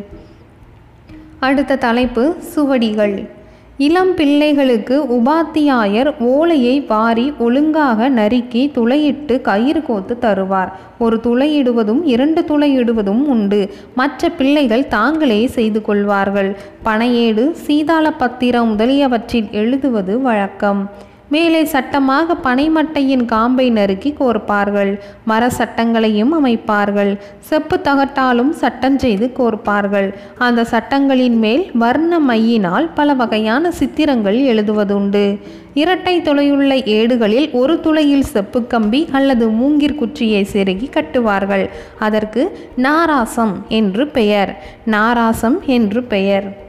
அடுத்த 1.40 1.76
தலைப்பு 1.76 2.34
சுவடிகள். 2.54 3.28
இளம் 3.76 4.14
பிள்ளைகளுக்கு 4.14 5.02
உபாத்தியாயர் 5.02 6.18
ஓலையை 6.18 6.80
வாரி 6.80 7.32
ஒழுங்காக 7.38 8.08
நறுக்கி 8.08 8.72
துளையிட்டு 8.74 9.40
கயிறு 9.40 9.82
கோத்து 9.82 10.18
தருவார். 10.20 10.72
ஒரு 10.98 11.20
துளையிடுவதும் 11.22 12.00
இரண்டு 12.04 12.44
துளையிடுவதும் 12.48 13.24
உண்டு. 13.24 13.74
மற்ற 13.94 14.28
பிள்ளைகள் 14.28 14.88
தாங்களே 14.88 15.46
செய்து 15.46 15.82
கொள்வார்கள். 15.82 16.56
பனையேடு 16.84 17.50
சீதாள 17.50 18.12
பத்திரம் 18.12 18.68
முதலியவற்றில் 18.68 19.48
எழுதுவது 19.50 20.20
வழக்கம். 20.20 20.90
மேலே 21.30 21.64
சட்டமாக 21.64 22.34
பனைமட்டையின் 22.44 23.24
காம்பை 23.24 23.70
நறுக்கி 23.70 24.14
கோர்ப்பார்கள். 24.20 24.98
மர 25.24 25.50
சட்டங்களையும் 25.58 26.32
அமைப்பார்கள். 26.38 27.12
செப்பு 27.38 27.76
தகட்டாலும் 27.84 28.52
சட்டம் 28.62 28.98
செய்து 28.98 29.32
கோர்ப்பார்கள். 29.38 30.08
அந்த 30.38 30.64
சட்டங்களின் 30.64 31.38
மேல் 31.38 31.70
வர்ண 31.74 32.20
மையினால் 32.20 32.88
பல 32.94 33.14
வகையான 33.14 33.70
சித்திரங்கள் 33.70 34.38
எழுதுவதுண்டு. 34.52 35.38
இரட்டை 35.74 36.20
துளையுள்ள 36.20 36.86
ஏடுகளில் 36.86 37.50
ஒரு 37.52 37.80
துளையில் 37.80 38.30
செப்பு 38.34 38.66
கம்பி 38.66 39.08
அல்லது 39.12 39.48
மூங்கிற் 39.50 39.94
குச்சியை 39.94 40.46
செருகி 40.52 40.88
கட்டுவார்கள். 40.96 41.68
அதற்கு 41.98 42.58
நாராசம் 42.76 43.54
என்று 43.68 44.06
பெயர். 44.06 44.52
நாராசம் 44.84 45.60
என்று 45.66 46.02
பெயர். 46.02 46.68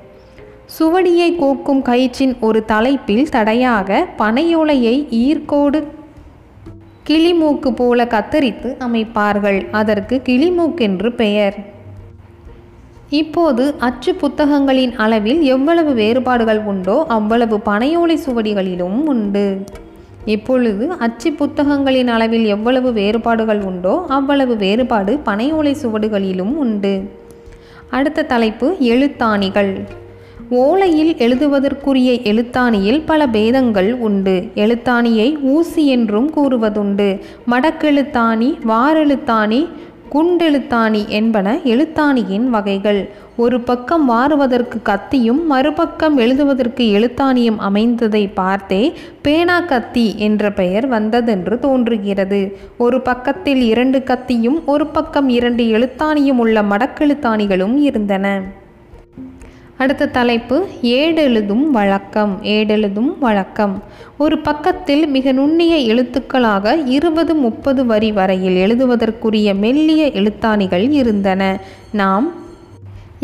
சுவடியை 0.79 1.35
கோக்கும் 1.35 1.81
கயிற்றின் 1.81 2.39
ஒரு 2.39 2.65
தலைப்பில் 2.65 3.29
தடையாக 3.29 4.07
பனையோலையை 4.17 4.95
ஈர்க்கோடு 5.23 5.83
கிளிமூக்கு 7.07 7.69
போல 7.75 8.05
கத்தரித்து 8.05 8.69
அமைப்பார்கள். 8.87 9.67
அதற்கு 9.71 10.21
கிளிமூக்கென்று 10.25 11.09
பெயர். 11.15 11.55
இப்போது 13.09 13.75
அச்சு 13.79 14.15
புத்தகங்களின் 14.15 14.95
அளவில் 14.95 15.41
எவ்வளவு 15.41 15.93
வேறுபாடுகள் 15.93 16.59
உண்டோ 16.59 17.05
அவ்வளவு 17.07 17.57
பனையோலை 17.65 18.17
சுவடிகளிலும் 18.25 18.99
உண்டு. 19.05 19.63
இப்பொழுது 20.25 20.91
அச்சு 20.91 21.31
புத்தகங்களின் 21.31 22.07
அளவில் 22.07 22.45
எவ்வளவு 22.45 22.93
வேறுபாடுகள் 22.93 23.61
உண்டோ 23.61 24.05
அவ்வளவு 24.07 24.55
வேறுபாடு 24.55 25.19
பனையோலை 25.25 25.75
சுவடுகளிலும் 25.83 26.55
உண்டு. 26.55 27.11
அடுத்த 27.89 28.23
தலைப்பு 28.23 28.75
எழுத்தாணிகள். 28.79 29.99
ஓலையில் 30.51 31.15
எழுதுவதற்குரிய 31.17 32.19
எழுத்தாணியில் 32.23 33.01
பல 33.05 33.27
பேதங்கள் 33.27 33.93
உண்டு. 33.93 34.49
எழுத்தாணியை 34.55 35.41
ஊசி 35.41 35.87
என்றும் 35.87 36.31
கூறுவதுண்டு. 36.35 37.19
மடக்கெழுத்தாணி 37.51 38.57
வாரெழுத்தாணி 38.67 39.67
குண்டெழுத்தாணி 40.11 41.07
என்பன 41.07 41.55
எழுத்தாணியின் 41.63 42.45
வகைகள். 42.45 43.09
ஒரு 43.37 43.61
பக்கம் 43.61 44.11
வாருவதற்கு 44.11 44.81
கத்தியும் 44.83 45.45
மறுபக்கம் 45.45 46.17
எழுதுவதற்கு 46.17 46.83
எழுத்தாணியும் 46.99 47.59
அமைந்ததை 47.69 48.29
பார்த்தே 48.33 48.93
பேனா 49.21 49.59
கத்தி 49.59 50.13
என்ற 50.17 50.51
பெயர் 50.51 50.87
வந்ததென்று 50.87 51.59
தோன்றுகிறது. 51.59 52.57
ஒரு 52.77 53.01
பக்கத்தில் 53.01 53.61
இரண்டு 53.61 54.03
கத்தியும் 54.03 54.65
ஒரு 54.65 54.87
பக்கம் 54.87 55.29
இரண்டு 55.29 55.63
எழுத்தாணியும் 55.63 56.37
உள்ள 56.37 56.61
மடக்கெழுத்தாணிகளும் 56.61 57.77
இருந்தன. 57.77 58.59
அடுத்த 59.81 60.07
தலைப்பு 60.07 60.55
ஏடெழுதும் 60.95 61.65
வழக்கம் 61.77 62.33
ஏடெழுதும் 62.55 63.11
வழக்கம். 63.19 63.83
ஒரு 64.17 64.35
பக்கத்தில் 64.39 65.07
மிக 65.07 65.31
நுண்ணிய 65.31 65.75
எழுத்துக்களாக 65.93 66.65
இருபது 66.87 67.33
முப்பது 67.35 67.85
வரி 67.85 68.11
வரையில் 68.11 68.57
எழுதுவதற்குரிய 68.57 69.55
மெல்லிய 69.55 70.03
எழுத்தாணிகள் 70.19 70.85
இருந்தன. 70.91 71.41
நாம் 71.91 72.27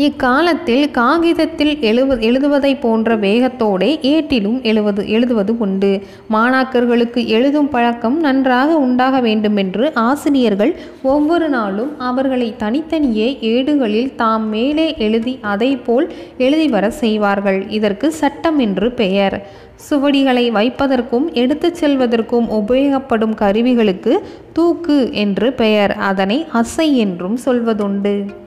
இக்காலத்தில் 0.00 0.90
காகிதத்தில் 0.90 1.78
எழுவ 1.80 2.20
எழுதுவதை 2.20 2.74
போன்ற 2.74 3.16
வேகத்தோடே 3.16 3.88
ஏட்டிலும் 4.02 4.62
எழுவது 4.62 5.10
எழுதுவது 5.10 5.58
உண்டு. 5.58 6.02
மாணாக்கர்களுக்கு 6.30 7.26
எழுதும் 7.26 7.68
பழக்கம் 7.68 8.20
நன்றாக 8.20 8.76
உண்டாக 8.76 9.20
வேண்டுமென்று 9.20 9.94
ஆசிரியர்கள் 9.94 10.76
ஒவ்வொரு 11.02 11.48
நாளும் 11.48 11.98
அவர்களை 11.98 12.54
தனித்தனியே 12.56 13.38
ஏடுகளில் 13.40 14.14
தாம் 14.14 14.48
மேலே 14.48 14.94
எழுதி 14.98 15.38
அதை 15.40 15.76
போல் 15.76 16.12
எழுதி 16.38 16.68
வர 16.68 16.90
செய்வார்கள். 16.90 17.68
இதற்கு 17.68 18.12
சட்டம் 18.12 18.58
என்று 18.58 18.92
பெயர். 18.92 19.46
சுவடிகளை 19.90 20.50
வைப்பதற்கும் 20.50 21.32
எடுத்துச் 21.32 21.84
செல்வதற்கும் 21.84 22.48
உபயோகப்படும் 22.50 23.34
கருவிகளுக்கு 23.34 24.18
தூக்கு 24.52 25.12
என்று 25.12 25.52
பெயர். 25.52 25.92
அதனை 25.92 26.46
அசை 26.52 26.94
என்றும் 26.94 27.38
சொல்வதுண்டு. 27.44 28.46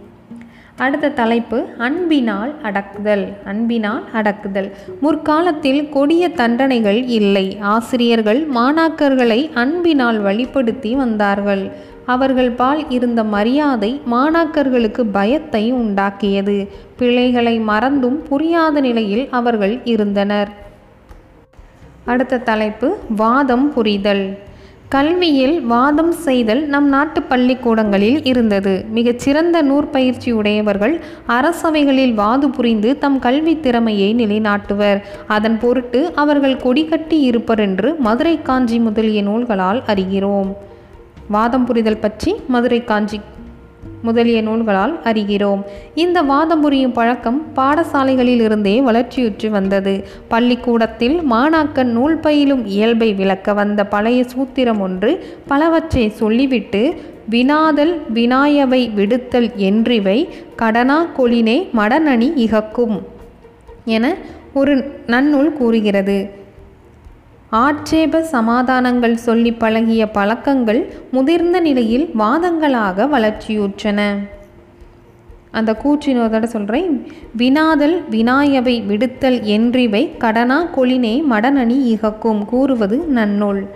அடுத்த 0.84 1.10
தலைப்பு 1.20 1.58
அன்பினால் 1.78 2.52
அடக்குதல் 2.64 3.26
அன்பினால் 3.46 4.04
அடக்குதல். 4.14 4.70
முற்காலத்தில் 5.02 5.82
கொடிய 5.90 6.24
தண்டனைகள் 6.30 7.00
இல்லை. 7.20 7.46
ஆசிரியர்கள் 7.76 8.42
மாணாக்கர்களை 8.50 9.40
அன்பினால் 9.54 10.20
வழிப்படுத்தி 10.24 10.92
வந்தார்கள். 10.96 11.64
அவர்கள் 12.06 12.52
பால் 12.52 12.82
இருந்த 12.90 13.24
மரியாதை 13.36 13.92
மாணாக்கர்களுக்கு 14.12 15.04
பயத்தை 15.12 15.64
உண்டாக்கியது. 15.74 16.58
பிழைகளை 17.00 17.56
மறந்தும் 17.72 18.20
புரியாத 18.30 18.80
நிலையில் 18.80 19.26
அவர்கள் 19.40 19.76
இருந்தனர். 19.84 20.52
அடுத்த 22.06 22.44
தலைப்பு 22.50 22.88
வாதம் 23.18 23.68
புரிதல். 23.74 24.26
கல்வியில் 24.94 25.62
வாதம் 25.62 26.12
செய்தல் 26.12 26.62
நம் 26.74 26.88
நாட்டு 26.88 27.20
பள்ளிக்கூடங்களில் 27.22 28.24
இருந்தது. 28.24 28.86
மிகச்சிறந்த 28.90 29.58
நூற்பயிற்சியுடையவர்கள் 29.64 30.96
அரசவைகளில் 31.28 32.14
வாது 32.14 32.50
புரிந்து 32.50 32.98
தம் 32.98 33.20
கல்வி 33.20 33.60
திறமையை 33.60 34.10
நிலைநாட்டுவர். 34.16 35.00
அதன் 35.28 35.58
பொருட்டு 35.60 36.12
அவர்கள் 36.16 36.58
கொடிகட்டி 36.58 37.20
இருப்பர் 37.22 37.60
என்று 37.60 37.96
மதுரை 38.00 38.42
காஞ்சி 38.42 38.80
முதலிய 38.80 39.22
நூல்களால் 39.24 39.82
அறிகிறோம். 39.88 40.52
வாதம் 41.28 41.66
புரிதல் 41.66 42.04
பற்றி 42.06 42.34
மதுரை 42.48 42.84
காஞ்சி 42.84 43.20
முதலிய 44.02 44.42
நூல்களால் 44.42 45.00
அறிகிறோம். 45.04 45.62
இந்த 45.96 46.22
வாதம் 46.22 46.62
புரியும் 46.62 46.92
பழக்கம் 46.92 47.46
பாடசாலைகளில் 47.56 48.42
இருந்தே 48.42 48.82
வளர்ச்சியுற்று 48.82 49.50
வந்தது. 49.50 50.04
பள்ளிக்கூடத்தில் 50.28 51.22
மாணாக்கன் 51.32 51.92
நூல் 51.98 52.18
பயிலும் 52.18 52.66
இயல்பை 52.66 53.14
விளக்க 53.14 53.54
வந்த 53.54 53.86
பழைய 53.86 54.26
சூத்திரம் 54.36 54.80
ஒன்று 54.80 55.26
பலவற்றை 55.48 56.10
சொல்லிவிட்டு 56.10 56.94
வினாதல் 57.30 58.02
வினாயவை 58.14 58.92
விடுத்தல் 58.96 59.50
என்றிவை 59.58 60.28
கடனா 60.56 61.06
கொளினே 61.18 61.68
மடனணி 61.78 62.32
இகக்கும் 62.36 63.08
என 63.86 64.16
ஒரு 64.54 64.94
நன்னூல் 65.08 65.54
கூறுகிறது. 65.54 66.40
ஆட்சேப 67.60 68.24
சமாதானங்கள் 68.24 69.16
சொல்லி 69.16 69.52
பழகிய 69.52 70.12
பழக்கங்கள் 70.12 70.94
முதிர்ந்த 71.12 71.60
நிலையில் 71.60 72.06
வாதங்களாக 72.20 73.08
வளர்ச்சியுற்றன. 73.16 74.18
அந்த 75.52 75.72
கூற்றினோதோட 75.84 76.44
சொல்கிறேன் 76.44 77.12
வினாதல் 77.36 78.04
வினாயவை 78.10 78.76
விடுத்தல் 78.88 79.40
என்றிவை 79.56 80.18
கடனா 80.18 80.66
கொளினே 80.76 81.24
மடனணி 81.32 81.78
இகக்கும் 81.94 82.46
கூறுவது 82.46 82.98
நன்னூல். 83.16 83.68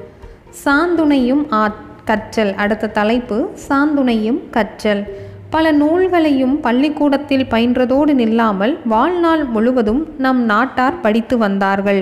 சாந்துணையும் 0.65 1.43
ஆ 1.51 1.73
கற்றல். 2.05 2.53
அடுத்த 2.55 2.88
தலைப்பு 2.88 3.49
சாந்துணையும் 3.67 4.39
கற்றல். 4.49 5.03
பல 5.49 5.71
நூல்களையும் 5.71 6.53
பள்ளிக்கூடத்தில் 6.59 7.45
பயின்றதோடு 7.51 8.13
நில்லாமல் 8.21 8.73
வாழ்நாள் 8.85 9.43
முழுவதும் 9.45 10.01
நம் 10.17 10.41
நாட்டார் 10.45 10.99
படித்து 11.01 11.37
வந்தார்கள். 11.37 12.01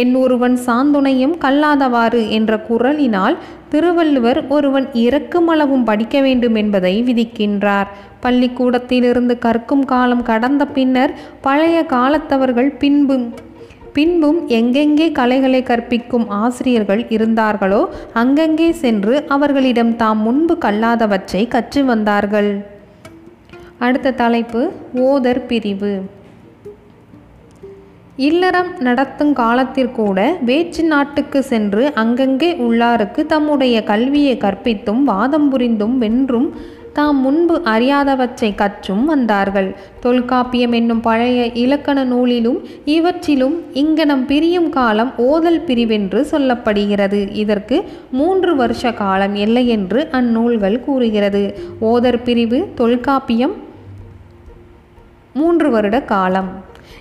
என் 0.00 0.14
ஒருவன் 0.14 0.56
சாந்துணையும் 0.66 1.34
கல்லாதவாறு 1.44 2.30
என்ற 2.30 2.60
குரலினால் 2.68 3.36
திருவள்ளுவர் 3.68 4.40
ஒருவன் 4.48 4.86
இறக்குமளவும் 5.04 5.84
படிக்க 5.84 6.20
வேண்டும் 6.20 6.54
என்பதை 6.54 6.94
விதிக்கின்றார். 7.02 7.88
பள்ளிக்கூடத்திலிருந்து 8.20 9.36
கற்கும் 9.38 9.84
காலம் 9.84 10.22
கடந்த 10.22 10.64
பின்னர் 10.66 11.14
பழைய 11.40 11.78
காலத்தவர்கள் 11.94 12.70
பின்பு 12.82 13.16
பின்பும் 13.96 14.38
எங்கெங்கே 14.48 15.06
கலைகளை 15.12 15.62
கற்பிக்கும் 15.62 16.26
ஆசிரியர்கள் 16.42 17.02
இருந்தார்களோ 17.08 17.80
அங்கங்கே 18.12 18.68
சென்று 18.82 19.14
அவர்களிடம் 19.28 19.96
தாம் 19.96 20.18
முன்பு 20.18 20.54
கல்லாதவற்றை 20.60 21.42
கற்று 21.48 21.84
வந்தார்கள். 21.84 22.52
அடுத்த 23.86 24.10
தலைப்பு 24.10 24.60
ஓதர் 25.04 25.46
பிரிவு. 25.46 25.92
இல்லறம் 28.28 28.68
நடத்தும் 28.78 29.32
காலத்திற்கூட 29.36 30.18
வேற்று 30.44 30.82
நாட்டுக்கு 30.84 31.42
சென்று 31.42 31.84
அங்கங்கே 32.02 32.50
உள்ளாருக்கு 32.66 33.20
தம்முடைய 33.26 33.76
கல்வியை 33.82 34.34
கற்பித்தும் 34.36 35.02
வாதம் 35.02 35.48
புரிந்தும் 35.48 35.96
வென்றும் 35.98 36.48
தாம் 36.96 37.20
முன்பு 37.20 37.54
அறியாதவற்றை 37.64 38.48
கற்றும் 38.54 39.04
வந்தார்கள். 39.04 39.68
தொல்காப்பியம் 40.00 40.72
என்னும் 40.72 41.00
பழைய 41.00 41.46
இலக்கண 41.62 41.98
நூலிலும் 42.04 42.58
இவற்றிலும் 42.96 43.56
இங்கனம் 43.82 44.24
பிரியும் 44.26 44.68
காலம் 44.68 45.12
ஓதல் 45.30 45.60
பிரிவென்று 45.68 46.20
சொல்லப்படுகிறது. 46.32 47.20
இதற்கு 47.34 47.78
மூன்று 48.12 48.54
வருஷ 48.56 48.92
காலம் 48.92 49.34
இல்லை 49.34 49.66
என்று 49.68 50.02
அந்நூல்கள் 50.10 50.80
கூறுகிறது. 50.80 51.44
ஓதர் 51.80 52.22
பிரிவு 52.24 52.60
தொல்காப்பியம் 52.74 53.56
மூன்று 55.34 55.70
வருட 55.70 56.00
காலம். 56.02 56.50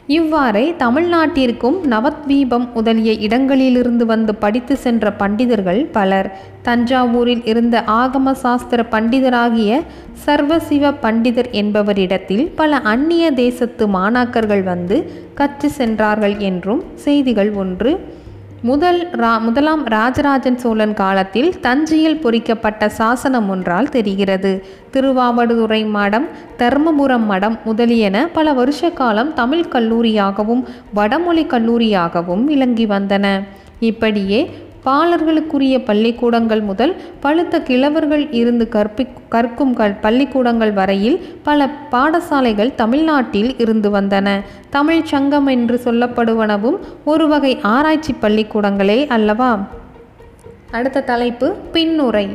இவ்வாறே 0.08 0.76
தமிழ்நாட்டிற்கும் 0.80 1.78
நவத்வீபம் 1.90 2.66
முதலிய 2.74 3.12
இடங்களிலிருந்து 3.12 4.06
வந்து 4.06 4.36
படித்து 4.36 4.76
சென்ற 4.78 5.12
பண்டிதர்கள் 5.12 5.82
பலர். 5.92 6.40
தஞ்சாவூரில் 6.64 7.42
இருந்த 7.44 7.84
ஆகம 7.88 8.32
சாஸ்திர 8.32 8.86
பண்டிதராகிய 8.92 9.82
சர்வசிவ 10.26 10.94
பண்டிதர் 11.02 11.50
என்பவரிடத்தில் 11.52 12.52
பல 12.56 12.78
அந்நிய 12.78 13.32
தேசத்து 13.32 13.88
மாணாக்கர்கள் 13.88 14.64
வந்து 14.64 14.98
கற்று 15.34 15.70
சென்றார்கள் 15.70 16.38
என்றும் 16.38 16.84
செய்திகள் 16.96 17.52
ஒன்று. 17.54 17.94
முதல் 18.70 19.00
ரா 19.22 19.30
முதலாம் 19.44 19.84
ராஜராஜன் 19.86 20.58
சோழன் 20.64 20.94
காலத்தில் 20.94 21.48
தஞ்சையில் 21.60 22.20
பொறிக்கப்பட்ட 22.24 22.90
சாசனம் 22.90 23.48
ஒன்றால் 23.50 23.90
தெரிகிறது. 23.90 24.52
திருவாவடுதுறை 24.94 25.80
மடம் 25.96 26.28
தர்மபுரம் 26.60 27.26
மடம் 27.32 27.58
முதலியன 27.64 28.28
பல 28.34 28.54
வருஷ 28.60 28.92
காலம் 29.00 29.32
தமிழ் 29.34 29.66
கல்லூரியாகவும் 29.76 30.62
வடமொழி 30.94 31.46
கல்லூரியாகவும் 31.54 32.44
விளங்கி 32.44 32.86
வந்தன. 32.86 33.26
இப்படியே 33.90 34.42
பாலர்களுக்குரிய 34.86 35.86
பள்ளிக்கூடங்கள் 35.86 36.62
முதல் 36.62 36.96
பழுத்த 37.20 37.60
கிழவர்கள் 37.60 38.28
இருந்து 38.32 38.70
கற்பி 38.70 39.08
கற்கும் 39.30 39.74
பள்ளிக்கூடங்கள் 40.02 40.74
வரையில் 40.74 41.18
பல 41.44 41.70
பாடசாலைகள் 41.92 42.76
தமிழ்நாட்டில் 42.76 43.58
இருந்து 43.58 43.92
வந்தன. 43.92 44.42
தமிழ் 44.70 45.04
சங்கம் 45.04 45.48
என்று 45.48 45.82
சொல்லப்படுவனவும் 45.86 46.80
ஒரு 47.06 47.28
வகை 47.28 47.60
ஆராய்ச்சி 47.62 48.16
பள்ளிக்கூடங்களே 48.22 49.08
அல்லவா? 49.08 49.52
அடுத்த 50.72 51.02
தலைப்பு 51.02 51.56
பின்னுரை. 51.74 52.28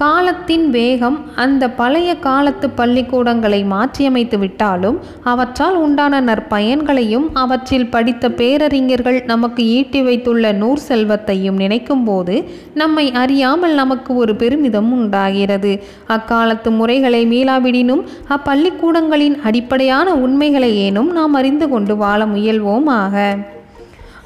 காலத்தின் 0.00 0.70
வேகம் 0.70 1.30
அந்த 1.34 1.70
பழைய 1.70 2.16
காலத்து 2.16 2.70
பள்ளிக்கூடங்களை 2.70 3.64
மாற்றியமைத்து 3.64 4.38
விட்டாலும் 4.38 4.98
அவற்றால் 5.24 5.76
உண்டான 5.76 6.20
நற்பயன்களையும் 6.20 7.28
அவற்றில் 7.32 7.86
படித்த 7.86 8.30
பேரறிஞர்கள் 8.30 9.22
நமக்கு 9.24 9.64
ஈட்டி 9.66 10.02
வைத்துள்ள 10.02 10.52
நூர் 10.52 10.78
செல்வத்தையும் 10.78 11.58
நினைக்கும்போது 11.58 12.44
நம்மை 12.74 13.12
அறியாமல் 13.12 13.74
நமக்கு 13.74 14.16
ஒரு 14.16 14.36
பெருமிதம் 14.36 14.92
உண்டாகிறது. 14.92 15.82
அக்காலத்து 16.06 16.70
முறைகளை 16.70 17.26
மீளாவிடினும் 17.26 18.04
அப்பள்ளிக்கூடங்களின் 18.28 19.40
அடிப்படையான 19.42 20.14
உண்மைகளை 20.14 20.90
ஏனும் 20.90 21.10
நாம் 21.10 21.34
அறிந்து 21.34 21.68
கொண்டு 21.68 21.96
வாழ 21.96 22.26
முயல்வோமாக. 22.26 23.36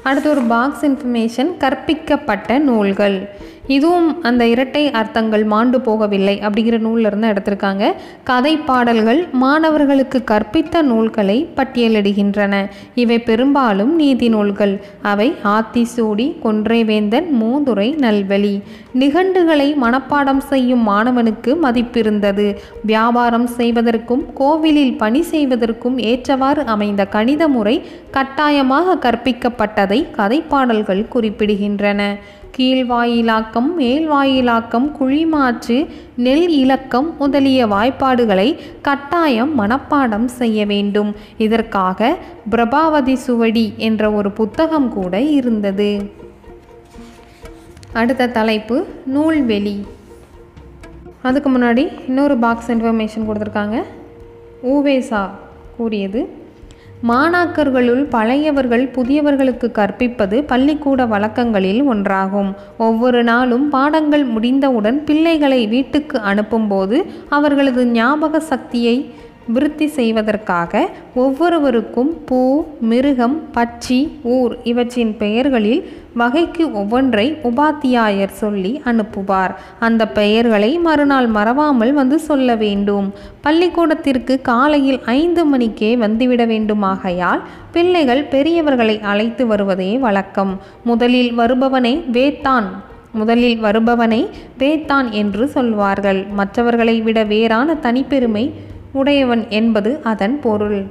அடுத்த 0.03 0.09
அடுத்து 0.09 0.29
ஒரு 0.29 0.41
பாக்ஸ் 0.41 0.85
இன்ஃபர்மேஷன் 0.85 1.49
கற்பிக்கப்பட்ட 1.59 2.57
நூல்கள். 2.57 3.29
இதுவும் 3.67 4.23
அந்த 4.23 4.47
இரட்டை 4.47 4.91
அர்த்தங்கள் 4.91 5.43
மாண்டு 5.43 5.77
போகவில்லை 5.77 6.39
அப்படிங்கிற 6.39 6.79
நூல்லிருந்து 6.79 7.27
எடுத்திருக்காங்க. 7.27 7.93
கதை 8.23 8.57
பாடல்கள் 8.57 9.27
மாணவர்களுக்கு 9.31 10.23
கற்பித்த 10.25 10.81
நூல்களை 10.81 11.49
பட்டியலிடுகின்றன. 11.55 12.69
இவை 12.95 13.19
பெரும்பாலும் 13.19 13.95
நீதி 13.95 14.29
நூல்கள். 14.29 14.81
அவை 15.01 15.35
ஆத்திசூடி 15.43 16.35
கொன்றைவேந்தன் 16.43 17.27
மூதுரை 17.41 17.95
நல்வழி. 17.95 18.61
நிகண்டுகளை 18.93 19.75
மனப்பாடம் 19.81 20.37
செய்யும் 20.37 20.89
மாணவனுக்கு 20.89 21.57
மதிப்பிருந்தது. 21.63 22.55
வியாபாரம் 22.83 23.47
செய்வதற்கும் 23.47 24.33
கோவிலில் 24.33 24.97
பணி 24.97 25.21
செய்வதற்கும் 25.21 25.97
ஏற்றவாறு 25.97 26.65
அமைந்த 26.65 27.05
கணித 27.05 27.47
முறை 27.47 27.83
கட்டாயமாக 28.11 28.95
கற்பிக்கப்பட்டதை 28.95 30.07
கதைப்பாடல்கள் 30.17 31.05
குறிப்பிடுகின்றன. 31.13 32.15
கீழ்வாயிலாக்கம் 32.57 33.69
மேல்வாயிலாக்கம் 33.79 34.91
குழிமாற்று 34.99 35.87
நெல் 36.15 36.49
இலக்கம் 36.49 37.17
முதலிய 37.17 37.67
வாய்ப்பாடுகளை 37.67 38.57
கட்டாயம் 38.81 39.59
மனப்பாடம் 39.59 40.25
செய்ய 40.25 40.65
வேண்டும். 40.65 41.15
இதற்காக 41.37 42.17
பிரபாவதி 42.51 43.13
சுவடி 43.13 43.73
என்ற 43.77 44.11
ஒரு 44.11 44.31
புத்தகம் 44.31 44.93
கூட 44.93 45.21
இருந்தது. 45.21 46.11
அடுத்த 47.93 48.27
தலைப்பு 48.27 48.85
நூல்வெளி. 49.15 49.85
அதுக்கு 51.21 51.49
முன்னாடி 51.49 51.91
இன்னொரு 52.07 52.37
பாக்ஸ் 52.37 52.71
இன்ஃபர்மேஷன் 52.71 53.27
கொடுத்துருக்காங்க. 53.27 53.83
ஊவேசா 54.63 55.29
கூறியது 55.77 56.40
மாணாக்கர்களுள் 57.07 58.01
பழையவர்கள் 58.09 58.83
புதியவர்களுக்கு 58.95 59.71
கற்பிப்பது 59.71 60.43
பள்ளிக்கூட 60.43 61.05
வழக்கங்களில் 61.05 61.89
ஒன்றாகும். 61.89 62.51
ஒவ்வொரு 62.77 63.23
நாளும் 63.23 63.69
பாடங்கள் 63.69 64.23
முடிந்தவுடன் 64.23 65.03
பிள்ளைகளை 65.03 65.67
வீட்டுக்கு 65.67 66.17
அனுப்பும்போது 66.17 67.03
அவர்களது 67.29 67.85
ஞாபக 67.87 68.39
சக்தியை 68.39 68.95
விருத்தி 69.53 69.87
செய்வதற்காக 69.97 70.81
ஒவ்வொருவருக்கும் 71.15 72.11
பூ 72.25 72.39
மிருகம் 72.91 73.37
பட்சி 73.55 73.99
ஊர் 74.35 74.53
இவற்றின் 74.63 75.13
பெயர்களில் 75.17 75.81
வகைக்கு 76.13 76.63
ஒவ்வொன்றை 76.81 77.25
உபாத்தியாயர் 77.49 78.33
சொல்லி 78.41 78.71
அனுப்புவார். 78.85 79.53
அந்த 79.79 80.07
பெயர்களை 80.17 80.71
மறுநாள் 80.87 81.29
மறவாமல் 81.37 81.93
வந்து 81.93 82.19
சொல்ல 82.19 82.55
வேண்டும். 82.55 83.07
பள்ளிக்கூடத்திற்கு 83.41 84.35
காலையில் 84.41 84.99
ஐந்து 85.05 85.43
மணிக்கே 85.45 85.91
வந்துவிட 85.95 86.45
வேண்டுமாகையால் 86.53 87.43
பிள்ளைகள் 87.71 88.23
பெரியவர்களை 88.31 88.97
அழைத்து 89.11 89.45
வருவதே 89.47 89.91
வழக்கம். 89.97 90.53
முதலில் 90.83 91.33
வருபவனை 91.33 91.93
வேத்தான் 92.17 92.69
முதலில் 93.19 93.57
வருபவனை 93.59 94.19
வேத்தான் 94.59 95.07
என்று 95.21 95.45
சொல்வார்கள். 95.47 96.19
மற்றவர்களை 96.39 97.01
விட 97.01 97.19
வேறான 97.23 97.73
தனிப்பெருமை 97.85 98.45
உடையவன் 98.93 99.49
என்பது 99.49 99.99
அதன் 100.03 100.39
பொருள். 100.39 100.85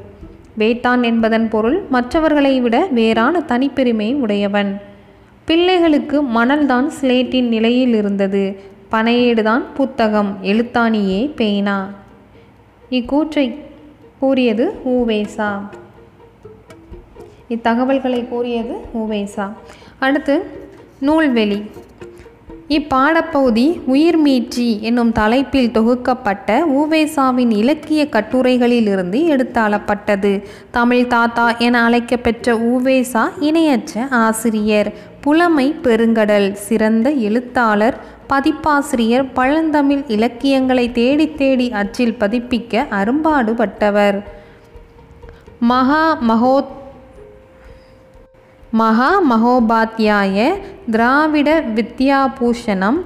வேத்தான் 0.59 1.05
என்பதன் 1.05 1.49
பொருள் 1.49 1.83
மற்றவர்களை 1.91 2.61
விட 2.61 2.87
வேறான 2.91 3.43
தனிப்பெருமை 3.49 4.15
உடையவன். 4.15 4.81
பிள்ளைகளுக்கு 5.45 6.23
மணல்தான் 6.23 6.91
ஸ்லேட்டின் 7.01 7.49
நிலையில் 7.49 7.95
இருந்தது. 7.95 8.61
பனையேடுதான் 8.91 9.63
புத்தகம். 9.75 10.37
எழுத்தாணியே 10.43 11.35
பேனா. 11.37 11.91
இக்கூற்றை 12.91 13.55
கூறியது 14.19 14.73
ஊவேசா. 14.85 15.59
இத்தகவல்களை 17.49 18.29
கூறியது 18.29 18.77
ஊவேசா. 18.95 19.53
அடுத்து 19.99 20.43
நூல்வெளி. 21.01 21.65
இப்பாடப்பகுதி 22.71 23.65
உயிர்மீட்சி 23.93 24.81
என்னும் 24.81 25.13
தலைப்பில் 25.13 25.71
தொகுக்கப்பட்ட 25.71 26.59
ஊவேசாவின் 26.77 27.53
இலக்கிய 27.53 28.07
கட்டுரைகளிலிருந்து 28.11 29.21
எடுத்தாளப்பட்டது. 29.35 30.43
தமிழ் 30.71 31.07
தாத்தா 31.07 31.57
என 31.57 31.83
அழைக்கப்பெற்ற 31.85 32.55
ஊவேசா 32.55 33.25
இணையற்ற 33.41 34.07
ஆசிரியர் 34.11 34.93
புலமை 35.21 35.75
பெருங்கடல் 35.83 36.53
சிறந்த 36.53 37.11
எழுத்தாளர் 37.11 37.97
பதிப்பாசிரியர் 38.27 39.33
பழந்தமிழ் 39.33 40.05
இலக்கியங்களை 40.07 40.93
தேடி 40.93 41.35
தேடி 41.35 41.71
அச்சில் 41.71 42.17
பதிப்பிக்க 42.21 42.87
அரும்பாடுபட்டவர். 43.01 44.23
மகா 45.59 46.19
மகோத் 46.29 46.79
மகா 48.73 49.11
மகோபாத்தியாய 49.31 50.37
திராவிட 50.91 51.51
வித்யாபூஷணம் 51.75 53.01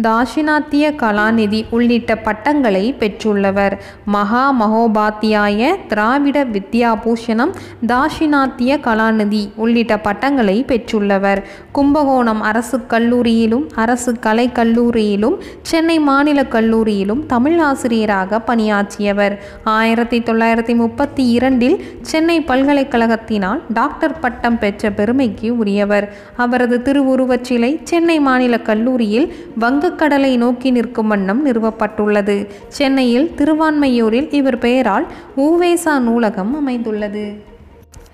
தாஷினாத்திய 0.00 0.96
கலாநிதி 0.96 1.64
உள்ளிட்ட 1.70 2.16
பட்டங்களை 2.16 2.94
பெற்றுள்ளவர். 2.98 3.78
மகா 4.04 4.44
மகோபாத்தியாய 4.60 5.76
திராவிட 5.88 6.44
வித்யாபூஷணம் 6.44 7.52
தாஷினாத்திய 7.86 8.78
கலாநிதி 8.80 9.50
உள்ளிட்ட 9.56 10.00
பட்டங்களை 10.00 10.64
பெற்றுள்ளவர். 10.68 11.42
கும்பகோணம் 11.72 12.40
அரசு 12.40 12.80
கல்லூரியிலும் 12.88 13.68
அரசு 13.74 14.18
கலை 14.18 14.50
கல்லூரியிலும் 14.54 15.36
சென்னை 15.62 15.98
மாநில 15.98 16.42
கல்லூரியிலும் 16.42 17.26
தமிழ் 17.26 17.58
ஆசிரியராக 17.58 18.40
பணியாற்றியவர். 18.40 19.38
ஆயிரத்தி 19.64 20.18
தொள்ளாயிரத்தி 20.18 20.74
முப்பத்தி 20.74 21.28
இரண்டில் 21.30 21.84
சென்னை 22.00 22.40
பல்கலைக்கழகத்தினால் 22.40 23.60
டாக்டர் 23.68 24.18
பட்டம் 24.18 24.58
பெற்ற 24.58 24.90
பெருமைக்கு 24.90 25.56
உரியவர். 25.56 26.14
அவரது 26.36 26.82
திருவுருவச் 26.82 27.44
சிலை 27.44 27.80
சென்னை 27.84 28.20
மாநில 28.20 28.60
கல்லூரியில் 28.60 29.34
வங்க 29.56 29.81
வங்கக்கடலை 29.82 30.36
நோக்கி 30.36 30.70
நிற்கும் 30.70 31.08
வண்ணம் 31.08 31.46
நிறுவப்பட்டுள்ளது. 31.46 32.46
சென்னையில் 32.68 33.30
திருவான்மையூரில் 33.36 34.32
இவர் 34.32 34.58
பெயரால் 34.58 35.06
ஊவேசா 35.36 35.98
நூலகம் 35.98 36.54
அமைந்துள்ளது. 36.54 37.42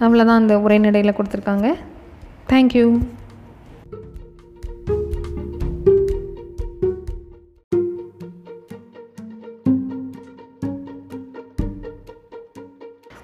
அவ்வளோதான் 0.00 0.38
அந்த 0.40 0.58
உரைநடையில் 0.58 1.14
கொடுத்துருக்காங்க. 1.14 1.74
தேங்க்யூ 2.48 2.98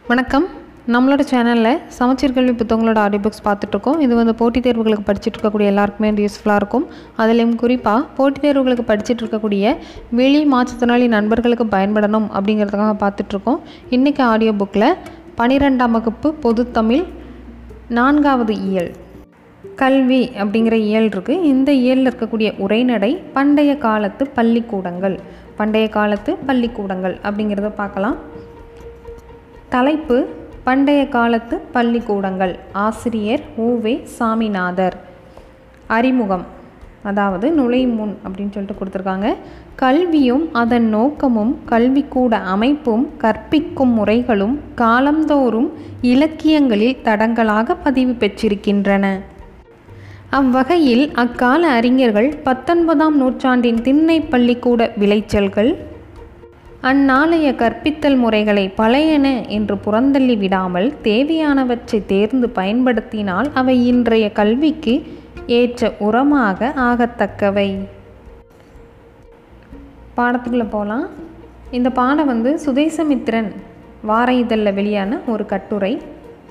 வணக்கம். 0.07 0.63
நம்மளோட 0.93 1.23
சேனலில் 1.29 1.79
சமச்சீர் 1.99 2.35
கல்வி 2.37 2.53
புத்தகங்களோட 2.61 2.99
ஆடியோ 3.03 3.21
புக்ஸ் 3.27 3.45
பார்த்துட்ருக்கோம். 3.45 4.01
இது 4.05 4.15
வந்து 4.19 4.35
போட்டித் 4.41 4.67
தேர்வுகளுக்கு 4.67 5.07
படிச்சுட்டு 5.07 5.39
இருக்கக்கூடிய 5.39 5.69
எல்லாருக்குமே 5.73 6.09
வந்து 6.11 6.25
யூஸ்ஃபுல்லாக 6.27 6.59
இருக்கும். 6.61 6.85
அதுலேயும் 7.19 7.55
குறிப்பாக 7.63 8.01
போட்டித் 8.17 8.45
தேர்வுகளுக்கு 8.47 8.85
படிச்சுட்டு 8.91 9.23
இருக்கக்கூடிய 9.23 9.77
வெளி 10.19 10.43
மாற்றுத்திறனாளி 10.53 11.07
நண்பர்களுக்கு 11.15 11.67
பயன்படணும் 11.77 12.27
அப்படிங்கிறதுக்காக 12.37 12.95
பார்த்துட்ருக்கோம். 13.05 13.59
இன்றைக்கி 13.91 14.23
ஆடியோ 14.33 14.53
புக்கில் 14.61 14.89
பன்னிரெண்டாம் 15.41 15.97
வகுப்பு 15.97 16.35
பொதுத்தமிழ் 16.45 17.05
நான்காவது 17.99 18.55
இயல். 18.69 18.93
கல்வி 19.83 20.23
அப்படிங்கிற 20.43 20.77
இயல் 20.91 21.11
இருக்குது 21.15 21.43
இந்த 21.55 21.71
இயலில் 21.73 22.09
இருக்கக்கூடிய 22.13 22.49
உரைநடை 22.59 23.13
பண்டைய 23.33 23.73
காலத்து 23.89 24.25
பள்ளிக்கூடங்கள். 24.39 25.19
பண்டைய 25.59 25.89
காலத்து 25.99 26.31
பள்ளிக்கூடங்கள் 26.47 27.19
அப்படிங்கிறத 27.27 27.75
பார்க்கலாம். 27.83 28.17
தலைப்பு 29.69 30.17
பண்டைய 30.65 31.09
காலத்து 31.09 31.57
பள்ளிக்கூடங்கள். 31.73 32.59
ஆசிரியர் 32.73 33.41
ஊவே 33.59 34.03
சாமிநாதர். 34.03 34.97
அறிமுகம். 35.87 36.45
அதாவது 37.03 37.47
நுழைமுன் 37.51 37.95
முன் 37.95 38.19
அப்படின்னு 38.25 38.51
சொல்லிட்டு 38.51 38.77
கொடுத்துருக்காங்க. 38.81 39.35
கல்வியும் 39.77 40.53
அதன் 40.53 40.89
நோக்கமும் 40.89 41.59
கல்விக்கூட 41.69 42.33
அமைப்பும் 42.33 43.11
கற்பிக்கும் 43.19 43.93
முறைகளும் 43.93 44.61
காலந்தோறும் 44.75 45.73
இலக்கியங்களில் 46.01 46.97
தடங்களாக 47.05 47.77
பதிவு 47.83 48.13
பெற்றிருக்கின்றன. 48.13 49.21
அவ்வகையில் 50.31 51.11
அக்கால 51.13 51.67
அறிஞர்கள் 51.69 52.37
பத்தொன்பதாம் 52.45 53.17
நூற்றாண்டின் 53.17 53.83
திண்ணை 53.83 54.21
பள்ளிக்கூட 54.21 54.93
விளைச்சல்கள் 54.99 55.77
அந்நாளைய 56.89 57.49
கற்பித்தல் 57.61 58.17
முறைகளை 58.17 58.65
பழையன 58.77 59.27
என்று 59.57 59.75
புறந்தள்ளி 59.85 60.37
விடாமல் 60.39 60.89
தேவையானவற்றை 61.03 61.99
தேர்ந்து 62.07 62.49
பயன்படுத்தினால் 62.59 63.49
அவை 63.53 63.87
இன்றைய 63.87 64.33
கல்விக்கு 64.33 64.95
ஏற்ற 65.47 65.91
உரமாக 66.09 66.71
ஆகத்தக்கவை. 66.89 67.69
பாடத்துக்குள்ளே 70.17 70.69
போகலாம் 70.77 71.07
இந்த 71.71 71.91
பாடம் 71.91 72.27
வந்து 72.27 72.61
சுதேசமித்திரன் 72.67 73.51
வார 74.11 74.33
இதழில் 74.43 74.77
வெளியான 74.81 75.21
ஒரு 75.27 75.47
கட்டுரை. 75.47 75.93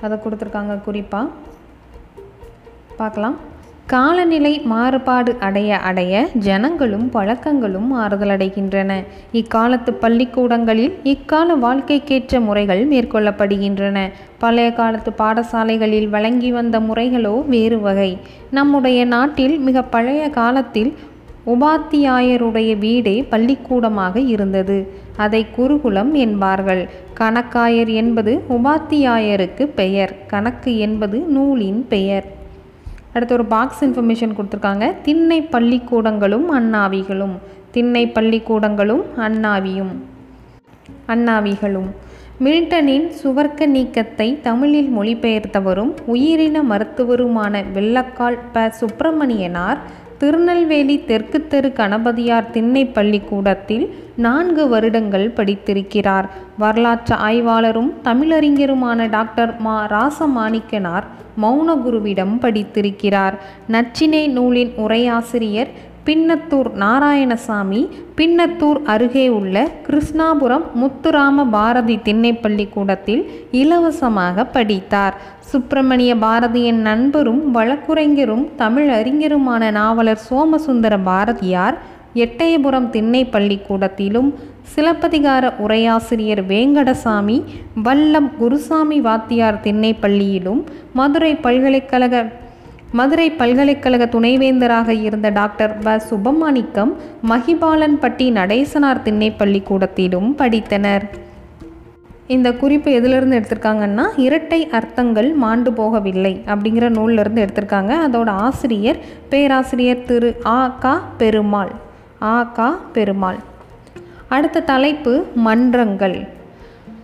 அதை 0.00 0.18
கொடுத்துருக்காங்க 0.18 0.80
குறிப்பாக 0.80 1.28
பார்க்கலாம். 2.96 3.36
காலநிலை 3.86 4.58
மாறுபாடு 4.58 5.36
அடைய 5.38 5.78
அடைய 5.78 6.28
ஜனங்களும் 6.34 7.10
பழக்கங்களும் 7.10 7.88
மாறுதலடைகின்றன. 7.96 8.92
இக்காலத்து 9.32 9.92
பள்ளிக்கூடங்களில் 9.92 10.94
இக்கால 11.04 11.56
வாழ்க்கைக்கேற்ற 11.56 12.40
முறைகள் 12.40 12.88
மேற்கொள்ளப்படுகின்றன. 12.88 14.10
பழைய 14.38 14.72
காலத்து 14.72 15.12
பாடசாலைகளில் 15.18 16.08
வழங்கி 16.08 16.52
வந்த 16.52 16.80
முறைகளோ 16.80 17.44
வேறு 17.46 17.80
வகை. 17.80 18.18
நம்முடைய 18.50 19.04
நாட்டில் 19.04 19.58
மிக 19.58 19.82
பழைய 19.82 20.30
காலத்தில் 20.30 20.94
உபாத்தியாயருடைய 21.46 22.78
வீடே 22.78 23.22
பள்ளிக்கூடமாக 23.22 24.20
இருந்தது. 24.20 24.92
அதை 25.16 25.46
குருகுலம் 25.56 26.14
என்பார்கள். 26.14 26.88
கணக்காயர் 27.20 27.92
என்பது 27.94 28.42
உபாத்தியாயருக்கு 28.48 29.66
பெயர் 29.74 30.14
கணக்கு 30.26 30.78
என்பது 30.78 31.18
நூலின் 31.18 31.86
பெயர். 31.88 32.42
அடுத்து 33.14 33.34
ஒரு 33.34 33.44
பாக்ஸ் 33.44 33.84
இன்ஃபர்மேஷன் 33.84 34.34
கொடுத்துருக்காங்க. 34.38 34.94
திண்ணை 35.02 35.42
பள்ளிக்கூடங்களும் 35.42 36.44
அண்ணாவிகளும். 36.52 37.36
திண்ணை 37.70 38.06
பள்ளிக்கூடங்களும் 38.06 39.02
அண்ணாவியும். 39.16 39.92
அண்ணாவிகளும். 41.08 41.90
மில்டனின் 42.44 43.10
சுவர்க்க 43.24 43.66
நீக்கத்தை 43.66 44.40
தமிழில் 44.40 44.90
மொழிபெயர்த்தவரும் 44.98 45.92
உயிரின 46.06 46.62
மருத்துவருமான 46.62 47.62
வெள்ளக்கால் 47.74 48.38
ப. 48.52 48.70
சுப்பிரமணியனார் 48.70 49.78
திருநெல்வேலி 50.18 51.04
தெற்கு 51.04 51.46
தெரு 51.46 51.72
கணபதியார் 51.72 52.50
திண்ணை 52.50 52.86
பள்ளிக்கூடத்தில் 52.86 53.94
நான்கு 54.16 54.68
வருடங்கள் 54.68 55.32
படித்திருக்கிறார். 55.36 56.28
வரலாற்று 56.58 57.16
ஆய்வாளரும் 57.16 57.92
தமிழறிஞருமான 58.04 59.08
டாக்டர் 59.10 59.60
மா 59.60 59.76
ராசமாணிக்கனார் 59.86 61.06
மௌனகுருவிடம் 61.42 62.34
படித்திருக்கிறார். 62.40 63.34
நச்சினை 63.72 64.28
நூலின் 64.28 64.72
உரையாசிரியர் 64.76 65.68
பின்னத்தூர் 66.06 66.68
நாராயணசாமி 66.78 67.88
பின்னத்தூர் 68.16 68.82
அருகே 68.84 69.28
உள்ள 69.28 69.70
கிருஷ்ணாபுரம் 69.86 70.66
முத்துராம 70.80 71.46
பாரதி 71.50 71.96
திண்ணைப்பள்ளி 71.96 72.68
கூடத்தில் 72.68 73.22
இலவசமாக 73.52 74.44
படித்தார். 74.44 75.14
சுப்பிரமணிய 75.40 76.14
பாரதியின் 76.14 76.80
நண்பரும் 76.80 77.54
வழக்குரைஞரும் 77.54 78.44
தமிழ் 78.56 78.90
அறிஞருமான 78.90 79.70
நாவலர் 79.70 80.22
சோமசுந்தர 80.30 80.98
பாரதியார் 80.98 81.78
எட்டயபுரம் 82.14 82.90
திண்ணை 82.90 83.24
பள்ளிக்கூடத்திலும் 83.24 84.34
சிலப்பதிகார 84.74 85.52
உரையாசிரியர் 85.58 86.42
வேங்கடசாமி 86.48 87.42
வல்லம் 87.84 88.30
குருசாமி 88.38 89.00
வாத்தியார் 89.00 89.60
திண்ணை 89.60 89.94
பள்ளியிலும் 89.94 90.64
மதுரை 90.92 91.34
பல்கலைக்கழக 91.36 92.30
மதுரை 92.94 93.30
பல்கலைக்கழக 93.30 94.04
துணைவேந்தராக 94.06 94.88
இருந்த 94.88 95.28
டாக்டர் 95.28 95.78
வ. 95.78 96.00
சுபமாணிக்கம் 96.10 96.92
மகிபாலன்பட்டி 97.28 98.30
நடேசனார் 98.30 99.00
திண்ணைப்பள்ளி 99.04 99.62
கூடத்திலும் 99.62 100.34
படித்தனர். 100.38 101.02
இந்த 102.26 102.52
குறிப்பு 102.52 102.92
எதிலிருந்து 102.92 103.38
எடுத்திருக்காங்கன்னா 103.38 104.04
இரட்டை 104.16 104.68
அர்த்தங்கள் 104.68 105.32
மாண்டு 105.32 105.70
போகவில்லை 105.70 106.40
அப்படிங்கிற 106.46 106.88
நூலிலிருந்து 106.88 107.44
எடுத்திருக்காங்க. 107.44 107.92
அதோட 108.06 108.28
ஆசிரியர் 108.28 108.96
பேராசிரியர் 109.28 110.04
திரு 110.04 110.40
ஆ. 110.46 110.76
கா. 110.80 110.94
பெருமாள். 111.18 111.72
ஆ. 112.22 112.42
கா. 112.42 112.78
பெருமாள். 112.92 113.36
அடுத்த 114.28 114.60
தலைப்பு 114.60 115.26
மன்றங்கள். 115.34 116.28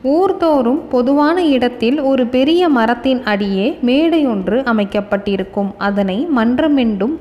ஊர்தோறும் 0.04 0.78
பொதுவான 0.88 1.46
இடத்தில் 1.46 2.00
ஒரு 2.00 2.26
பெரிய 2.26 2.68
மரத்தின் 2.68 3.22
அடியே 3.22 3.78
மேடையொன்று 3.86 4.64
அமைக்கப்பட்டிருக்கும். 4.64 5.74
அதனை 5.78 6.28
மன்றமென்றும் 6.36 7.16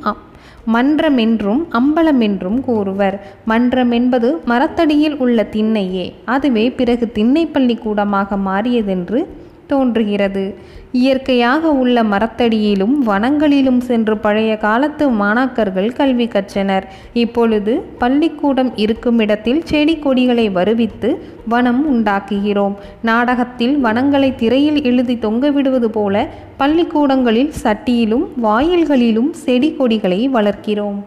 மன்றமென்றும் 0.73 1.61
அம்பலமென்றும் 1.71 2.61
கூறுவர். 2.61 3.27
மன்றம் 3.45 3.91
என்பது 3.91 4.41
மரத்தடியில் 4.45 5.17
உள்ள 5.17 5.47
திண்ணையே. 5.51 6.13
அதுவே 6.25 6.71
பிறகு 6.71 7.11
திண்ணை 7.11 7.45
பள்ளிக்கூடமாக 7.45 8.35
மாறியதென்று 8.35 9.25
தோன்றுகிறது. 9.71 10.43
இயற்கையாக 10.91 11.71
உள்ள 11.81 12.03
மரத்தடியிலும் 12.03 12.93
வனங்களிலும் 13.07 13.81
சென்று 13.87 14.15
பழைய 14.17 14.51
காலத்து 14.57 15.05
மாணாக்கர்கள் 15.19 15.89
கல்வி 15.99 16.27
கற்றனர். 16.27 16.85
இப்பொழுது 17.13 17.73
பள்ளிக்கூடம் 17.99 18.71
இருக்கும் 18.83 19.19
இடத்தில் 19.19 19.61
செடி 19.71 19.95
கொடிகளை 19.97 20.45
வருவித்து 20.49 21.11
வனம் 21.47 21.83
உண்டாக்குகிறோம். 21.91 22.75
நாடகத்தில் 23.01 23.75
வனங்களை 23.85 24.29
திரையில் 24.35 24.81
எழுதி 24.83 25.17
தொங்கவிடுவது 25.25 25.89
போல 25.97 26.25
பள்ளிக்கூடங்களில் 26.57 27.53
சட்டியிலும் 27.63 28.25
வாயில்களிலும் 28.43 29.31
செடி 29.45 29.71
கொடிகளை 29.73 30.21
வளர்க்கிறோம். 30.37 30.99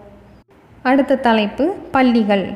அடுத்த 0.91 1.21
தலைப்பு 1.29 1.65
பள்ளிகள். 1.97 2.47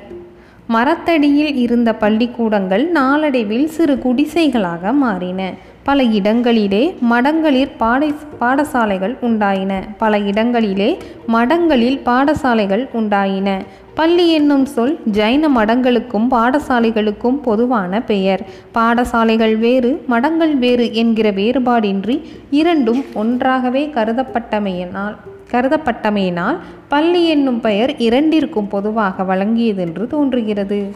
மரத்தடியில் 0.68 1.54
இருந்த 1.54 1.94
பள்ளிக்கூடங்கள் 1.94 2.84
நாளடைவில் 2.90 3.66
சிறு 3.66 3.94
குடிசைகளாக 3.94 4.92
மாறின. 4.92 5.40
பல 5.82 6.02
இடங்களிலே 6.18 6.96
மடங்களில் 7.10 7.70
பாடை 7.78 8.14
பாடசாலைகள் 8.40 9.14
உண்டாயின. 9.22 9.72
பல 9.98 10.18
இடங்களிலே 10.18 10.98
மடங்களில் 11.26 12.00
பாடசாலைகள் 12.04 12.84
உண்டாயின. 12.92 13.48
பள்ளி 13.94 14.26
என்னும் 14.32 14.64
சொல் 14.64 14.98
ஜைன 15.12 15.50
மடங்களுக்கும் 15.56 16.26
பாடசாலைகளுக்கும் 16.30 17.38
பொதுவான 17.42 18.02
பெயர். 18.02 18.42
பாடசாலைகள் 18.74 19.56
வேறு 19.58 20.04
மடங்கள் 20.08 20.56
வேறு 20.56 20.94
என்கிற 20.94 21.30
வேறுபாடின்றி 21.30 22.18
இரண்டும் 22.50 23.04
ஒன்றாகவே 23.14 23.90
கருதப்பட்டமையினால் 23.94 25.16
கருதப்பட்டமையினால் 25.50 26.58
பள்ளி 26.88 27.28
என்னும் 27.28 27.60
பெயர் 27.60 27.96
இரண்டிற்கும் 27.96 28.68
பொதுவாக 28.68 29.22
வழங்கியது 29.22 29.76
என்று 29.76 30.06
தோன்றுகிறது. 30.06 30.94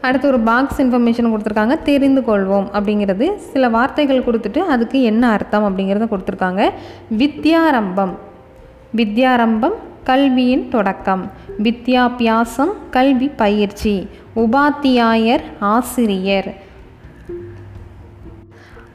அடுத்து 0.00 0.28
ஒரு 0.28 0.40
பாக்ஸ் 0.40 0.82
இன்ஃபர்மேஷன் 0.82 1.34
கொடுத்துருக்காங்க. 1.34 1.82
தெரிந்து 1.82 2.20
கொள்வோம் 2.20 2.66
அப்படிங்கிறது 2.72 3.36
சில 3.36 3.68
வார்த்தைகள் 3.68 4.22
கொடுத்துட்டு 4.22 4.58
அதுக்கு 4.58 5.02
என்ன 5.02 5.30
அர்த்தம் 5.30 5.78
அப்படிங்கிறத 5.78 6.08
கொடுத்துருக்காங்க. 6.08 6.70
வித்யாரம்பம். 7.18 8.14
வித்யாரம்பம் 8.96 9.72
கல்வியின் 10.04 10.68
தொடக்கம். 10.68 11.30
வித்யாபியாசம் 11.62 12.72
கல்வி 12.90 13.28
பயிற்சி. 13.28 14.08
உபாத்தியாயர் 14.36 15.40
ஆசிரியர். 15.58 16.54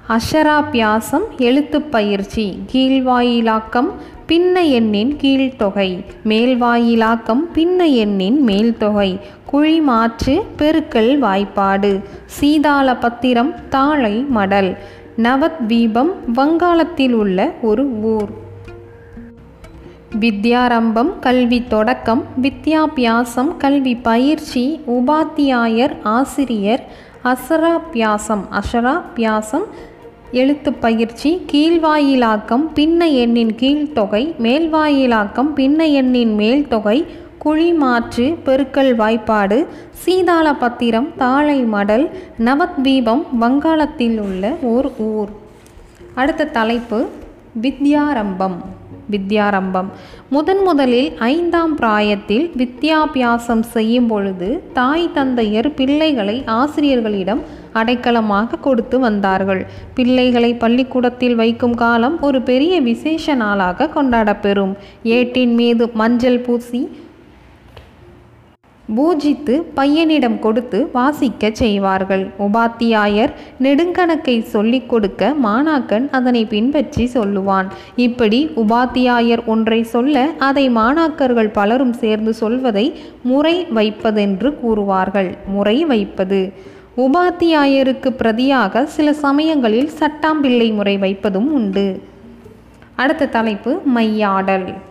அஷராபியாசம் 0.10 1.38
எழுத்துப் 1.38 1.92
பயிற்சி. 1.92 2.64
கீழ்வாயிலாக்கம் 2.72 3.90
பின்ன 4.30 4.70
எண்ணின் 4.70 5.18
கீழ்த்தொகை. 5.22 6.06
மேல்வாயிலாக்கம் 6.24 7.42
பின்ன 7.54 7.94
எண்ணின் 7.94 8.44
மேல்தொகை. 8.44 9.20
குழி 9.46 9.82
மாற்று 9.82 10.44
பெருக்கல் 10.58 11.20
வாய்ப்பாடு. 11.20 12.00
சீதாள 12.26 12.96
பத்திரம் 12.96 13.54
தாழை 13.70 14.26
மடல். 14.36 14.78
நவத்வீபம் 15.18 16.12
வங்காளத்தில் 16.36 17.14
உள்ள 17.14 17.52
ஒரு 17.62 17.86
ஊர். 17.86 18.30
வித்யாரம்பம் 20.20 21.20
கல்வி 21.20 21.68
தொடக்கம். 21.68 22.24
வித்யாபியாசம் 22.42 23.58
கல்வி 23.58 23.96
பயிற்சி. 23.96 24.80
உபாத்தியாயர் 24.88 25.92
ஆசிரியர் 26.04 26.88
அசராபியாசம். 27.24 28.44
அஷராபியாசம் 28.52 29.64
எழுத்து 30.32 30.74
பயிற்சி 30.74 31.46
கீழ்வாயிலாக்கம் 31.52 32.66
பின்ன 32.76 33.14
எண்ணின் 33.14 33.56
கீழ்த்தொகை 33.56 34.36
மேல்வாயிலாக்கம் 34.44 35.50
பின்ன 35.56 35.92
எண்ணின் 35.92 36.36
மேல்தொகை 36.36 37.06
குழிமாற்று 37.46 38.36
பெருக்கல் 38.46 38.96
வாய்ப்பாடு 38.96 39.66
சீதாள 39.92 40.54
பத்திரம் 40.54 41.10
தாழை 41.18 41.64
மடல் 41.64 42.10
நவத்வீபம் 42.38 43.24
வங்காளத்தில் 43.40 44.20
உள்ள 44.20 44.58
ஓர் 44.62 44.92
ஊர். 44.98 45.30
அடுத்த 46.16 46.46
தலைப்பு 46.46 47.08
வித்யாரம்பம். 47.62 48.58
வித்யாரம்பம். 49.12 49.90
முதன் 50.30 50.64
முதலில் 50.64 51.18
ஐந்தாம் 51.18 51.76
பிராயத்தில் 51.76 52.52
வித்யாபியாசம் 52.58 53.62
செய்யும் 53.62 54.08
பொழுது 54.08 54.64
தாய் 54.74 55.10
தந்தையர் 55.14 55.74
பிள்ளைகளை 55.74 56.44
ஆசிரியர்களிடம் 56.46 57.42
அடைக்கலமாக 57.74 58.56
கொடுத்து 58.56 59.00
வந்தார்கள். 59.00 59.66
பிள்ளைகளை 59.94 60.54
பள்ளிக்கூடத்தில் 60.54 61.36
வைக்கும் 61.36 61.76
காலம் 61.76 62.22
ஒரு 62.22 62.42
பெரிய 62.42 62.82
விசேஷ 62.82 63.34
நாளாக 63.34 63.90
கொண்டாடப்பெறும். 63.96 64.74
ஏட்டின் 65.04 65.54
மீது 65.54 65.90
மஞ்சள் 65.94 66.40
பூசி 66.40 66.82
பூஜித்து 68.96 69.64
பையனிடம் 69.76 70.40
கொடுத்து 70.40 70.90
வாசிக்கச் 70.94 71.56
செய்வார்கள். 71.56 72.28
உபாத்தியாயர் 72.40 73.34
நெடுங்கணக்கை 73.62 74.44
சொல்லிக் 74.44 74.90
கொடுக்க 74.90 75.34
மாணாக்கன் 75.44 76.10
அதனை 76.10 76.46
பின்பற்றி 76.46 77.10
சொல்லுவான். 77.14 77.68
இப்படி 77.96 78.52
உபாத்தியாயர் 78.56 79.46
ஒன்றை 79.46 79.84
சொல்ல 79.84 80.30
அதை 80.40 80.70
மாணாக்கர்கள் 80.70 81.54
பலரும் 81.54 81.94
சேர்ந்து 81.94 82.34
சொல்வதை 82.34 82.94
முறை 83.22 83.66
வைப்பதென்று 83.66 84.58
கூறுவார்கள். 84.64 85.38
முறை 85.48 85.86
வைப்பது. 85.86 86.54
உபாத்தியாயருக்கு 86.98 88.10
பிரதியாக 88.18 88.84
சில 88.84 89.14
சமயங்களில் 89.14 89.90
சட்டாம்பிள்ளை 90.00 90.74
முறை 90.74 90.98
வைப்பதும் 90.98 91.54
உண்டு. 91.54 92.02
அடுத்த 92.96 93.26
தலைப்பு 93.26 93.82
மையாடல். 93.86 94.88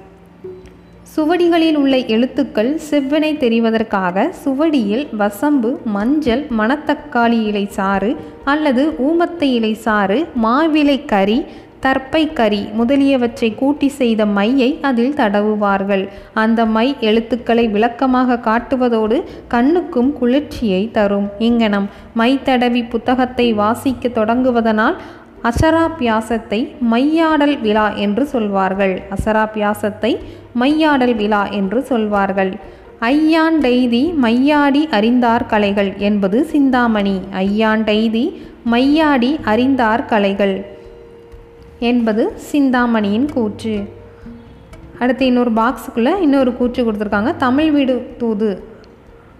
சுவடிகளில் 1.18 1.74
உள்ள 1.74 1.96
எழுத்துக்கள் 2.14 2.68
செவ்வனை 2.88 3.30
தெரிவதற்காக 3.38 4.26
சுவடியில் 4.42 5.06
வசம்பு 5.20 5.70
மஞ்சள் 5.94 6.44
மணத்தக்காளி 6.58 7.40
இலை 7.42 7.62
சாறு 7.76 8.10
அல்லது 8.44 8.82
ஊமத்தை 9.06 9.48
இலை 9.56 9.72
சாறு 9.86 10.18
மாவிலை 10.44 10.96
கறி 11.04 11.38
தர்ப்பை 11.80 12.22
கறி 12.32 12.62
முதலியவற்றை 12.78 13.50
கூட்டி 13.54 13.88
செய்த 13.88 14.22
மையை 14.36 14.70
அதில் 14.82 15.14
தடவுவார்கள். 15.14 16.04
அந்த 16.34 16.60
மை 16.76 16.86
எழுத்துக்களை 17.00 17.64
விளக்கமாக 17.68 18.40
காட்டுவதோடு 18.48 19.18
கண்ணுக்கும் 19.48 20.10
குளிர்ச்சியை 20.12 20.82
தரும். 20.90 21.28
இங்கனம் 21.38 21.86
மை 22.14 22.32
தடவி 22.42 22.82
புத்தகத்தை 22.94 23.48
வாசிக்க 23.52 24.08
தொடங்குவதனால் 24.08 24.98
அசராபியாசத்தை 25.44 26.74
மையாடல் 26.81 27.60
விழா 27.60 27.90
என்று 27.90 28.27
சொல்வார்கள். 28.27 29.02
அசராபியாசத்தை 29.10 30.19
மையாடல் 30.60 31.16
விழா 31.16 31.47
என்று 31.47 31.82
சொல்வார்கள். 31.82 32.56
ஐயாண்டெய்தி 33.01 34.15
மையாடி 34.23 34.89
அறிந்தார் 34.89 35.47
கலைகள் 35.47 35.97
என்பது 35.97 36.44
சிந்தாமணி. 36.44 37.20
ஐயாண்டெய்தி 37.32 38.43
மையாடி 38.70 39.40
அறிந்தார் 39.44 40.05
கலைகள் 40.05 40.65
என்பது 41.78 42.32
சிந்தாமணியின் 42.36 43.28
கூற்று. 43.32 43.97
அடுத்து 44.98 45.27
இன்னொரு 45.27 45.51
பாக்ஸுக்குள்ளே 45.51 46.20
இன்னொரு 46.20 46.56
கூற்று 46.56 46.93
கொடுத்துருக்காங்க. 46.93 47.36
தமிழ் 47.36 47.70
வீடு 47.70 48.15
தூது. 48.19 48.67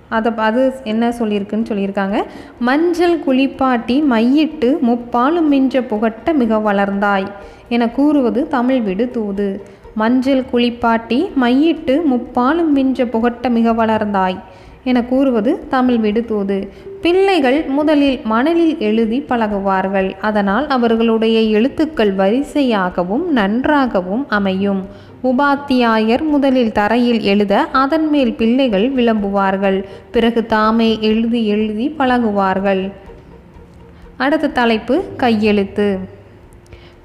அதை 0.09 0.32
அது 0.36 0.74
என்ன 0.85 1.09
சொல்லியிருக்குன்னு 1.09 1.68
சொல்லியிருக்காங்க. 1.70 2.22
மஞ்சள் 2.59 3.18
குளிப்பாட்டி 3.18 4.02
மையிட்டு 4.10 4.78
முப்பாலும் 4.80 5.52
மிஞ்ச 5.52 5.82
புகட்ட 5.86 6.32
மிக 6.32 6.56
வளர்ந்தாய் 6.56 7.26
என 7.68 7.90
கூறுவது 7.90 8.48
தமிழ் 8.48 8.80
விடு 8.80 9.10
தூது. 9.10 9.76
மஞ்சள் 9.94 10.44
குளிப்பாட்டி 10.51 11.30
மையிட்டு 11.40 12.01
முப்பாலும் 12.12 12.70
மிஞ்ச 12.76 13.05
புகட்ட 13.05 13.48
மிக 13.48 13.72
வளர்ந்தாய் 13.72 14.39
என 14.85 15.05
கூறுவது 15.05 15.68
தமிழ் 15.68 15.98
விடு 15.98 16.24
தூது. 16.24 16.72
பிள்ளைகள் 17.01 17.64
முதலில் 17.68 18.20
மணலில் 18.24 18.78
எழுதி 18.78 19.24
பழகுவார்கள். 19.28 20.16
அதனால் 20.20 20.66
அவர்களுடைய 20.66 21.40
எழுத்துக்கள் 21.40 22.14
வரிசையாகவும் 22.14 23.26
நன்றாகவும் 23.26 24.26
அமையும். 24.28 24.86
உபாத்தியாயர் 25.23 26.28
முதலில் 26.28 26.73
தரையில் 26.73 27.20
எழுத 27.20 27.61
அதன் 27.61 28.09
மேல் 28.09 28.35
பிள்ளைகள் 28.35 28.95
விளம்புவார்கள். 28.95 29.85
பிறகு 30.11 30.47
தாமே 30.47 30.99
எழுதி 31.01 31.47
எழுதி 31.47 31.95
பழகுவார்கள். 31.99 32.90
அடுத்த 34.16 34.49
தலைப்பு 34.49 35.03
கையெழுத்து. 35.16 35.99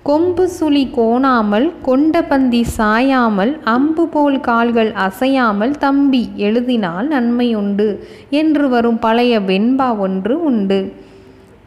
கொம்பு 0.04 0.50
சுழி 0.60 0.90
கோணாமல் 0.98 1.72
கொண்ட 1.82 2.22
பந்தி 2.22 2.66
சாயாமல் 2.78 3.60
அம்பு 3.64 4.08
போல் 4.08 4.40
கால்கள் 4.40 4.92
அசையாமல் 4.92 5.78
தம்பி 5.78 6.30
எழுதினால் 6.36 7.08
நன்மை 7.08 7.56
உண்டு. 7.56 8.08
என்று 8.30 8.70
வரும் 8.70 9.00
பழைய 9.00 9.40
வெண்பா 9.40 9.98
ஒன்று 9.98 10.44
உண்டு. 10.44 10.94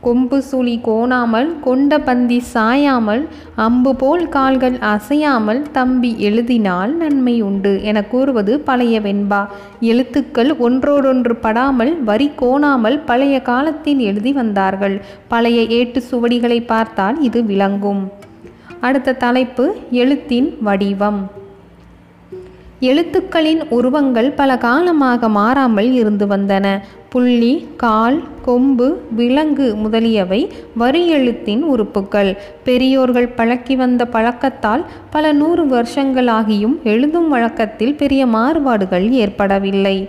கொம்பு 0.06 0.38
சுழி 0.50 0.74
கோணாமல் 0.86 1.48
கொண்ட 1.60 1.98
பந்தி 2.08 2.38
சாயாமல் 2.54 3.22
அம்பு 3.66 3.92
போல் 3.96 4.24
கால்கள் 4.28 4.76
அசையாமல் 4.92 5.62
தம்பி 5.72 6.10
எழுதினால் 6.28 6.92
நன்மை 6.96 7.34
உண்டு 7.48 7.72
என 7.90 8.04
கூறுவது 8.12 8.52
பழைய 8.68 9.00
வெண்பா. 9.00 9.40
எழுத்துக்கள் 9.90 10.52
ஒன்றோடொன்று 10.66 11.34
படாமல் 11.46 11.92
வரி 12.10 12.28
கோணாமல் 12.42 12.98
பழைய 13.04 13.36
காலத்தில் 13.50 14.02
எழுதி 14.10 14.32
வந்தார்கள். 14.32 14.96
பழைய 15.28 15.60
ஏட்டு 15.78 16.02
சுவடிகளை 16.10 16.60
பார்த்தால் 16.66 17.18
இது 17.28 17.42
விளங்கும். 17.50 18.04
அடுத்த 18.80 19.18
தலைப்பு 19.24 19.66
எழுத்தின் 20.02 20.48
வடிவம். 20.68 21.20
எழுத்துக்களின் 22.90 23.62
உருவங்கள் 23.76 24.28
பல 24.40 24.50
காலமாக 24.64 25.28
மாறாமல் 25.36 25.90
இருந்து 26.00 26.26
வந்தன. 26.26 26.66
புள்ளி 27.16 27.68
கால் 27.76 28.22
கொம்பு 28.44 29.00
விலங்கு 29.10 29.74
முதலியவை 29.74 30.52
வரி 30.74 31.08
எழுத்தின் 31.08 31.62
உறுப்புகள். 31.62 32.36
பெரியோர்கள் 32.64 33.28
பழக்கி 33.28 33.76
வந்த 33.76 34.08
பழக்கத்தால் 34.12 34.84
பல 35.10 35.32
நூறு 35.32 35.66
வருஷங்களாகியும் 35.66 36.80
எழுதும் 36.84 37.28
வழக்கத்தில் 37.28 37.94
பெரிய 37.94 38.26
மாறுபாடுகள் 38.26 39.10
ஏற்படவில்லை. 39.10 40.08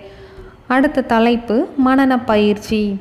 அடுத்த 0.67 1.01
தலைப்பு 1.01 1.67
மனன 1.85 2.19
பயிற்சி. 2.25 2.99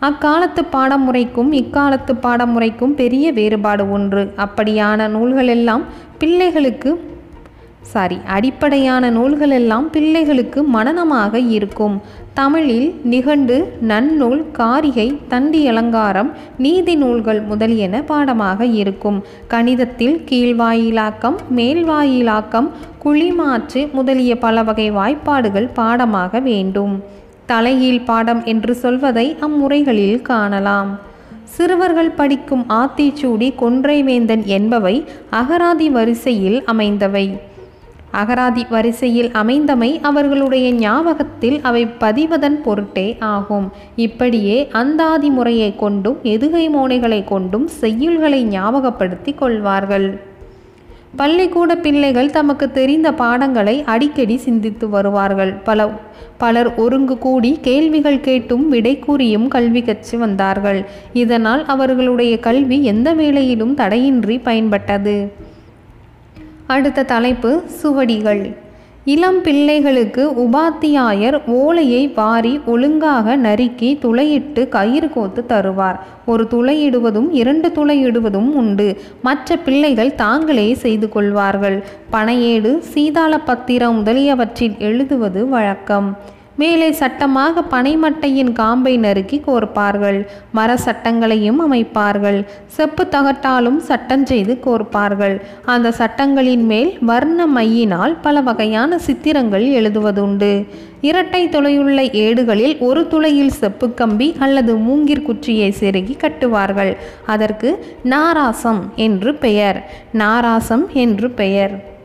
அக்காலத்து 0.00 0.64
பாடமுறைக்கும் 0.64 1.52
இக்காலத்து 1.52 2.14
பாடமுறைக்கும் 2.14 2.94
பெரிய 2.94 3.32
வேறுபாடு 3.32 3.90
ஒன்று. 3.90 4.32
அப்படியான 4.36 5.08
நூல்களெல்லாம் 5.08 5.84
பிள்ளைகளுக்கு 6.18 7.16
சாரி 7.92 8.16
அடிப்படையான 8.34 9.10
நூல்களெல்லாம் 9.10 9.86
பிள்ளைகளுக்கு 9.94 10.62
மனனமாக 10.62 11.38
இருக்கும். 11.38 11.94
தமிழில் 12.38 12.88
நிகண்டு 13.12 13.56
நன்னூல் 13.90 14.42
காரிகை 14.58 15.06
தண்டி 15.28 15.60
அலங்காரம் 15.66 16.30
நீதி 16.58 16.94
நூல்கள் 16.94 17.40
முதலியன 17.40 18.02
பாடமாக 18.02 18.64
இருக்கும். 18.80 19.18
கணிதத்தில் 19.48 20.16
கீழ்வாயிலாக்கம் 20.30 21.38
மேல்வாயிலாக்கம் 21.56 22.68
குழிமாற்று 23.04 23.82
முதலிய 23.92 24.38
பல 24.38 24.62
வகை 24.62 24.88
வாய்ப்பாடுகள் 24.90 25.68
பாடமாக 25.74 26.40
வேண்டும். 26.40 26.94
தலையீழ் 27.46 28.04
பாடம் 28.04 28.44
என்று 28.44 28.74
சொல்வதை 28.74 29.36
அம்முறைகளில் 29.40 30.22
காணலாம். 30.22 30.90
சிறுவர்கள் 31.56 32.16
படிக்கும் 32.16 32.64
ஆத்திச்சூடி 32.80 33.46
கொன்றைவேந்தன் 33.60 34.42
என்பவை 34.56 34.96
அகராதி 35.30 35.90
வரிசையில் 35.90 36.58
அமைந்தவை. 36.64 37.26
அகராதி 38.10 38.66
வரிசையில் 38.70 39.30
அமைந்தமை 39.30 40.00
அவர்களுடைய 40.02 40.72
ஞாபகத்தில் 40.72 41.60
அவை 41.62 41.86
பதிவதன் 41.86 42.62
பொருட்டே 42.62 43.16
ஆகும். 43.18 43.70
இப்படியே 43.96 44.68
அந்தாதி 44.72 45.30
முறையை 45.30 45.76
கொண்டும் 45.76 46.18
எதுகை 46.22 46.70
மோனைகளை 46.70 47.24
கொண்டும் 47.24 47.68
செய்யுள்களை 47.80 48.42
ஞாபகப்படுத்தி 48.42 49.34
கொள்வார்கள். 49.34 50.20
பள்ளிக்கூட 51.16 51.76
பிள்ளைகள் 51.76 52.30
தமக்கு 52.30 52.70
தெரிந்த 52.70 53.12
பாடங்களை 53.12 53.82
அடிக்கடி 53.84 54.36
சிந்தித்து 54.36 54.88
வருவார்கள். 54.88 55.52
பல 55.52 55.90
பலர் 56.38 56.74
ஒருங்கு 56.74 57.18
கூடி 57.18 57.58
கேள்விகள் 57.62 58.20
கேட்டும் 58.20 58.68
விடை 58.68 58.98
கூறியும் 58.98 59.48
கல்வி 59.48 59.82
கற்று 59.82 60.18
வந்தார்கள். 60.18 60.84
இதனால் 61.12 61.64
அவர்களுடைய 61.64 62.38
கல்வி 62.38 62.84
எந்த 62.84 63.14
வேளையிலும் 63.14 63.74
தடையின்றி 63.74 64.40
பயன்பட்டது. 64.44 65.28
அடுத்த 66.68 67.02
தலைப்பு 67.02 67.62
சுவடிகள். 67.82 68.54
இளம் 69.04 69.42
பிள்ளைகளுக்கு 69.42 70.30
உபாத்தியாயர் 70.30 71.46
ஓலையை 71.46 72.08
வாரி 72.08 72.60
ஒழுங்காக 72.66 73.36
நறுக்கி 73.36 73.98
துளையிட்டு 74.02 74.68
கயிறு 74.68 75.08
கோத்து 75.10 75.44
தருவார். 75.48 75.98
ஒரு 76.26 76.46
துளையிடுவதும் 76.50 77.28
இரண்டு 77.30 77.68
துளையிடுவதும் 77.68 78.50
உண்டு. 78.52 78.88
மற்ற 79.22 79.56
பிள்ளைகள் 79.56 80.14
தாங்களே 80.14 80.74
செய்து 80.74 81.08
கொள்வார்கள். 81.08 81.84
பனையேடு 82.12 82.78
சீதாள 82.78 83.38
பத்திரம் 83.38 83.96
முதலியவற்றில் 83.96 84.76
எழுதுவது 84.78 85.48
வழக்கம். 85.48 86.18
மேலே 86.60 86.92
சட்டமாக 86.92 87.62
பனைமட்டையின் 87.70 88.52
காம்பை 88.52 88.96
நறுக்கி 88.96 89.42
கோர்ப்பார்கள். 89.46 90.18
மர 90.52 90.70
சட்டங்களையும் 90.84 91.60
அமைப்பார்கள். 91.66 92.38
செப்பு 92.66 93.04
தகட்டாலும் 93.10 93.76
சட்டம் 93.76 94.26
செய்து 94.26 94.54
கோர்ப்பார்கள். 94.66 95.36
அந்த 95.64 95.90
சட்டங்களின் 95.90 96.64
மேல் 96.64 96.90
வர்ண 97.00 97.46
மையினால் 97.46 98.14
பல 98.22 98.40
வகையான 98.40 98.98
சித்திரங்கள் 98.98 99.66
எழுதுவதுண்டு. 99.80 100.52
இரட்டை 101.00 101.48
துளையுள்ள 101.48 102.00
ஏடுகளில் 102.12 102.76
ஒரு 102.78 103.06
துளையில் 103.06 103.56
செப்பு 103.60 103.88
கம்பி 103.94 104.34
அல்லது 104.38 104.74
மூங்கிற் 104.76 105.22
குச்சியை 105.22 105.74
செருகி 105.80 106.16
கட்டுவார்கள். 106.24 106.92
அதற்கு 107.26 107.70
நாராசம் 108.02 108.82
என்று 108.96 109.34
பெயர். 109.34 109.80
நாராசம் 110.12 110.86
என்று 111.04 111.30
பெயர். 111.30 111.96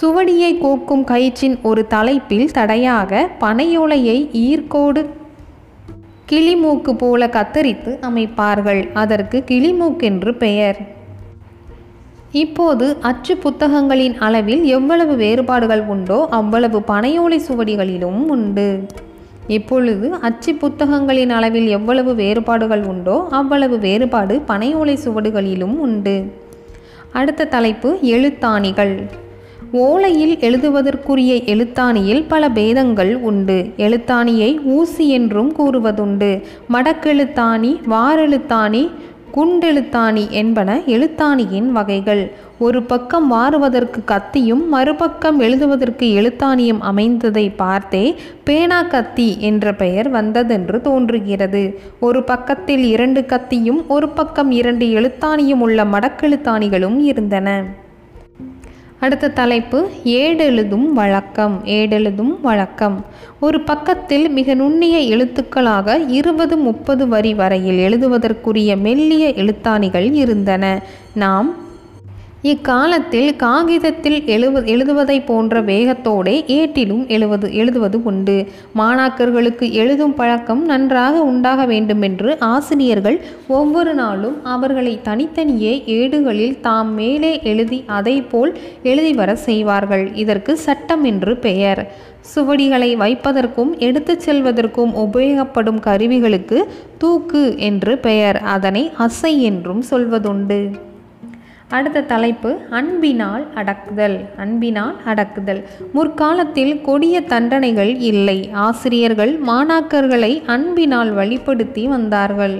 சுவடியை 0.00 0.58
கோக்கும் 0.58 1.04
கயிற்றின் 1.04 1.60
ஒரு 1.62 1.86
தலைப்பில் 1.86 2.50
தடையாக 2.50 3.28
பனையோலையை 3.40 4.18
ஈர்க்கோடு 4.32 5.06
கிளிமூக்கு 6.30 6.92
போல 6.98 7.26
கத்தரித்து 7.26 7.92
அமைப்பார்கள். 8.00 8.92
அதற்கு 8.92 9.44
கிளிமூக்கென்று 9.46 10.32
பெயர். 10.36 10.78
இப்போது 12.32 12.96
அச்சு 13.00 13.36
புத்தகங்களின் 13.36 14.18
அளவில் 14.18 14.64
எவ்வளவு 14.64 15.16
வேறுபாடுகள் 15.16 15.82
உண்டோ 15.82 16.26
அவ்வளவு 16.30 16.82
பனையோலை 16.88 17.38
சுவடிகளிலும் 17.48 18.22
உண்டு. 18.28 18.86
இப்பொழுது 19.46 20.14
அச்சு 20.14 20.54
புத்தகங்களின் 20.54 21.30
அளவில் 21.30 21.66
எவ்வளவு 21.66 22.14
வேறுபாடுகள் 22.14 22.82
உண்டோ 22.82 23.26
அவ்வளவு 23.30 23.78
வேறுபாடு 23.78 24.42
பனையோலை 24.48 24.96
சுவடுகளிலும் 25.04 25.76
உண்டு. 25.78 26.16
அடுத்த 27.12 27.44
தலைப்பு 27.44 27.98
எழுத்தாணிகள். 28.02 29.22
ஓலையில் 29.74 30.38
எழுதுவதற்குரிய 30.38 31.32
எழுத்தாணியில் 31.44 32.24
பல 32.28 32.48
பேதங்கள் 32.48 33.16
உண்டு. 33.16 33.72
எழுத்தாணியை 33.76 34.64
ஊசி 34.64 35.08
என்றும் 35.08 35.56
கூறுவதுண்டு. 35.56 36.42
மடக்கெழுத்தாணி 36.72 37.80
வாரெழுத்தாணி 37.90 38.90
குண்டெழுத்தாணி 39.34 40.30
என்பன 40.30 40.80
எழுத்தாணியின் 40.86 41.68
வகைகள். 41.68 42.32
ஒரு 42.58 42.82
பக்கம் 42.82 43.32
வாருவதற்கு 43.32 44.04
கத்தியும் 44.04 44.68
மறுபக்கம் 44.68 45.40
எழுதுவதற்கு 45.40 46.06
எழுத்தாணியும் 46.06 46.78
அமைந்ததை 46.92 47.52
பார்த்தே 47.56 48.14
பேனா 48.44 48.82
கத்தி 48.82 49.36
என்ற 49.38 49.74
பெயர் 49.74 50.10
வந்ததென்று 50.10 50.80
தோன்றுகிறது. 50.80 51.80
ஒரு 52.00 52.22
பக்கத்தில் 52.22 52.84
இரண்டு 52.84 53.26
கத்தியும் 53.26 53.84
ஒரு 53.88 54.08
பக்கம் 54.08 54.50
இரண்டு 54.50 54.86
எழுத்தாணியும் 54.86 55.58
உள்ள 55.58 55.84
மடக்கெழுத்தாணிகளும் 55.84 56.98
இருந்தன. 56.98 57.82
அடுத்த 59.04 59.28
தலைப்பு 59.30 59.78
ஏடெழுதும் 60.04 60.86
வழக்கம் 60.92 61.60
ஏடெழுதும் 61.64 62.40
வழக்கம். 62.42 63.04
ஒரு 63.40 63.60
பக்கத்தில் 63.60 64.28
மிக 64.28 64.54
நுண்ணிய 64.54 65.16
எழுத்துக்களாக 65.16 66.04
இருபது 66.08 66.56
முப்பது 66.56 67.08
வரி 67.08 67.34
வரையில் 67.34 67.80
எழுதுவதற்குரிய 67.80 68.76
மெல்லிய 68.76 69.28
எழுத்தாணிகள் 69.28 70.12
இருந்தன. 70.12 70.82
நாம் 71.14 71.48
இக்காலத்தில் 72.46 73.36
காகிதத்தில் 73.36 74.16
எழுவ 74.22 74.66
எழுதுவதை 74.66 75.20
போன்ற 75.20 75.62
வேகத்தோடே 75.62 76.34
ஏட்டிலும் 76.46 77.06
எழுவது 77.06 77.54
எழுதுவது 77.54 78.02
உண்டு. 78.02 78.46
மாணாக்கர்களுக்கு 78.78 79.70
எழுதும் 79.70 80.14
பழக்கம் 80.14 80.64
நன்றாக 80.64 81.22
உண்டாக 81.22 81.66
வேண்டுமென்று 81.66 82.38
ஆசிரியர்கள் 82.38 83.20
ஒவ்வொரு 83.48 83.94
நாளும் 83.94 84.44
அவர்களை 84.44 85.00
தனித்தனியே 85.02 85.82
ஏடுகளில் 85.86 86.60
தாம் 86.60 86.94
மேலே 86.94 87.40
எழுதி 87.42 87.84
அதை 87.86 88.22
போல் 88.22 88.58
எழுதி 88.82 89.12
வர 89.12 89.36
செய்வார்கள். 89.36 90.14
இதற்கு 90.14 90.56
சட்டம் 90.56 91.04
என்று 91.04 91.36
பெயர். 91.36 91.92
சுவடிகளை 92.34 92.94
வைப்பதற்கும் 92.96 93.78
எடுத்துச் 93.78 94.30
செல்வதற்கும் 94.30 94.94
உபயோகப்படும் 94.94 95.80
கருவிகளுக்கு 95.80 96.60
தூக்கு 96.98 97.58
என்று 97.58 97.98
பெயர். 97.98 98.36
அதனை 98.36 98.90
அசை 98.98 99.38
என்றும் 99.38 99.84
சொல்வதுண்டு. 99.90 100.92
அடுத்த 101.76 102.02
தலைப்பு 102.12 102.50
அன்பினால் 102.78 103.44
அடக்குதல் 103.54 104.16
அன்பினால் 104.42 104.96
அடக்குதல். 105.04 105.60
முற்காலத்தில் 105.96 106.72
கொடிய 106.88 107.16
தண்டனைகள் 107.32 107.92
இல்லை. 108.10 108.38
ஆசிரியர்கள் 108.66 109.32
மாணாக்கர்களை 109.50 110.32
அன்பினால் 110.54 111.10
வழிப்படுத்தி 111.16 111.84
வந்தார்கள். 111.94 112.56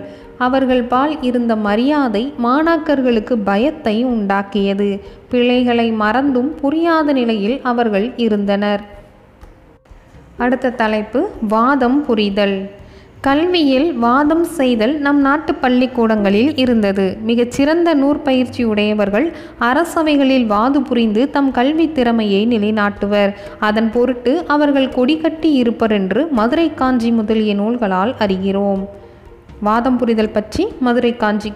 அவர்கள் 0.47 0.83
பால் 0.93 1.15
இருந்த 1.23 1.53
மரியாதை 1.67 2.23
மாணாக்கர்களுக்கு 2.47 3.35
பயத்தை 3.45 3.97
உண்டாக்கியது. 4.07 4.91
பிழைகளை 5.31 5.89
மறந்தும் 6.03 6.51
புரியாத 6.63 7.13
நிலையில் 7.13 7.59
அவர்கள் 7.73 8.09
இருந்தனர். 8.27 8.85
அடுத்த 10.45 10.75
தலைப்பு 10.83 11.21
வாதம் 11.49 12.01
புரிதல். 12.07 12.57
கல்வியில் 13.27 13.87
வாதம் 13.99 14.45
செய்தல் 14.57 14.93
நம் 15.05 15.21
நாட்டு 15.21 15.53
பள்ளிக்கூடங்களில் 15.55 16.51
இருந்தது. 16.57 17.05
மிகச்சிறந்த 17.23 17.95
நூற்பயிற்சி 17.95 18.63
உடையவர்கள் 18.65 19.27
அரசவைகளில் 19.59 20.47
வாது 20.47 20.83
புரிந்து 20.83 21.31
தம் 21.31 21.51
கல்வி 21.51 21.87
திறமையை 21.93 22.43
நிலைநாட்டுவர். 22.47 23.33
அதன் 23.59 23.91
பொருட்டு 23.91 24.45
அவர்கள் 24.47 24.89
கொடிகட்டி 24.89 25.53
இருப்பர் 25.63 25.93
என்று 25.93 26.23
மதுரை 26.31 26.75
காஞ்சி 26.75 27.11
முதலிய 27.11 27.55
நூல்களால் 27.55 28.15
அறிகிறோம். 28.27 28.85
வாதம் 29.61 29.97
புரிதல் 29.97 30.35
பற்றி 30.37 30.67
மதுரை 30.81 31.17
காஞ்சி 31.17 31.53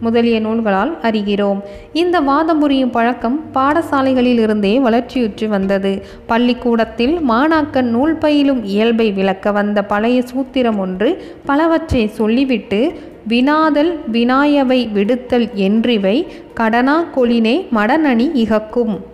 முதலிய 0.00 0.40
நூல்களால் 0.40 0.98
அறிகிறோம். 1.02 1.60
இந்த 1.92 2.20
வாதம் 2.20 2.58
புரியும் 2.58 2.90
பழக்கம் 2.90 3.44
பாடசாலைகளில் 3.54 4.38
இருந்தே 4.38 4.78
வளர்ச்சியுற்று 4.78 5.48
வந்தது. 5.48 6.02
பள்ளிக்கூடத்தில் 6.26 7.18
மாணாக்கன் 7.30 7.90
நூல் 7.96 8.14
பயிலும் 8.14 8.64
இயல்பை 8.64 9.12
விளக்க 9.12 9.52
வந்த 9.52 9.84
பழைய 9.84 10.22
சூத்திரம் 10.34 10.78
ஒன்று 10.78 11.24
பலவற்றை 11.44 12.06
சொல்லிவிட்டு 12.06 12.92
வினாதல் 13.28 14.00
வினாயவை 14.12 14.88
விடுத்தல் 14.94 15.48
என்றிவை 15.54 16.26
கடனா 16.54 17.04
கொளினே 17.16 17.66
மடனணி 17.74 18.30
இகக்கும் 18.34 19.04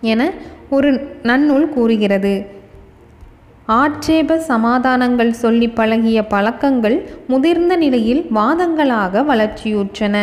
என 0.00 0.32
ஒரு 0.70 0.92
நன்னூல் 1.22 1.68
கூறுகிறது. 1.68 2.56
ஆட்சேப 3.76 4.38
சமாதானங்கள் 4.38 5.32
சொல்லி 5.32 5.68
பழகிய 5.68 6.26
பழக்கங்கள் 6.26 7.10
முதிர்ந்த 7.26 7.76
நிலையில் 7.76 8.22
வாதங்களாக 8.34 9.22
வளர்ச்சியுற்றன. 9.30 10.16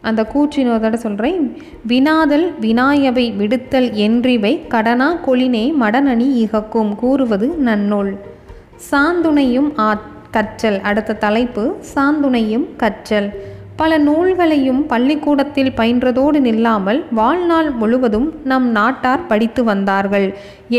அந்த 0.00 0.26
கூற்றினோதோட 0.32 0.94
சொல்கிறேன் 0.94 1.62
வினாதல் 1.86 2.54
வினாயவை 2.60 3.26
விடுத்தல் 3.38 3.88
என்றிவை 4.06 4.66
கடனா 4.68 5.08
கொளினே 5.26 5.64
மடனணி 5.80 6.28
இகக்கும் 6.44 6.94
கூறுவது 6.94 7.48
நன்னூல். 7.64 8.12
சாந்துணையும் 8.90 9.70
ஆ 9.78 10.00
கற்றல். 10.30 10.80
அடுத்த 10.80 11.14
தலைப்பு 11.14 11.76
சாந்துணையும் 11.94 12.66
கற்றல். 12.76 13.30
பல 13.80 13.96
நூல்களையும் 13.98 14.80
பள்ளிக்கூடத்தில் 14.90 15.70
பயின்றதோடு 15.78 16.38
நில்லாமல் 16.46 16.98
வாழ்நாள் 17.18 17.70
முழுவதும் 17.70 18.26
நம் 18.50 18.66
நாட்டார் 18.70 19.26
படித்து 19.30 19.64
வந்தார்கள். 19.64 20.26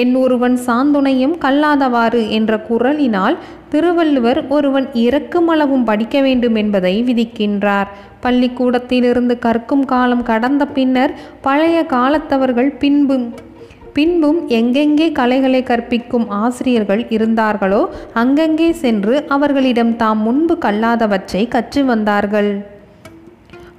என் 0.02 0.14
ஒருவன் 0.16 0.56
சாந்துணையும் 0.68 1.36
கல்லாதவாறு 1.46 2.22
என்ற 2.38 2.60
குரலினால் 2.70 3.38
திருவள்ளுவர் 3.70 4.40
ஒருவன் 4.56 4.88
இறக்குமளவும் 5.06 5.86
படிக்க 5.90 6.18
வேண்டும் 6.22 6.56
என்பதை 6.56 6.96
விதிக்கின்றார். 7.08 7.90
பள்ளிக்கூடத்திலிருந்து 8.26 9.38
கற்கும் 9.46 9.86
காலம் 9.86 10.24
கடந்த 10.24 10.66
பின்னர் 10.78 11.14
பழைய 11.48 11.80
காலத்தவர்கள் 11.96 12.72
பின்பு 12.84 13.18
பின்பும் 13.98 14.40
எங்கெங்கே 14.60 15.08
கலைகளை 15.18 15.60
கற்பிக்கும் 15.64 16.28
ஆசிரியர்கள் 16.44 17.02
இருந்தார்களோ 17.16 17.82
அங்கங்கே 18.22 18.70
சென்று 18.84 19.16
அவர்களிடம் 19.36 19.96
தாம் 19.96 20.22
முன்பு 20.28 20.56
கல்லாதவற்றை 20.66 21.42
கற்று 21.48 21.82
வந்தார்கள். 21.92 22.52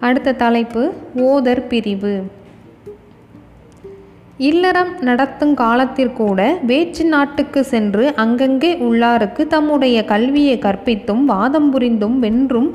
அடுத்த 0.07 0.33
தலைப்பு 0.33 0.83
ஓதர் 1.17 1.67
பிரிவு. 1.67 2.15
இல்லறம் 4.49 4.91
நடத்தும் 5.01 5.55
காலத்திற்கூட 5.57 6.41
வேற்று 6.67 7.05
நாட்டுக்கு 7.05 7.61
சென்று 7.65 8.05
அங்கங்கே 8.15 8.73
உள்ளாருக்கு 8.87 9.43
தம்முடைய 9.47 9.99
கல்வியை 10.05 10.57
கற்பித்தும் 10.59 11.25
வாதம் 11.25 11.71
புரிந்தும் 11.71 12.19
வென்றும் 12.19 12.69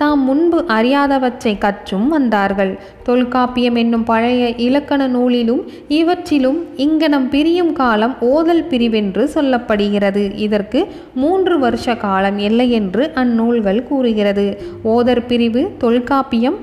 தாம் 0.00 0.22
முன்பு 0.24 0.58
அறியாதவற்றை 0.68 1.52
கற்றும் 1.58 2.08
வந்தார்கள். 2.08 2.72
தொல்காப்பியம் 3.02 3.74
என்னும் 3.74 4.04
பழைய 4.04 4.42
இலக்கண 4.66 5.02
நூலிலும் 5.08 5.62
இவற்றிலும் 5.88 6.58
இங்கனம் 6.76 7.28
பிரியும் 7.28 7.72
காலம் 7.72 8.14
ஓதல் 8.32 8.64
பிரிவென்று 8.70 9.24
சொல்லப்படுகிறது. 9.34 10.24
இதற்கு 10.46 10.82
மூன்று 11.14 11.56
வருஷ 11.58 11.94
காலம் 11.96 12.38
இல்லை 12.38 12.68
என்று 12.70 13.04
அந்நூல்கள் 13.14 13.82
கூறுகிறது. 13.82 14.46
ஓதர் 14.84 15.26
பிரிவு 15.26 15.62
தொல்காப்பியம் 15.78 16.58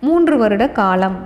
மூன்று 0.00 0.38
வருட 0.38 0.68
காலம். 0.68 1.18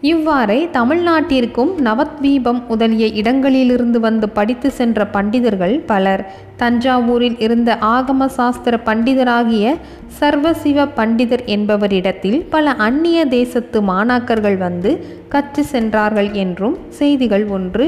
இவ்வாறே 0.00 0.68
தமிழ்நாட்டிற்கும் 0.72 1.70
நவத்வீபம் 1.84 2.60
முதலிய 2.68 3.06
இடங்களிலிருந்து 3.06 4.00
வந்து 4.00 4.28
படித்து 4.28 4.70
சென்ற 4.70 5.06
பண்டிதர்கள் 5.06 5.74
பலர். 5.86 6.22
தஞ்சாவூரில் 6.58 7.38
இருந்த 7.38 7.78
ஆகம 7.80 8.26
சாஸ்திர 8.26 8.80
பண்டிதராகிய 8.84 9.74
சர்வசிவ 10.20 10.86
பண்டிதர் 10.96 11.44
என்பவரிடத்தில் 11.44 12.38
பல 12.50 12.70
அந்நிய 12.70 13.24
தேசத்து 13.26 13.80
மாணாக்கர்கள் 13.82 14.58
வந்து 14.58 14.92
கற்று 15.28 15.64
சென்றார்கள் 15.64 16.30
என்றும் 16.32 16.78
செய்திகள் 16.88 17.46
ஒன்று. 17.46 17.86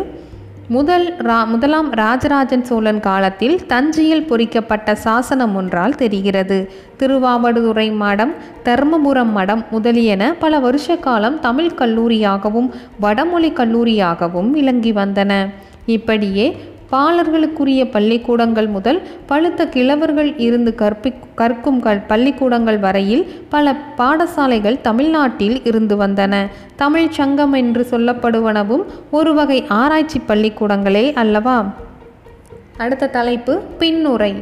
முதல் 0.75 1.05
ரா 1.27 1.37
முதலாம் 1.51 1.87
ராஜராஜன் 1.93 2.65
சோழன் 2.69 2.99
காலத்தில் 3.01 3.55
தஞ்சையில் 3.67 4.27
பொறிக்கப்பட்ட 4.31 4.95
சாசனம் 5.05 5.55
ஒன்றால் 5.55 5.95
தெரிகிறது. 5.95 6.59
திருவாவடுதுறை 6.99 7.87
மடம் 8.03 8.35
தர்மபுரம் 8.65 9.33
மடம் 9.37 9.63
முதலியன 9.71 10.23
பல 10.43 10.59
வருஷ 10.59 10.97
காலம் 11.07 11.39
தமிழ் 11.41 11.71
கல்லூரியாகவும் 11.79 12.69
வடமொழி 13.01 13.51
கல்லூரியாகவும் 13.61 14.51
விளங்கி 14.51 14.93
வந்தன. 14.93 15.33
இப்படியே 15.97 16.47
பாலர்களுக்குரிய 16.93 17.91
பள்ளிக்கூடங்கள் 17.91 18.67
முதல் 18.67 19.01
பழுத்த 19.27 19.65
கிழவர்கள் 19.65 20.35
இருந்து 20.37 20.75
கற்பி 20.75 21.15
கற்கும் 21.35 21.81
பள்ளிக்கூடங்கள் 22.07 22.79
வரையில் 22.79 23.25
பல 23.49 23.77
பாடசாலைகள் 23.99 24.81
தமிழ்நாட்டில் 24.81 25.65
இருந்து 25.65 25.97
வந்தன. 25.97 26.47
தமிழ் 26.77 27.09
சங்கம் 27.11 27.53
என்று 27.53 27.87
சொல்லப்படுவனவும் 27.91 28.85
ஒரு 29.11 29.35
வகை 29.35 29.65
ஆராய்ச்சி 29.69 30.21
பள்ளிக்கூடங்களே 30.29 31.13
அல்லவா? 31.15 31.59
அடுத்த 32.77 33.07
தலைப்பு 33.07 33.63
பின்னுரை. 33.79 34.33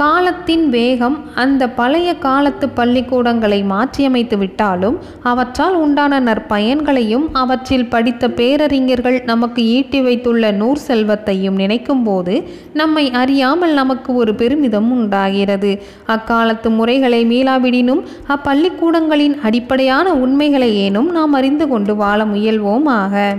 காலத்தின் 0.00 0.68
வேகம் 0.68 1.14
அந்த 1.34 1.68
பழைய 1.68 2.14
காலத்து 2.14 2.68
பள்ளிக்கூடங்களை 2.68 3.64
மாற்றியமைத்து 3.70 4.38
விட்டாலும் 4.38 4.98
அவற்றால் 5.22 5.74
உண்டான 5.74 6.20
நற்பயன்களையும் 6.20 7.24
அவற்றில் 7.32 7.86
படித்த 7.86 8.30
பேரறிஞர்கள் 8.30 9.22
நமக்கு 9.22 9.64
ஈட்டி 9.66 10.00
வைத்துள்ள 10.00 10.50
நூர் 10.50 10.76
செல்வத்தையும் 10.76 11.58
நினைக்கும்போது 11.58 12.44
நம்மை 12.72 13.10
அறியாமல் 13.10 13.72
நமக்கு 13.72 14.14
ஒரு 14.14 14.34
பெருமிதம் 14.34 14.92
உண்டாகிறது. 14.92 15.82
அக்காலத்து 16.06 16.70
முறைகளை 16.70 17.24
மீளாவிடினும் 17.26 18.04
அப்பள்ளிக்கூடங்களின் 18.28 19.40
அடிப்படையான 19.40 20.12
உண்மைகளை 20.12 20.90
ஏனும் 20.90 21.10
நாம் 21.10 21.32
அறிந்து 21.32 21.68
கொண்டு 21.68 21.96
வாழ 21.96 22.24
முயல்வோமாக. 22.24 23.36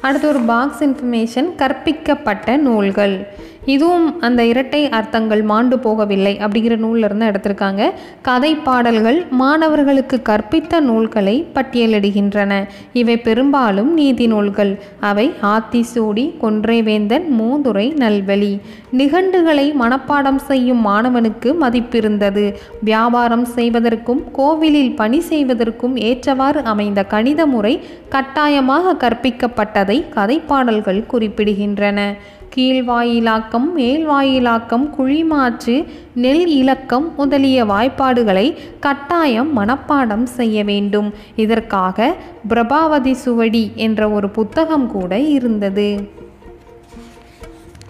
அடுத்த 0.00 0.08
அடுத்து 0.08 0.28
ஒரு 0.28 0.40
பாக்ஸ் 0.40 0.84
இன்ஃபர்மேஷன் 0.84 1.48
கற்பிக்கப்பட்ட 1.56 2.56
நூல்கள். 2.56 3.26
இதுவும் 3.64 4.20
அந்த 4.20 4.44
இரட்டை 4.44 4.88
அர்த்தங்கள் 4.88 5.42
மாண்டு 5.42 5.76
போகவில்லை 5.76 6.38
அப்படிங்கிற 6.38 6.76
நூலிருந்து 6.76 7.26
எடுத்திருக்காங்க. 7.26 7.90
கதை 8.22 8.54
பாடல்கள் 8.54 9.26
மாணவர்களுக்கு 9.30 10.22
கற்பித்த 10.28 10.80
நூல்களை 10.80 11.46
பட்டியலிடுகின்றன. 11.54 12.68
இவை 12.92 13.16
பெரும்பாலும் 13.16 13.94
நீதி 13.94 14.26
நூல்கள். 14.26 14.78
அவை 15.00 15.32
ஆத்திசூடி 15.42 16.34
கொன்றைவேந்தன் 16.42 17.26
மூதுரை 17.40 17.94
நல்வழி. 17.94 18.58
நிகண்டுகளை 18.92 19.74
மனப்பாடம் 19.80 20.36
செய்யும் 20.36 20.86
மாணவனுக்கு 20.86 21.54
மதிப்பிருந்தது. 21.60 22.54
வியாபாரம் 22.80 23.44
செய்வதற்கும் 23.44 24.24
கோவிலில் 24.32 24.96
பணி 24.96 25.20
செய்வதற்கும் 25.20 25.96
ஏற்றவாறு 25.96 26.64
அமைந்த 26.64 27.04
கணித 27.04 27.46
முறை 27.46 27.80
கட்டாயமாக 28.08 29.08
கற்பிக்கப்பட்டதை 29.08 30.04
கதைப்பாடல்கள் 30.14 31.04
குறிப்பிடுகின்றன. 31.12 32.12
கீழ்வாயிலாக்கம் 32.56 33.66
மேல்வாயிலாக்கம் 33.76 34.90
குழிமாற்று 34.98 35.86
நெல் 36.14 36.46
இலக்கம் 36.46 37.14
முதலிய 37.16 37.64
வாய்ப்பாடுகளை 37.64 38.56
கட்டாயம் 38.80 39.58
மனப்பாடம் 39.58 40.22
செய்ய 40.22 40.64
வேண்டும். 40.64 41.14
இதற்காக 41.36 42.16
பிரபாவதி 42.48 43.12
சுவடி 43.12 43.72
என்ற 43.74 44.10
ஒரு 44.10 44.28
புத்தகம் 44.28 44.90
கூட 44.90 45.18
இருந்தது. 45.18 46.08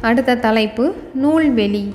அடுத்த 0.01 0.37
தலைப்பு 0.37 0.95
நூல்வெளி. 1.23 1.95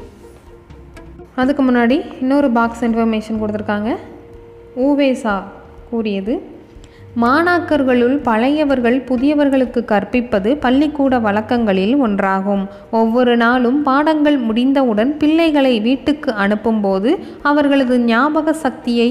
அதுக்கு 1.35 1.63
முன்னாடி 1.63 2.13
இன்னொரு 2.19 2.51
பாக்ஸ் 2.51 2.85
இன்ஃபர்மேஷன் 2.85 3.39
கொடுத்துருக்காங்க. 3.41 3.95
ஊவேசா 4.75 5.41
கூறியது. 5.89 6.54
மாணாக்கர்களுள் 7.21 8.15
பழையவர்கள் 8.23 8.97
புதியவர்களுக்கு 9.07 9.85
கற்பிப்பது 9.85 10.57
பள்ளிக்கூட 10.57 11.19
வழக்கங்களில் 11.19 11.95
ஒன்றாகும். 12.03 12.63
ஒவ்வொரு 12.91 13.37
நாளும் 13.37 13.81
பாடங்கள் 13.83 14.37
முடிந்தவுடன் 14.37 15.17
பிள்ளைகளை 15.17 15.79
வீட்டுக்கு 15.79 16.31
அனுப்பும்போது 16.31 17.11
அவர்களது 17.43 17.99
ஞாபக 17.99 18.53
சக்தியை 18.53 19.09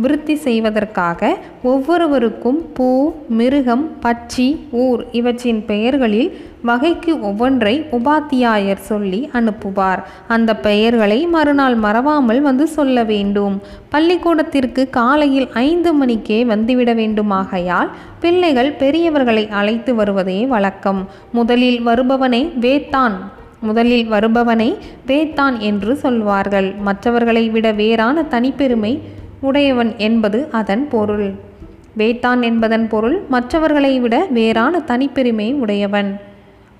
விருத்தி 0.00 0.34
செய்வதற்காக 0.46 1.30
ஒவ்வொருவருக்கும் 1.62 2.58
பூ 2.72 2.88
மிருகம் 3.28 3.84
பட்சி 4.02 4.46
ஊர் 4.84 5.00
இவற்றின் 5.12 5.60
பெயர்களில் 5.66 6.30
வகைக்கு 6.62 7.12
ஒவ்வொன்றை 7.28 7.74
உபாத்தியாயர் 7.98 8.82
சொல்லி 8.90 9.20
அனுப்புவார். 9.32 10.00
அந்த 10.28 10.50
பெயர்களை 10.66 11.18
மறுநாள் 11.26 11.76
மறவாமல் 11.84 12.40
வந்து 12.40 12.66
சொல்ல 12.76 13.04
வேண்டும். 13.04 13.54
பள்ளிக்கூடத்திற்கு 13.88 14.82
காலையில் 14.90 15.48
ஐந்து 15.52 15.92
மணிக்கே 15.92 16.38
வந்துவிட 16.44 16.92
வேண்டுமாகையால் 17.00 17.90
பிள்ளைகள் 18.20 18.72
பெரியவர்களை 18.78 19.44
அழைத்து 19.60 19.94
வருவதே 19.94 20.40
வழக்கம். 20.46 21.02
முதலில் 21.32 21.80
வருபவனை 21.82 22.42
வேத்தான். 22.60 23.16
முதலில் 23.60 24.06
வருபவனை 24.06 24.68
வேத்தான் 25.06 25.56
என்று 25.70 25.94
சொல்வார்கள். 25.96 26.68
மற்றவர்களை 26.80 27.44
விட 27.50 27.72
வேறான 27.72 28.22
தனிப்பெருமை 28.30 28.92
உடையவன் 29.40 29.94
என்பது 29.98 30.48
அதன் 30.50 30.88
பொருள். 30.88 31.30
வேத்தான் 31.98 32.42
என்பதன் 32.42 32.88
பொருள் 32.88 33.22
மற்றவர்களை 33.28 34.00
விட 34.00 34.26
வேறான 34.30 34.78
தனிப்பெருமை 34.86 35.52
உடையவன். 35.52 36.20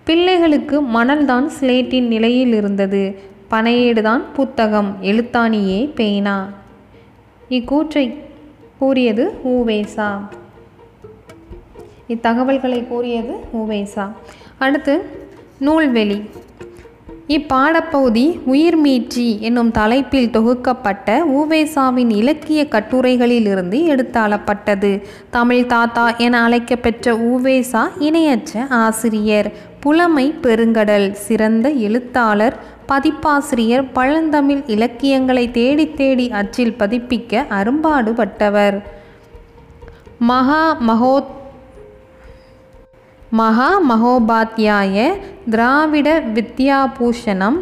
பிள்ளைகளுக்கு 0.04 0.80
மணல்தான் 0.80 1.50
ஸ்லேட்டின் 1.60 2.06
நிலையில் 2.06 2.52
இருந்தது. 2.52 3.18
பனையேடுதான் 3.50 4.20
புத்தகம். 4.34 4.96
எழுத்தாணியே 5.02 5.90
பேனா. 5.94 6.48
இக்கூற்றை 7.50 8.14
கூறியது 8.78 9.32
ஊவேசா. 9.44 10.18
இத்தகவல்களை 12.08 12.88
கூறியது 12.88 13.34
ஊவேசா. 13.56 14.10
அடுத்து 14.58 15.04
நூல்வெளி. 15.60 16.28
இப்பாடப்பகுதி 17.30 18.24
உயிர்மீட்சி 18.52 19.38
என்னும் 19.38 19.70
தலைப்பில் 19.70 20.30
தொகுக்கப்பட்ட 20.30 21.18
ஊவேசாவின் 21.38 22.10
இலக்கிய 22.10 22.66
கட்டுரைகளிலிருந்து 22.70 23.78
எடுத்தாளப்பட்டது. 23.92 25.02
தமிழ் 25.30 25.66
தாத்தா 25.66 26.16
என 26.16 26.42
அழைக்கப்பெற்ற 26.42 27.12
ஊவேசா 27.12 27.82
இணையற்ற 27.98 28.66
ஆசிரியர் 28.68 29.52
புலமை 29.80 30.34
பெருங்கடல் 30.42 31.10
சிறந்த 31.12 31.68
எழுத்தாளர் 31.68 32.56
பதிப்பாசிரியர் 32.86 33.92
பழந்தமிழ் 33.92 34.62
இலக்கியங்களை 34.66 35.50
தேடி 35.50 35.94
தேடி 35.94 36.30
அச்சில் 36.30 36.76
பதிப்பிக்க 36.78 37.44
அரும்பாடுபட்டவர். 37.60 38.82
மகா 40.18 40.76
மகோத் 40.80 41.38
மகா 43.32 43.68
மகோபாத்தியாய 43.88 44.94
திராவிட 45.50 46.08
வித்யாபூஷணம் 46.34 47.58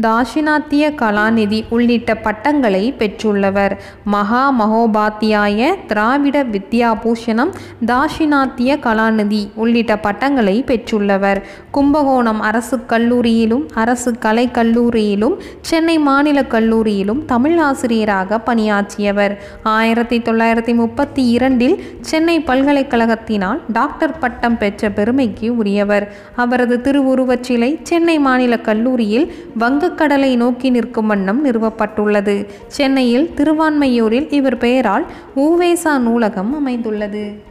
தாஷினாத்திய 0.00 0.94
கலாநிதி 0.94 1.64
உள்ளிட்ட 1.68 2.14
பட்டங்களை 2.14 2.94
பெற்றுள்ளவர். 2.98 3.78
மகா 4.04 4.42
மகோபாத்தியாய 4.60 5.74
திராவிட 5.86 6.44
வித்யாபூஷணம் 6.44 7.50
தாஷினாத்திய 7.86 8.78
கலாநிதி 8.78 9.48
உள்ளிட்ட 9.54 9.98
பட்டங்களை 9.98 10.64
பெற்றுள்ளவர். 10.66 11.42
கும்பகோணம் 11.70 12.40
அரசு 12.40 12.76
கல்லூரியிலும் 12.88 13.62
அரசு 13.74 14.18
கலை 14.18 14.48
கல்லூரியிலும் 14.52 15.34
சென்னை 15.60 15.98
மாநில 15.98 16.42
கல்லூரியிலும் 16.42 17.24
தமிழ் 17.24 17.58
ஆசிரியராக 17.58 18.38
பணியாற்றியவர். 18.38 19.38
ஆயிரத்தி 19.62 20.18
தொள்ளாயிரத்தி 20.18 20.74
முப்பத்தி 20.74 21.28
இரண்டில் 21.28 21.84
சென்னை 22.00 22.40
பல்கலைக்கழகத்தினால் 22.40 23.60
டாக்டர் 23.72 24.18
பட்டம் 24.18 24.58
பெற்ற 24.58 24.90
பெருமைக்கு 24.90 25.56
உரியவர். 25.56 26.12
அவரது 26.36 26.80
திருவுருவச் 26.80 27.42
சிலை 27.42 27.80
சென்னை 27.82 28.18
மாநில 28.18 28.58
கல்லூரியில் 28.58 29.34
வங்க 29.54 29.81
வங்கக்கடலை 29.82 30.36
நோக்கி 30.36 30.70
நிற்கும் 30.70 31.06
வண்ணம் 31.06 31.38
நிறுவப்பட்டுள்ளது. 31.44 32.34
சென்னையில் 32.66 33.30
திருவான்மையூரில் 33.36 34.32
இவர் 34.32 34.56
பெயரால் 34.56 35.06
ஊவேசா 35.36 35.98
நூலகம் 35.98 36.54
அமைந்துள்ளது. 36.54 37.42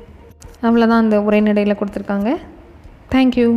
அவ்வளோதான் 0.63 1.01
அந்த 1.03 1.19
உரைநடையில் 1.19 1.77
கொடுத்துருக்காங்க. 1.79 2.29
தேங்க்யூ 3.11 3.47